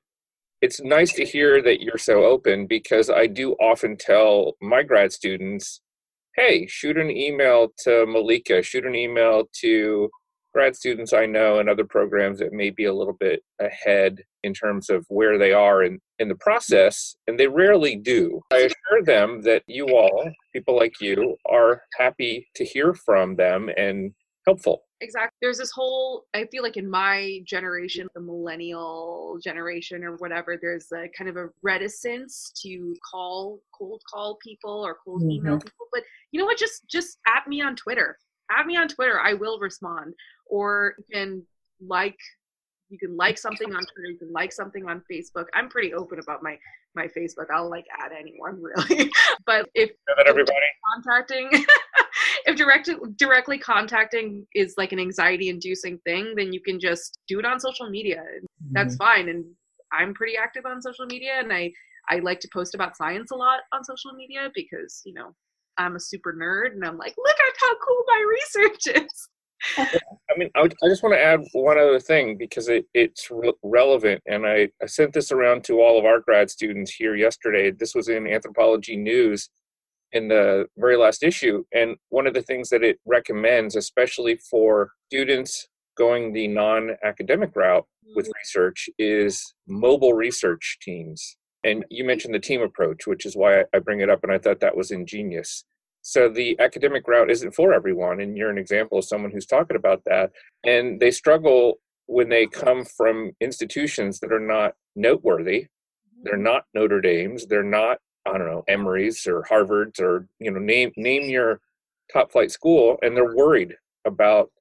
It's 0.61 0.81
nice 0.81 1.13
to 1.13 1.23
hear 1.23 1.61
that 1.61 1.81
you're 1.81 1.97
so 1.97 2.25
open 2.25 2.67
because 2.67 3.09
I 3.09 3.27
do 3.27 3.53
often 3.53 3.95
tell 3.95 4.57
my 4.61 4.83
grad 4.83 5.13
students, 5.13 5.81
hey, 6.35 6.67
shoot 6.67 6.97
an 6.97 7.09
email 7.09 7.69
to 7.83 8.05
Malika, 8.05 8.61
shoot 8.61 8.85
an 8.85 8.93
email 8.93 9.45
to 9.61 10.09
grad 10.53 10.75
students 10.75 11.13
I 11.13 11.25
know 11.27 11.59
and 11.59 11.69
other 11.69 11.85
programs 11.85 12.39
that 12.39 12.51
may 12.51 12.71
be 12.71 12.85
a 12.85 12.93
little 12.93 13.15
bit 13.17 13.41
ahead 13.61 14.23
in 14.43 14.53
terms 14.53 14.89
of 14.89 15.05
where 15.07 15.37
they 15.37 15.53
are 15.53 15.83
in, 15.83 15.99
in 16.17 16.27
the 16.27 16.35
process, 16.35 17.15
and 17.27 17.39
they 17.39 17.47
rarely 17.47 17.95
do. 17.95 18.41
I 18.51 18.57
assure 18.57 19.03
them 19.05 19.41
that 19.43 19.63
you 19.67 19.87
all, 19.95 20.29
people 20.53 20.75
like 20.75 20.99
you, 20.99 21.37
are 21.49 21.83
happy 21.97 22.49
to 22.55 22.65
hear 22.65 22.93
from 22.93 23.37
them 23.37 23.69
and 23.77 24.11
helpful. 24.45 24.83
Exactly 25.01 25.35
there's 25.41 25.57
this 25.57 25.71
whole 25.71 26.25
i 26.33 26.45
feel 26.45 26.61
like 26.61 26.77
in 26.77 26.89
my 26.89 27.39
generation 27.45 28.07
the 28.15 28.21
millennial 28.21 29.39
generation 29.43 30.03
or 30.03 30.15
whatever 30.17 30.57
there's 30.61 30.91
a 30.91 31.07
kind 31.17 31.29
of 31.29 31.37
a 31.37 31.47
reticence 31.61 32.51
to 32.61 32.95
call 33.09 33.59
cold 33.77 34.01
call 34.11 34.37
people 34.43 34.85
or 34.85 34.97
cold 35.03 35.23
email 35.23 35.53
mm-hmm. 35.53 35.59
people 35.59 35.87
but 35.91 36.03
you 36.31 36.39
know 36.39 36.45
what 36.45 36.57
just 36.57 36.87
just 36.87 37.17
at 37.27 37.47
me 37.47 37.61
on 37.61 37.75
twitter. 37.75 38.17
At 38.57 38.65
me 38.65 38.77
on 38.77 38.87
twitter 38.87 39.19
i 39.19 39.33
will 39.33 39.59
respond. 39.59 40.13
Or 40.47 40.95
you 40.97 41.05
can 41.11 41.43
like 41.85 42.17
you 42.89 42.97
can 42.97 43.15
like 43.15 43.37
something 43.37 43.67
on 43.67 43.81
twitter 43.81 44.11
you 44.11 44.17
can 44.17 44.31
like 44.31 44.51
something 44.51 44.87
on 44.89 45.03
facebook. 45.11 45.45
I'm 45.53 45.69
pretty 45.69 45.93
open 45.93 46.19
about 46.19 46.43
my 46.43 46.57
my 46.95 47.07
facebook. 47.07 47.45
I'll 47.53 47.69
like 47.69 47.85
add 47.99 48.11
anyone 48.17 48.61
really. 48.87 49.11
But 49.45 49.69
if 49.75 49.89
Know 50.07 50.15
that 50.17 50.27
everybody? 50.27 50.57
contacting 50.95 51.51
if 52.49 52.57
direct, 52.57 52.89
directly 53.17 53.57
contacting 53.57 54.45
is 54.55 54.73
like 54.77 54.91
an 54.91 54.99
anxiety 54.99 55.49
inducing 55.49 55.97
thing 55.99 56.33
then 56.35 56.51
you 56.51 56.61
can 56.61 56.79
just 56.79 57.19
do 57.27 57.39
it 57.39 57.45
on 57.45 57.59
social 57.59 57.89
media 57.89 58.23
that's 58.71 58.95
mm-hmm. 58.95 59.03
fine 59.03 59.29
and 59.29 59.45
i'm 59.91 60.13
pretty 60.13 60.35
active 60.37 60.65
on 60.65 60.81
social 60.81 61.05
media 61.05 61.33
and 61.37 61.53
i 61.53 61.71
i 62.09 62.19
like 62.19 62.39
to 62.39 62.49
post 62.51 62.75
about 62.75 62.97
science 62.97 63.31
a 63.31 63.35
lot 63.35 63.59
on 63.71 63.83
social 63.83 64.13
media 64.13 64.49
because 64.55 65.01
you 65.05 65.13
know 65.13 65.33
i'm 65.77 65.95
a 65.95 65.99
super 65.99 66.33
nerd 66.33 66.73
and 66.73 66.85
i'm 66.85 66.97
like 66.97 67.13
look 67.17 67.35
at 67.35 67.53
how 67.59 67.75
cool 67.85 68.03
my 68.07 68.25
research 68.29 68.87
is 69.03 69.29
I 69.77 70.37
mean, 70.37 70.49
I, 70.55 70.61
I 70.61 70.87
just 70.87 71.03
want 71.03 71.15
to 71.15 71.21
add 71.21 71.41
one 71.51 71.77
other 71.77 71.99
thing 71.99 72.37
because 72.37 72.69
it, 72.69 72.85
it's 72.93 73.29
re- 73.29 73.51
relevant. 73.61 74.21
And 74.25 74.45
I, 74.45 74.69
I 74.81 74.85
sent 74.85 75.11
this 75.11 75.33
around 75.33 75.65
to 75.65 75.81
all 75.81 75.99
of 75.99 76.05
our 76.05 76.21
grad 76.21 76.49
students 76.49 76.93
here 76.93 77.15
yesterday. 77.15 77.71
This 77.71 77.93
was 77.93 78.07
in 78.07 78.25
Anthropology 78.25 78.95
News 78.95 79.49
in 80.11 80.27
the 80.27 80.65
very 80.77 80.97
last 80.97 81.23
issue. 81.23 81.63
And 81.73 81.95
one 82.09 82.27
of 82.27 82.33
the 82.33 82.41
things 82.41 82.69
that 82.69 82.83
it 82.83 82.99
recommends, 83.05 83.75
especially 83.75 84.35
for 84.49 84.91
students 85.07 85.67
going 85.97 86.33
the 86.33 86.47
non 86.47 86.91
academic 87.03 87.55
route 87.55 87.85
with 88.15 88.25
mm-hmm. 88.25 88.39
research, 88.41 88.89
is 88.97 89.53
mobile 89.67 90.13
research 90.13 90.77
teams. 90.81 91.37
And 91.63 91.85
you 91.89 92.05
mentioned 92.05 92.33
the 92.33 92.39
team 92.39 92.61
approach, 92.61 93.05
which 93.05 93.25
is 93.25 93.35
why 93.35 93.61
I, 93.61 93.63
I 93.75 93.79
bring 93.79 93.99
it 93.99 94.09
up. 94.09 94.23
And 94.23 94.31
I 94.31 94.37
thought 94.37 94.61
that 94.61 94.77
was 94.77 94.91
ingenious. 94.91 95.65
So 96.01 96.29
the 96.29 96.57
academic 96.59 97.07
route 97.07 97.29
isn't 97.29 97.53
for 97.53 97.73
everyone, 97.73 98.21
and 98.21 98.37
you're 98.37 98.49
an 98.49 98.57
example 98.57 98.97
of 98.97 99.05
someone 99.05 99.31
who's 99.31 99.45
talking 99.45 99.75
about 99.75 100.01
that. 100.05 100.31
And 100.65 100.99
they 100.99 101.11
struggle 101.11 101.79
when 102.05 102.29
they 102.29 102.47
come 102.47 102.85
from 102.85 103.31
institutions 103.41 104.19
that 104.19 104.31
are 104.31 104.39
not 104.39 104.73
noteworthy. 104.95 105.67
They're 106.23 106.35
mm-hmm. 106.35 106.43
not 106.43 106.63
Notre 106.73 107.01
Dame's. 107.01 107.45
They're 107.45 107.63
not 107.63 107.99
I 108.25 108.37
don't 108.37 108.47
know 108.47 108.63
Emory's 108.67 109.25
or 109.27 109.43
Harvard's 109.43 109.99
or 109.99 110.27
you 110.39 110.51
know 110.51 110.59
name 110.59 110.91
name 110.97 111.29
your 111.29 111.61
top 112.11 112.31
flight 112.31 112.51
school, 112.51 112.97
and 113.01 113.15
they're 113.15 113.35
worried 113.35 113.75
about 114.05 114.51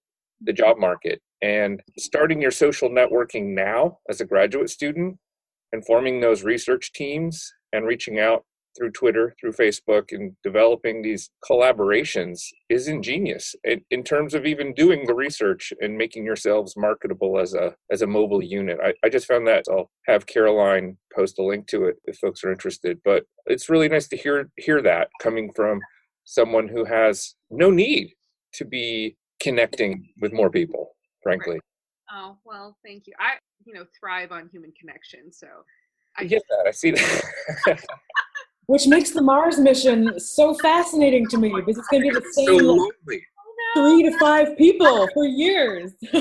the 0.41 0.53
job 0.53 0.79
market. 0.79 1.21
And 1.43 1.81
starting 1.97 2.43
your 2.43 2.51
social 2.51 2.89
networking 2.89 3.55
now 3.55 3.99
as 4.09 4.21
a 4.21 4.25
graduate 4.25 4.71
student 4.71 5.17
and 5.73 5.85
forming 5.87 6.21
those 6.21 6.43
research 6.43 6.93
teams 6.93 7.53
and 7.73 7.87
reaching 7.87 8.19
out 8.19 8.45
through 8.77 8.93
Twitter, 8.93 9.35
through 9.41 9.53
Facebook, 9.53 10.13
and 10.13 10.37
developing 10.43 11.03
these 11.03 11.31
collaborations 11.49 12.41
is 12.69 12.89
ingenious 12.89 13.55
in, 13.65 13.81
in, 13.91 14.03
terms 14.03 14.35
of 14.35 14.47
even 14.47 14.75
doing 14.75 15.07
the 15.07 15.15
research 15.15 15.73
and 15.81 15.97
making 15.97 16.25
yourselves 16.25 16.77
marketable 16.77 17.39
as 17.39 17.55
a 17.55 17.75
as 17.91 18.03
a 18.03 18.07
mobile 18.07 18.43
unit. 18.43 18.79
I, 18.83 18.95
I 19.05 19.09
just 19.09 19.27
found 19.27 19.47
that 19.47 19.65
I'll 19.71 19.91
have 20.07 20.27
Caroline 20.27 20.97
post 21.15 21.39
a 21.39 21.43
link 21.43 21.67
to 21.69 21.85
it 21.85 21.97
if 22.05 22.19
folks 22.19 22.45
are 22.45 22.53
interested. 22.53 22.99
But 23.05 23.25
it's 23.47 23.69
really 23.69 23.89
nice 23.89 24.09
to 24.09 24.17
hear 24.17 24.51
hear 24.57 24.83
that 24.83 25.09
coming 25.21 25.53
from 25.55 25.81
someone 26.25 26.69
who 26.69 26.85
has 26.85 27.35
no 27.51 27.71
need 27.71 28.13
to 28.55 28.65
be 28.65 29.17
connecting 29.41 30.09
with 30.21 30.33
more 30.33 30.51
people, 30.51 30.95
frankly. 31.23 31.59
Oh 32.11 32.37
well, 32.45 32.77
thank 32.85 33.07
you. 33.07 33.13
I 33.19 33.35
you 33.65 33.75
know 33.75 33.85
thrive 33.99 34.33
on 34.33 34.49
human 34.49 34.73
connection, 34.79 35.33
so 35.33 35.47
I 36.17 36.25
get 36.25 36.43
that. 36.49 36.67
I 36.67 36.71
see 36.71 36.91
that. 36.91 37.23
which 38.69 38.87
makes 38.87 39.11
the 39.11 39.23
Mars 39.23 39.59
mission 39.59 40.21
so 40.21 40.55
fascinating 40.55 41.27
to 41.29 41.39
me 41.39 41.49
because 41.49 41.79
it's 41.79 41.89
going 41.89 42.03
to 42.03 42.11
be 42.11 42.15
the 42.15 42.33
same 42.33 42.61
so 42.61 42.91
three 43.75 44.03
to 44.03 44.19
five 44.19 44.57
people 44.59 45.09
for 45.15 45.25
years. 45.25 45.93
so 46.13 46.21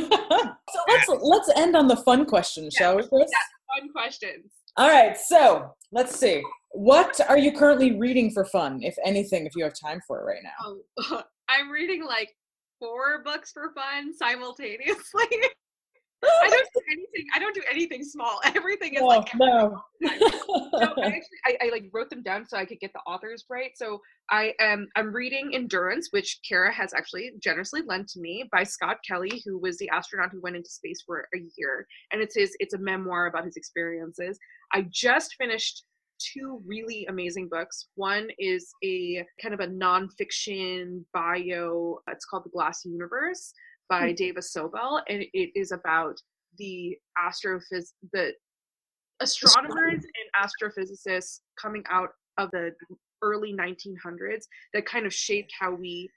let's 0.87 1.09
let's 1.21 1.49
end 1.57 1.75
on 1.75 1.87
the 1.87 1.97
fun 1.97 2.25
question, 2.25 2.69
shall 2.71 2.95
we, 2.95 3.07
Chris? 3.07 3.29
Fun 3.77 3.91
questions. 3.91 4.45
All 4.77 4.87
right, 4.87 5.17
so 5.17 5.75
let's 5.91 6.17
see. 6.17 6.41
What 6.71 7.19
are 7.27 7.37
you 7.37 7.51
currently 7.51 7.97
reading 7.97 8.31
for 8.31 8.45
fun, 8.45 8.81
if 8.81 8.95
anything, 9.03 9.45
if 9.45 9.53
you 9.55 9.63
have 9.65 9.73
time 9.73 9.99
for 10.07 10.21
it 10.21 10.25
right 10.25 10.43
now? 10.43 10.77
Oh, 11.11 11.23
I'm 11.49 11.69
reading 11.69 12.05
like 12.05 12.33
four 12.79 13.23
books 13.23 13.51
for 13.51 13.73
fun 13.73 14.13
simultaneously. 14.15 15.25
I 16.23 16.49
don't 16.49 16.67
do 16.73 16.81
anything. 16.91 17.25
I 17.35 17.39
don't 17.39 17.55
do 17.55 17.61
anything 17.69 18.03
small. 18.03 18.39
Everything 18.55 18.95
is 18.95 19.01
oh, 19.01 19.07
like 19.07 19.29
no. 19.35 19.81
so 20.03 20.09
I 20.97 21.07
actually 21.07 21.39
I, 21.45 21.57
I, 21.61 21.69
like 21.71 21.89
wrote 21.93 22.09
them 22.09 22.23
down 22.23 22.45
so 22.47 22.57
I 22.57 22.65
could 22.65 22.79
get 22.79 22.91
the 22.93 22.99
authors 23.01 23.45
right. 23.49 23.71
So 23.75 24.01
I 24.29 24.53
am 24.59 24.87
I'm 24.95 25.13
reading 25.13 25.51
Endurance, 25.53 26.09
which 26.11 26.39
Cara 26.47 26.73
has 26.73 26.93
actually 26.93 27.31
generously 27.41 27.81
lent 27.85 28.07
to 28.09 28.19
me 28.19 28.45
by 28.51 28.63
Scott 28.63 28.97
Kelly, 29.07 29.43
who 29.45 29.59
was 29.59 29.77
the 29.77 29.89
astronaut 29.89 30.31
who 30.31 30.41
went 30.41 30.55
into 30.55 30.69
space 30.69 31.03
for 31.05 31.27
a 31.35 31.39
year, 31.55 31.85
and 32.11 32.21
it's 32.21 32.35
his 32.35 32.55
it's 32.59 32.73
a 32.73 32.79
memoir 32.79 33.27
about 33.27 33.45
his 33.45 33.55
experiences. 33.55 34.39
I 34.73 34.87
just 34.91 35.35
finished 35.35 35.83
two 36.19 36.61
really 36.65 37.05
amazing 37.09 37.47
books. 37.47 37.89
One 37.93 38.27
is 38.39 38.67
a 38.83 39.23
kind 39.41 39.53
of 39.53 39.59
a 39.59 39.67
nonfiction 39.67 41.03
bio. 41.13 41.99
It's 42.09 42.25
called 42.25 42.45
The 42.45 42.49
Glass 42.49 42.85
Universe 42.85 43.53
by 43.89 44.13
mm-hmm. 44.13 44.37
Dava 44.37 44.39
Sobel, 44.39 45.01
and 45.09 45.23
it 45.33 45.51
is 45.55 45.71
about 45.71 46.19
the 46.57 46.97
astrophys 47.17 47.93
the 48.13 48.33
astronomers 49.19 50.03
and 50.03 50.49
astrophysicists 50.71 51.39
coming 51.59 51.83
out 51.89 52.09
of 52.37 52.51
the 52.51 52.71
early 53.23 53.53
1900s 53.53 54.45
that 54.73 54.85
kind 54.85 55.05
of 55.05 55.13
shaped 55.13 55.51
how 55.59 55.73
we 55.73 56.09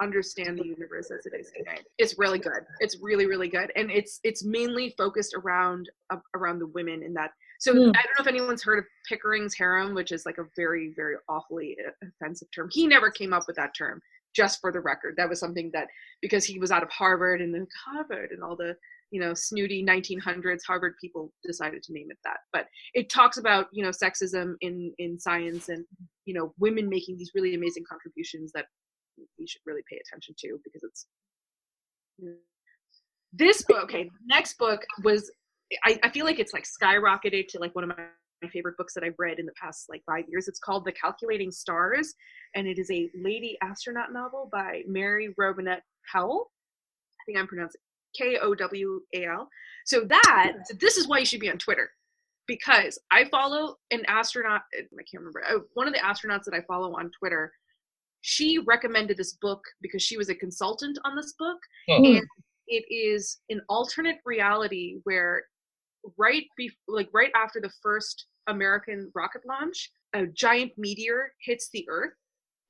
understand 0.00 0.58
the 0.58 0.64
universe 0.64 1.10
as 1.10 1.26
it 1.26 1.32
is 1.38 1.50
today. 1.56 1.80
It's 1.98 2.18
really 2.18 2.38
good. 2.38 2.60
It's 2.80 2.98
really 3.00 3.26
really 3.26 3.48
good, 3.48 3.72
and 3.76 3.90
it's 3.90 4.20
it's 4.22 4.44
mainly 4.44 4.94
focused 4.96 5.34
around 5.34 5.90
uh, 6.10 6.18
around 6.34 6.60
the 6.60 6.68
women 6.68 7.02
in 7.02 7.14
that. 7.14 7.32
So 7.60 7.72
mm. 7.72 7.88
I 7.88 8.02
don't 8.02 8.18
know 8.18 8.20
if 8.20 8.26
anyone's 8.28 8.62
heard 8.62 8.78
of 8.78 8.84
Pickering's 9.08 9.54
harem, 9.54 9.94
which 9.94 10.12
is 10.12 10.24
like 10.24 10.38
a 10.38 10.46
very 10.56 10.92
very 10.94 11.16
awfully 11.28 11.76
offensive 12.02 12.48
term. 12.54 12.68
He 12.72 12.86
never 12.86 13.10
came 13.10 13.32
up 13.32 13.44
with 13.48 13.56
that 13.56 13.74
term 13.76 14.00
just 14.34 14.60
for 14.60 14.72
the 14.72 14.80
record. 14.80 15.14
That 15.16 15.28
was 15.28 15.40
something 15.40 15.70
that 15.74 15.88
because 16.22 16.44
he 16.44 16.58
was 16.58 16.70
out 16.70 16.82
of 16.82 16.90
Harvard 16.90 17.40
and 17.40 17.54
then 17.54 17.66
Harvard 17.86 18.30
and 18.30 18.42
all 18.42 18.56
the 18.56 18.74
you 19.10 19.20
know 19.20 19.32
snooty 19.34 19.84
1900s 19.84 20.60
Harvard 20.66 20.94
people 21.00 21.32
decided 21.44 21.82
to 21.84 21.92
name 21.92 22.08
it 22.10 22.18
that. 22.24 22.38
But 22.52 22.66
it 22.94 23.10
talks 23.10 23.38
about 23.38 23.66
you 23.72 23.82
know 23.82 23.90
sexism 23.90 24.54
in 24.60 24.92
in 24.98 25.18
science 25.18 25.68
and 25.68 25.84
you 26.24 26.34
know 26.34 26.52
women 26.58 26.88
making 26.88 27.16
these 27.16 27.32
really 27.34 27.54
amazing 27.54 27.84
contributions 27.88 28.52
that 28.52 28.66
we 29.38 29.46
should 29.46 29.62
really 29.66 29.82
pay 29.90 29.98
attention 29.98 30.34
to 30.38 30.58
because 30.64 30.82
it's 30.82 31.06
this 33.32 33.62
book. 33.62 33.84
Okay, 33.84 34.10
next 34.26 34.58
book 34.58 34.84
was 35.02 35.30
I, 35.84 35.98
I 36.02 36.10
feel 36.10 36.24
like 36.24 36.38
it's 36.38 36.52
like 36.52 36.64
skyrocketed 36.64 37.48
to 37.48 37.58
like 37.58 37.74
one 37.74 37.84
of 37.84 37.88
my 37.88 38.04
my 38.42 38.48
favorite 38.48 38.76
books 38.76 38.94
that 38.94 39.04
I've 39.04 39.18
read 39.18 39.38
in 39.38 39.46
the 39.46 39.52
past 39.60 39.86
like 39.88 40.02
five 40.06 40.24
years. 40.28 40.48
It's 40.48 40.58
called 40.58 40.84
The 40.84 40.92
Calculating 40.92 41.50
Stars, 41.50 42.14
and 42.54 42.66
it 42.66 42.78
is 42.78 42.90
a 42.90 43.10
lady 43.14 43.56
astronaut 43.62 44.12
novel 44.12 44.48
by 44.52 44.82
Mary 44.86 45.34
Robinette 45.36 45.82
Kowal. 46.14 46.44
I 47.20 47.22
think 47.26 47.38
I'm 47.38 47.46
pronouncing 47.46 47.80
K 48.16 48.38
O 48.40 48.54
W 48.54 49.00
A 49.14 49.26
L. 49.26 49.48
So 49.86 50.04
that 50.04 50.52
this 50.80 50.96
is 50.96 51.08
why 51.08 51.18
you 51.18 51.24
should 51.24 51.40
be 51.40 51.50
on 51.50 51.58
Twitter 51.58 51.90
because 52.46 52.98
I 53.10 53.26
follow 53.26 53.76
an 53.90 54.04
astronaut. 54.06 54.62
I 54.74 54.78
can't 55.10 55.22
remember 55.22 55.44
uh, 55.48 55.60
one 55.74 55.86
of 55.86 55.94
the 55.94 56.00
astronauts 56.00 56.44
that 56.44 56.54
I 56.54 56.62
follow 56.62 56.96
on 56.96 57.10
Twitter. 57.18 57.52
She 58.22 58.58
recommended 58.58 59.16
this 59.16 59.34
book 59.40 59.60
because 59.80 60.02
she 60.02 60.16
was 60.16 60.28
a 60.28 60.34
consultant 60.34 60.98
on 61.04 61.14
this 61.14 61.34
book, 61.38 61.58
mm-hmm. 61.88 62.16
and 62.16 62.26
it 62.66 62.84
is 62.92 63.38
an 63.48 63.60
alternate 63.68 64.16
reality 64.24 64.96
where 65.04 65.44
right 66.16 66.44
be 66.56 66.70
like 66.86 67.08
right 67.12 67.32
after 67.34 67.60
the 67.60 67.70
first 67.82 68.26
American 68.46 69.10
rocket 69.14 69.42
launch, 69.46 69.90
a 70.14 70.26
giant 70.26 70.72
meteor 70.76 71.32
hits 71.44 71.68
the 71.72 71.86
Earth, 71.88 72.14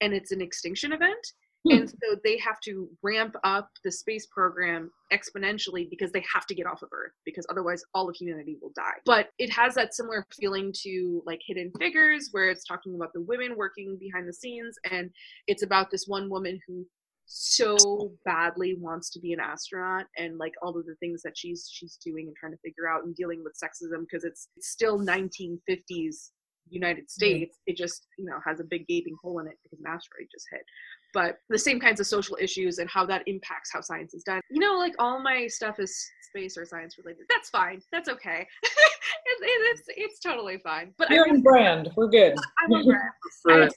and 0.01 0.13
it's 0.13 0.33
an 0.33 0.41
extinction 0.41 0.93
event. 0.93 1.27
Hmm. 1.67 1.77
And 1.77 1.91
so 1.91 2.17
they 2.23 2.39
have 2.39 2.61
to 2.61 2.89
ramp 3.03 3.35
up 3.43 3.69
the 3.85 3.91
space 3.91 4.27
program 4.27 4.91
exponentially 5.13 5.91
because 5.91 6.13
they 6.13 6.25
have 6.33 6.47
to 6.47 6.55
get 6.55 6.67
off 6.67 6.83
of 6.83 6.89
Earth 6.93 7.13
because 7.25 7.47
otherwise 7.51 7.83
all 7.95 8.09
of 8.09 8.15
humanity 8.15 8.57
will 8.61 8.73
die. 8.77 8.99
But 9.05 9.31
it 9.39 9.51
has 9.51 9.75
that 9.75 9.95
similar 9.95 10.25
feeling 10.39 10.73
to 10.85 11.23
like 11.27 11.41
Hidden 11.47 11.73
Figures, 11.79 12.29
where 12.31 12.51
it's 12.51 12.65
talking 12.65 12.95
about 12.95 13.13
the 13.13 13.23
women 13.23 13.57
working 13.57 13.97
behind 13.99 14.29
the 14.29 14.33
scenes, 14.33 14.77
and 14.91 15.11
it's 15.47 15.63
about 15.63 15.91
this 15.91 16.07
one 16.07 16.31
woman 16.31 16.61
who 16.67 16.87
so 17.31 18.11
badly 18.25 18.75
wants 18.81 19.11
to 19.11 19.21
be 19.21 19.35
an 19.35 19.41
astronaut 19.41 20.07
and 20.17 20.39
like 20.39 20.55
all 20.63 20.77
of 20.77 20.87
the 20.87 20.95
things 20.97 21.21
that 21.23 21.37
she's 21.37 21.69
she's 21.71 21.99
doing 22.03 22.27
and 22.27 22.35
trying 22.37 22.53
to 22.53 22.59
figure 22.65 22.89
out 22.89 23.05
and 23.05 23.15
dealing 23.15 23.45
with 23.45 23.53
sexism 23.53 24.01
because 24.01 24.25
it's, 24.25 24.49
it's 24.57 24.69
still 24.69 24.99
1950s 24.99 26.31
United 26.71 27.11
States. 27.11 27.59
It 27.67 27.77
just 27.77 28.07
you 28.19 28.25
know 28.25 28.39
has 28.45 28.61
a 28.61 28.65
big 28.65 28.87
gaping 28.87 29.17
hole 29.23 29.39
in 29.41 29.47
it 29.47 29.59
because 29.63 29.79
an 29.79 29.87
asteroid 29.87 30.29
just 30.33 30.47
hit. 30.51 30.63
But 31.15 31.39
the 31.49 31.59
same 31.59 31.81
kinds 31.81 32.01
of 32.01 32.07
social 32.07 32.37
issues 32.41 32.79
and 32.79 32.89
how 32.91 33.07
that 33.07 33.23
impacts 33.27 33.71
how 33.73 33.81
science 33.81 34.15
is 34.15 34.23
done. 34.23 34.41
You 34.51 34.61
know, 34.61 34.79
like 34.79 34.95
all 34.99 35.21
my 35.21 35.47
stuff 35.47 35.81
is 35.81 36.07
space 36.23 36.57
or 36.57 36.67
science 36.67 36.97
related. 36.99 37.25
That's 37.29 37.49
fine. 37.49 37.81
That's 37.93 38.09
okay. 38.09 38.47
it's, 38.63 39.43
it's, 39.43 39.83
it's 39.89 40.21
totally 40.21 40.59
fine. 40.59 40.93
But 40.99 41.11
you're 41.11 41.27
I 41.27 41.31
on 41.31 41.43
brand. 41.43 41.91
We're 41.97 42.09
good. 42.09 42.35
I'm 42.63 42.73
on 42.73 42.85
brand 42.85 43.71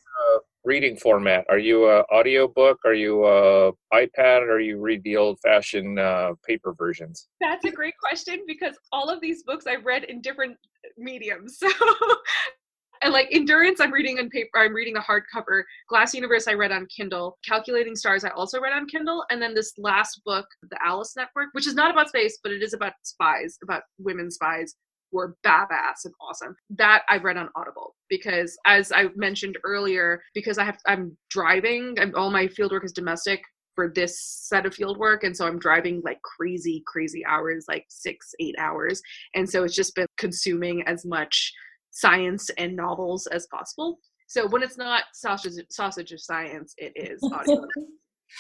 reading 0.63 0.95
format? 0.95 1.45
Are 1.49 1.57
you 1.57 1.85
a 1.85 2.03
audiobook? 2.13 2.79
Are 2.85 2.93
you 2.93 3.25
a 3.25 3.71
iPad? 3.93 4.41
Or 4.47 4.59
you 4.59 4.79
read 4.79 5.03
the 5.03 5.17
old 5.17 5.39
fashioned 5.41 5.99
uh, 5.99 6.33
paper 6.45 6.73
versions? 6.73 7.27
That's 7.39 7.65
a 7.65 7.71
great 7.71 7.95
question 7.97 8.43
because 8.47 8.77
all 8.91 9.09
of 9.09 9.21
these 9.21 9.43
books 9.43 9.65
I've 9.67 9.85
read 9.85 10.03
in 10.05 10.21
different 10.21 10.57
mediums. 10.97 11.59
So 11.71 12.17
and 13.01 13.13
like 13.13 13.27
endurance 13.31 13.79
i'm 13.79 13.91
reading 13.91 14.19
on 14.19 14.29
paper 14.29 14.57
i'm 14.57 14.73
reading 14.73 14.93
the 14.93 14.99
hardcover 14.99 15.63
glass 15.87 16.13
universe 16.13 16.47
i 16.47 16.53
read 16.53 16.71
on 16.71 16.85
kindle 16.95 17.37
calculating 17.47 17.95
stars 17.95 18.23
i 18.23 18.29
also 18.29 18.59
read 18.59 18.73
on 18.73 18.87
kindle 18.87 19.23
and 19.29 19.41
then 19.41 19.53
this 19.53 19.73
last 19.77 20.21
book 20.25 20.45
the 20.69 20.77
alice 20.83 21.13
network 21.15 21.49
which 21.53 21.67
is 21.67 21.75
not 21.75 21.91
about 21.91 22.09
space 22.09 22.39
but 22.43 22.51
it 22.51 22.61
is 22.61 22.73
about 22.73 22.93
spies 23.03 23.57
about 23.63 23.83
women 23.99 24.29
spies 24.29 24.75
were 25.11 25.35
badass 25.45 26.05
and 26.05 26.13
awesome. 26.21 26.55
That 26.69 27.03
I 27.09 27.17
read 27.17 27.37
on 27.37 27.49
Audible 27.55 27.95
because, 28.09 28.57
as 28.65 28.91
I 28.91 29.09
mentioned 29.15 29.57
earlier, 29.63 30.21
because 30.33 30.57
I 30.57 30.63
have 30.63 30.77
I'm 30.87 31.17
driving. 31.29 31.95
All 32.15 32.31
my 32.31 32.47
fieldwork 32.47 32.85
is 32.85 32.93
domestic 32.93 33.41
for 33.75 33.91
this 33.93 34.19
set 34.21 34.65
of 34.65 34.75
fieldwork, 34.75 35.23
and 35.23 35.35
so 35.35 35.47
I'm 35.47 35.59
driving 35.59 36.01
like 36.03 36.21
crazy, 36.21 36.83
crazy 36.87 37.25
hours, 37.25 37.65
like 37.67 37.85
six, 37.89 38.33
eight 38.39 38.55
hours, 38.57 39.01
and 39.35 39.49
so 39.49 39.63
it's 39.63 39.75
just 39.75 39.95
been 39.95 40.07
consuming 40.17 40.83
as 40.87 41.05
much 41.05 41.53
science 41.91 42.49
and 42.57 42.75
novels 42.75 43.27
as 43.27 43.47
possible. 43.47 43.99
So 44.27 44.47
when 44.47 44.63
it's 44.63 44.77
not 44.77 45.03
sausage 45.13 45.65
sausage 45.69 46.11
of 46.11 46.21
science, 46.21 46.73
it 46.77 46.93
is 46.95 47.21
audio. 47.33 47.65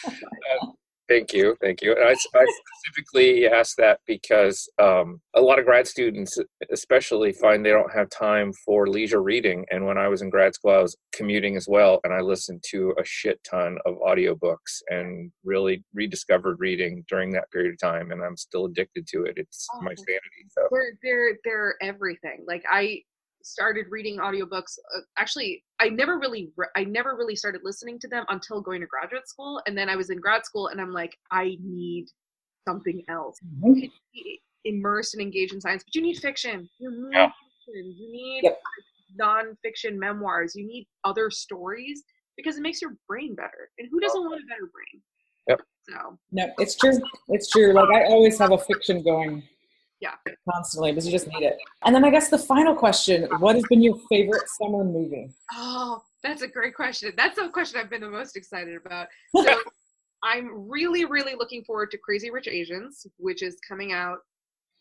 Thank 1.11 1.33
you, 1.33 1.57
thank 1.61 1.81
you. 1.81 1.93
I, 1.93 2.11
I, 2.11 2.45
specifically 2.85 3.45
asked 3.45 3.75
that 3.77 3.99
because 4.07 4.69
um, 4.81 5.19
a 5.35 5.41
lot 5.41 5.59
of 5.59 5.65
grad 5.65 5.85
students, 5.85 6.37
especially, 6.71 7.33
find 7.33 7.65
they 7.65 7.71
don't 7.71 7.91
have 7.93 8.09
time 8.09 8.53
for 8.65 8.87
leisure 8.87 9.21
reading. 9.21 9.65
And 9.71 9.85
when 9.85 9.97
I 9.97 10.07
was 10.07 10.21
in 10.21 10.29
grad 10.29 10.55
school, 10.55 10.71
I 10.71 10.81
was 10.81 10.95
commuting 11.13 11.57
as 11.57 11.67
well, 11.67 11.99
and 12.05 12.13
I 12.13 12.21
listened 12.21 12.63
to 12.69 12.93
a 12.97 13.03
shit 13.03 13.43
ton 13.43 13.77
of 13.85 13.95
audiobooks 13.95 14.79
and 14.87 15.29
really 15.43 15.83
rediscovered 15.93 16.61
reading 16.61 17.03
during 17.09 17.31
that 17.31 17.51
period 17.51 17.73
of 17.73 17.79
time. 17.79 18.11
And 18.11 18.23
I'm 18.23 18.37
still 18.37 18.67
addicted 18.67 19.05
to 19.07 19.23
it. 19.23 19.33
It's 19.35 19.67
oh, 19.75 19.81
my 19.81 19.93
sanity. 19.95 20.47
So 20.47 20.61
they're 20.71 20.93
they're 21.03 21.37
they're 21.43 21.75
everything. 21.81 22.45
Like 22.47 22.63
I 22.71 23.01
started 23.43 23.85
reading 23.89 24.17
audiobooks 24.17 24.77
uh, 24.95 25.01
actually 25.17 25.63
i 25.79 25.89
never 25.89 26.17
really 26.19 26.51
re- 26.55 26.67
i 26.75 26.83
never 26.83 27.15
really 27.15 27.35
started 27.35 27.61
listening 27.63 27.99
to 27.99 28.07
them 28.07 28.25
until 28.29 28.61
going 28.61 28.81
to 28.81 28.87
graduate 28.87 29.27
school 29.27 29.61
and 29.67 29.77
then 29.77 29.89
i 29.89 29.95
was 29.95 30.09
in 30.09 30.19
grad 30.19 30.45
school 30.45 30.67
and 30.67 30.79
i'm 30.79 30.91
like 30.91 31.17
i 31.31 31.57
need 31.61 32.05
something 32.67 33.01
else 33.09 33.37
mm-hmm. 33.45 33.73
you 33.75 33.81
can 33.81 33.91
be 34.13 34.41
immersed 34.65 35.13
and 35.15 35.21
engaged 35.21 35.53
in 35.53 35.61
science 35.61 35.83
but 35.83 35.95
you 35.95 36.01
need 36.01 36.17
fiction 36.17 36.69
you 36.79 36.91
need 36.91 37.13
yeah. 37.13 37.31
fiction. 37.65 37.95
You 37.97 38.11
need 38.11 38.43
Yep. 38.43 38.61
nonfiction 39.19 39.97
memoirs. 39.97 40.55
You 40.55 40.65
need 40.65 40.87
other 41.03 41.29
stories 41.29 42.03
because 42.37 42.57
it 42.57 42.61
makes 42.61 42.81
your 42.81 42.95
brain 43.07 43.35
better. 43.35 43.69
And 43.77 43.87
who 43.91 43.99
doesn't 43.99 44.21
want 44.21 44.41
a 44.41 44.47
better 44.47 44.69
brain? 44.71 45.01
Yep. 45.47 45.61
So 45.89 46.19
No, 46.31 46.51
it's 46.59 46.75
true. 46.75 46.99
It's 47.29 47.49
true. 47.49 47.73
Like 47.73 47.89
I 47.89 48.05
always 48.05 48.37
have 48.39 48.51
a 48.51 48.57
fiction 48.57 49.03
going. 49.03 49.43
Yeah. 50.01 50.15
Constantly, 50.51 50.91
because 50.91 51.05
you 51.05 51.11
just 51.11 51.27
need 51.27 51.43
it. 51.43 51.57
And 51.85 51.95
then 51.95 52.03
I 52.03 52.09
guess 52.09 52.29
the 52.29 52.37
final 52.37 52.75
question: 52.75 53.27
What 53.39 53.55
has 53.55 53.63
been 53.69 53.81
your 53.81 53.97
favorite 54.09 54.43
summer 54.59 54.83
movie? 54.83 55.29
Oh, 55.53 56.01
that's 56.23 56.41
a 56.41 56.47
great 56.47 56.75
question. 56.75 57.13
That's 57.15 57.35
the 57.35 57.49
question 57.49 57.79
I've 57.79 57.89
been 57.89 58.01
the 58.01 58.09
most 58.09 58.35
excited 58.35 58.77
about. 58.83 59.07
So 59.45 59.57
I'm 60.23 60.69
really, 60.69 61.05
really 61.05 61.33
looking 61.33 61.63
forward 61.63 61.89
to 61.91 61.97
Crazy 61.97 62.29
Rich 62.29 62.47
Asians, 62.47 63.07
which 63.17 63.41
is 63.41 63.57
coming 63.67 63.91
out 63.91 64.19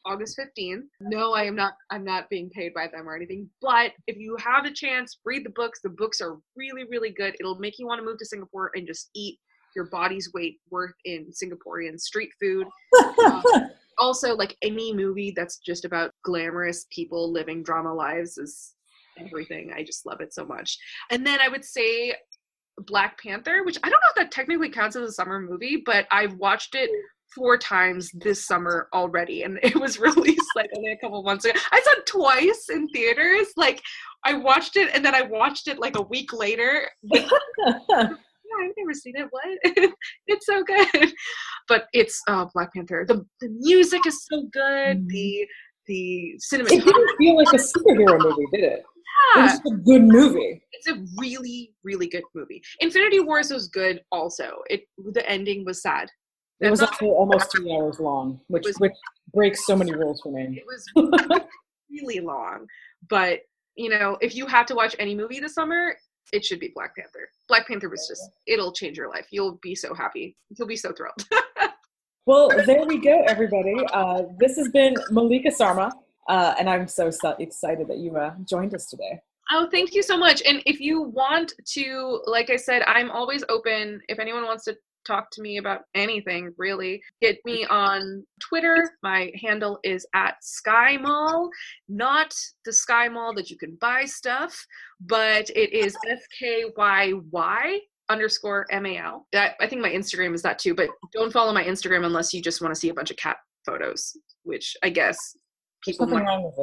August 0.05 0.39
15th. 0.39 0.83
No, 1.01 1.33
I 1.33 1.45
am 1.45 1.57
not 1.57 1.75
I'm 1.91 2.05
not 2.05 2.29
being 2.29 2.51
paid 2.51 2.75
by 2.75 2.89
them 2.89 3.09
or 3.09 3.17
anything. 3.17 3.49
But 3.61 3.93
if 4.07 4.17
you 4.17 4.37
have 4.39 4.65
a 4.65 4.73
chance, 4.73 5.19
read 5.25 5.45
the 5.45 5.51
books. 5.51 5.81
The 5.83 5.91
books 5.91 6.21
are 6.21 6.39
really, 6.57 6.85
really 6.91 7.11
good. 7.11 7.35
It'll 7.41 7.59
make 7.59 7.79
you 7.79 7.87
want 7.87 8.01
to 8.01 8.05
move 8.05 8.19
to 8.19 8.27
Singapore 8.27 8.71
and 8.75 8.87
just 8.87 9.11
eat 9.15 9.39
your 9.75 9.89
body's 9.91 10.33
weight 10.35 10.59
worth 10.71 10.95
in 11.05 11.31
Singaporean 11.31 11.99
street 11.99 12.31
food. 12.41 12.67
Um, 13.21 13.71
also, 14.01 14.35
like 14.35 14.57
any 14.63 14.95
movie 14.95 15.33
that's 15.37 15.59
just 15.59 15.85
about 15.85 16.13
glamorous 16.25 16.87
people 16.91 17.33
living 17.33 17.63
drama 17.63 17.95
lives 17.95 18.39
is 18.39 18.75
everything. 19.19 19.73
I 19.75 19.85
just 19.85 20.07
love 20.07 20.21
it 20.21 20.35
so 20.35 20.45
much. 20.45 20.77
And 21.11 21.27
then 21.27 21.41
I 21.41 21.49
would 21.49 21.65
say 21.65 22.15
Black 22.79 23.21
Panther, 23.23 23.63
which 23.65 23.79
I 23.83 23.91
don't 23.91 24.01
know 24.01 24.09
if 24.11 24.17
that 24.17 24.31
technically 24.31 24.71
counts 24.71 24.97
as 24.97 25.09
a 25.09 25.13
summer 25.13 25.41
movie, 25.41 25.83
but 25.85 26.07
I've 26.11 26.35
watched 26.35 26.75
it 26.75 26.91
four 27.35 27.57
times 27.57 28.11
this 28.15 28.47
summer 28.47 28.89
already, 28.93 29.43
and 29.43 29.59
it 29.63 29.77
was 29.77 29.99
released 30.01 30.51
like 30.57 30.71
only 30.77 30.93
a 30.93 30.99
couple 30.99 31.23
months 31.23 31.45
ago. 31.45 31.59
I 31.71 31.81
saw 31.81 31.93
it 31.93 32.07
twice 32.07 32.67
in 32.73 32.89
theaters. 32.89 33.49
Like 33.57 33.83
I 34.25 34.35
watched 34.35 34.77
it, 34.77 34.91
and 34.95 35.05
then 35.05 35.15
I 35.15 35.23
watched 35.23 35.69
it 35.69 35.79
like 35.79 35.97
a 35.97 36.03
week 36.03 36.33
later. 36.33 36.89
I've 38.61 38.73
never 38.77 38.95
seen 38.95 39.15
it. 39.17 39.27
What? 39.31 39.93
it's 40.27 40.47
so 40.47 40.63
good. 40.63 41.13
But 41.69 41.87
it's 41.93 42.21
uh, 42.29 42.47
Black 42.55 42.73
Panther. 42.75 43.05
The 43.07 43.25
the 43.41 43.49
music 43.51 44.07
is 44.07 44.25
so 44.27 44.43
good. 44.53 44.99
Mhm. 44.99 45.09
The 45.09 45.47
the 45.87 46.39
it 46.53 46.69
didn't 46.69 47.11
feel 47.19 47.37
like 47.37 47.53
a 47.53 47.57
superhero 47.57 48.19
movie, 48.23 48.47
did 48.53 48.65
it? 48.65 48.81
It 48.81 48.85
Yeah, 49.37 49.43
was 49.45 49.61
a 49.73 49.77
good 49.77 50.03
movie. 50.03 50.63
it's 50.73 50.89
a 50.89 50.97
really 51.19 51.75
really 51.85 52.07
good 52.09 52.23
movie. 52.35 52.63
Infinity 52.81 53.21
Wars 53.21 53.51
was 53.53 53.69
good. 53.69 54.01
Also, 54.13 54.59
it 54.69 54.83
the 55.13 55.29
ending 55.29 55.65
was 55.65 55.83
sad. 55.83 56.09
It 56.61 56.71
was 56.71 56.83
actually 56.83 57.09
almost 57.09 57.51
two 57.53 57.71
hours 57.73 57.99
long, 58.01 58.41
which 58.49 58.65
was- 58.67 58.77
which 58.79 58.93
breaks 59.33 59.65
so 59.67 59.75
many 59.77 59.93
rules 59.95 60.21
for 60.21 60.31
me. 60.33 60.59
It 60.61 60.67
was 60.67 60.85
really 61.91 62.21
long, 62.21 62.67
but 63.09 63.41
you 63.77 63.89
know, 63.89 64.19
if 64.21 64.35
you 64.35 64.47
have 64.47 64.67
to 64.67 64.75
watch 64.75 64.95
any 64.99 65.15
movie 65.15 65.41
this 65.41 65.55
summer, 65.55 65.97
it 66.33 66.45
should 66.45 66.61
be 66.61 66.73
Black 66.75 66.97
Panther. 66.97 67.29
Black 67.49 67.67
Panther 67.67 67.89
was 67.89 68.07
just 68.09 68.31
it'll 68.47 68.73
change 68.73 68.97
your 68.97 69.09
life. 69.09 69.27
You'll 69.31 69.59
be 69.63 69.75
so 69.75 69.95
happy. 69.95 70.37
You'll 70.57 70.69
be 70.69 70.77
so 70.77 70.93
thrilled. 70.93 71.27
Well, 72.27 72.49
there 72.67 72.85
we 72.87 72.99
go, 72.99 73.25
everybody. 73.27 73.75
Uh, 73.93 74.23
this 74.39 74.57
has 74.57 74.69
been 74.69 74.95
Malika 75.11 75.51
Sarma, 75.51 75.91
uh, 76.29 76.55
and 76.59 76.69
I'm 76.69 76.87
so, 76.87 77.11
so 77.11 77.31
excited 77.41 77.89
that 77.89 77.97
you 77.99 78.17
uh, 78.17 78.35
joined 78.45 78.75
us 78.75 78.87
today. 78.87 79.21
Oh, 79.51 79.67
thank 79.71 79.95
you 79.95 80.03
so 80.03 80.17
much. 80.17 80.43
And 80.47 80.63
if 80.65 80.79
you 80.81 81.03
want 81.03 81.55
to, 81.73 82.23
like 82.27 82.51
I 82.51 82.57
said, 82.57 82.83
I'm 82.87 83.11
always 83.11 83.43
open. 83.49 84.01
If 84.09 84.21
anyone 84.21 84.45
wants 84.45 84.65
to 84.67 84.77
talk 85.07 85.31
to 85.33 85.43
me 85.43 85.59
about 85.59 85.83
anything, 85.95 86.53
really, 86.57 87.03
get 87.21 87.37
mm. 87.37 87.45
me 87.45 87.67
on 87.67 88.25
Twitter. 88.41 88.91
My 89.03 89.33
handle 89.41 89.79
is 89.85 90.07
at 90.15 90.43
Sky 90.43 90.97
Mall, 90.97 91.51
not 91.89 92.35
the 92.65 92.73
Sky 92.73 93.09
Mall 93.09 93.35
that 93.35 93.51
you 93.51 93.57
can 93.57 93.77
buy 93.81 94.05
stuff, 94.05 94.67
but 95.01 95.51
it 95.51 95.73
is 95.73 95.97
S 96.09 96.21
K 96.39 96.65
Y 96.77 97.13
Y 97.31 97.81
underscore 98.09 98.67
M 98.71 98.87
A 98.87 98.99
L. 98.99 99.27
I 99.35 99.67
think 99.67 99.83
my 99.83 99.91
Instagram 99.91 100.35
is 100.35 100.43
that 100.43 100.59
too, 100.59 100.75
but 100.75 100.89
don't 101.13 101.33
follow 101.33 101.53
my 101.53 101.65
Instagram 101.65 102.05
unless 102.05 102.35
you 102.35 102.43
just 102.43 102.61
want 102.61 102.75
to 102.75 102.81
see 102.81 102.89
a 102.89 102.95
bunch 102.95 103.11
of 103.11 103.17
cat 103.17 103.37
photos, 103.65 104.17
which 104.43 104.77
I 104.83 104.91
guess 104.91 105.37
people 105.85 106.07
nothing 106.07 106.25
might 106.25 106.31
wrong 106.31 106.45
with 106.45 106.55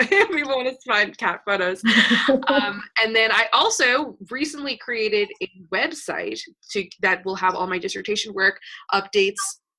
I 0.00 0.04
this. 0.04 0.26
people 0.28 0.56
want 0.56 0.68
to 0.68 0.76
find 0.86 1.16
cat 1.18 1.40
photos 1.44 1.82
um, 2.48 2.82
and 3.02 3.14
then 3.14 3.30
I 3.32 3.46
also 3.52 4.16
recently 4.30 4.76
created 4.76 5.28
a 5.42 5.50
website 5.72 6.40
to 6.70 6.88
that 7.00 7.24
will 7.24 7.36
have 7.36 7.54
all 7.54 7.66
my 7.66 7.78
dissertation 7.78 8.34
work 8.34 8.60
updates 8.92 9.36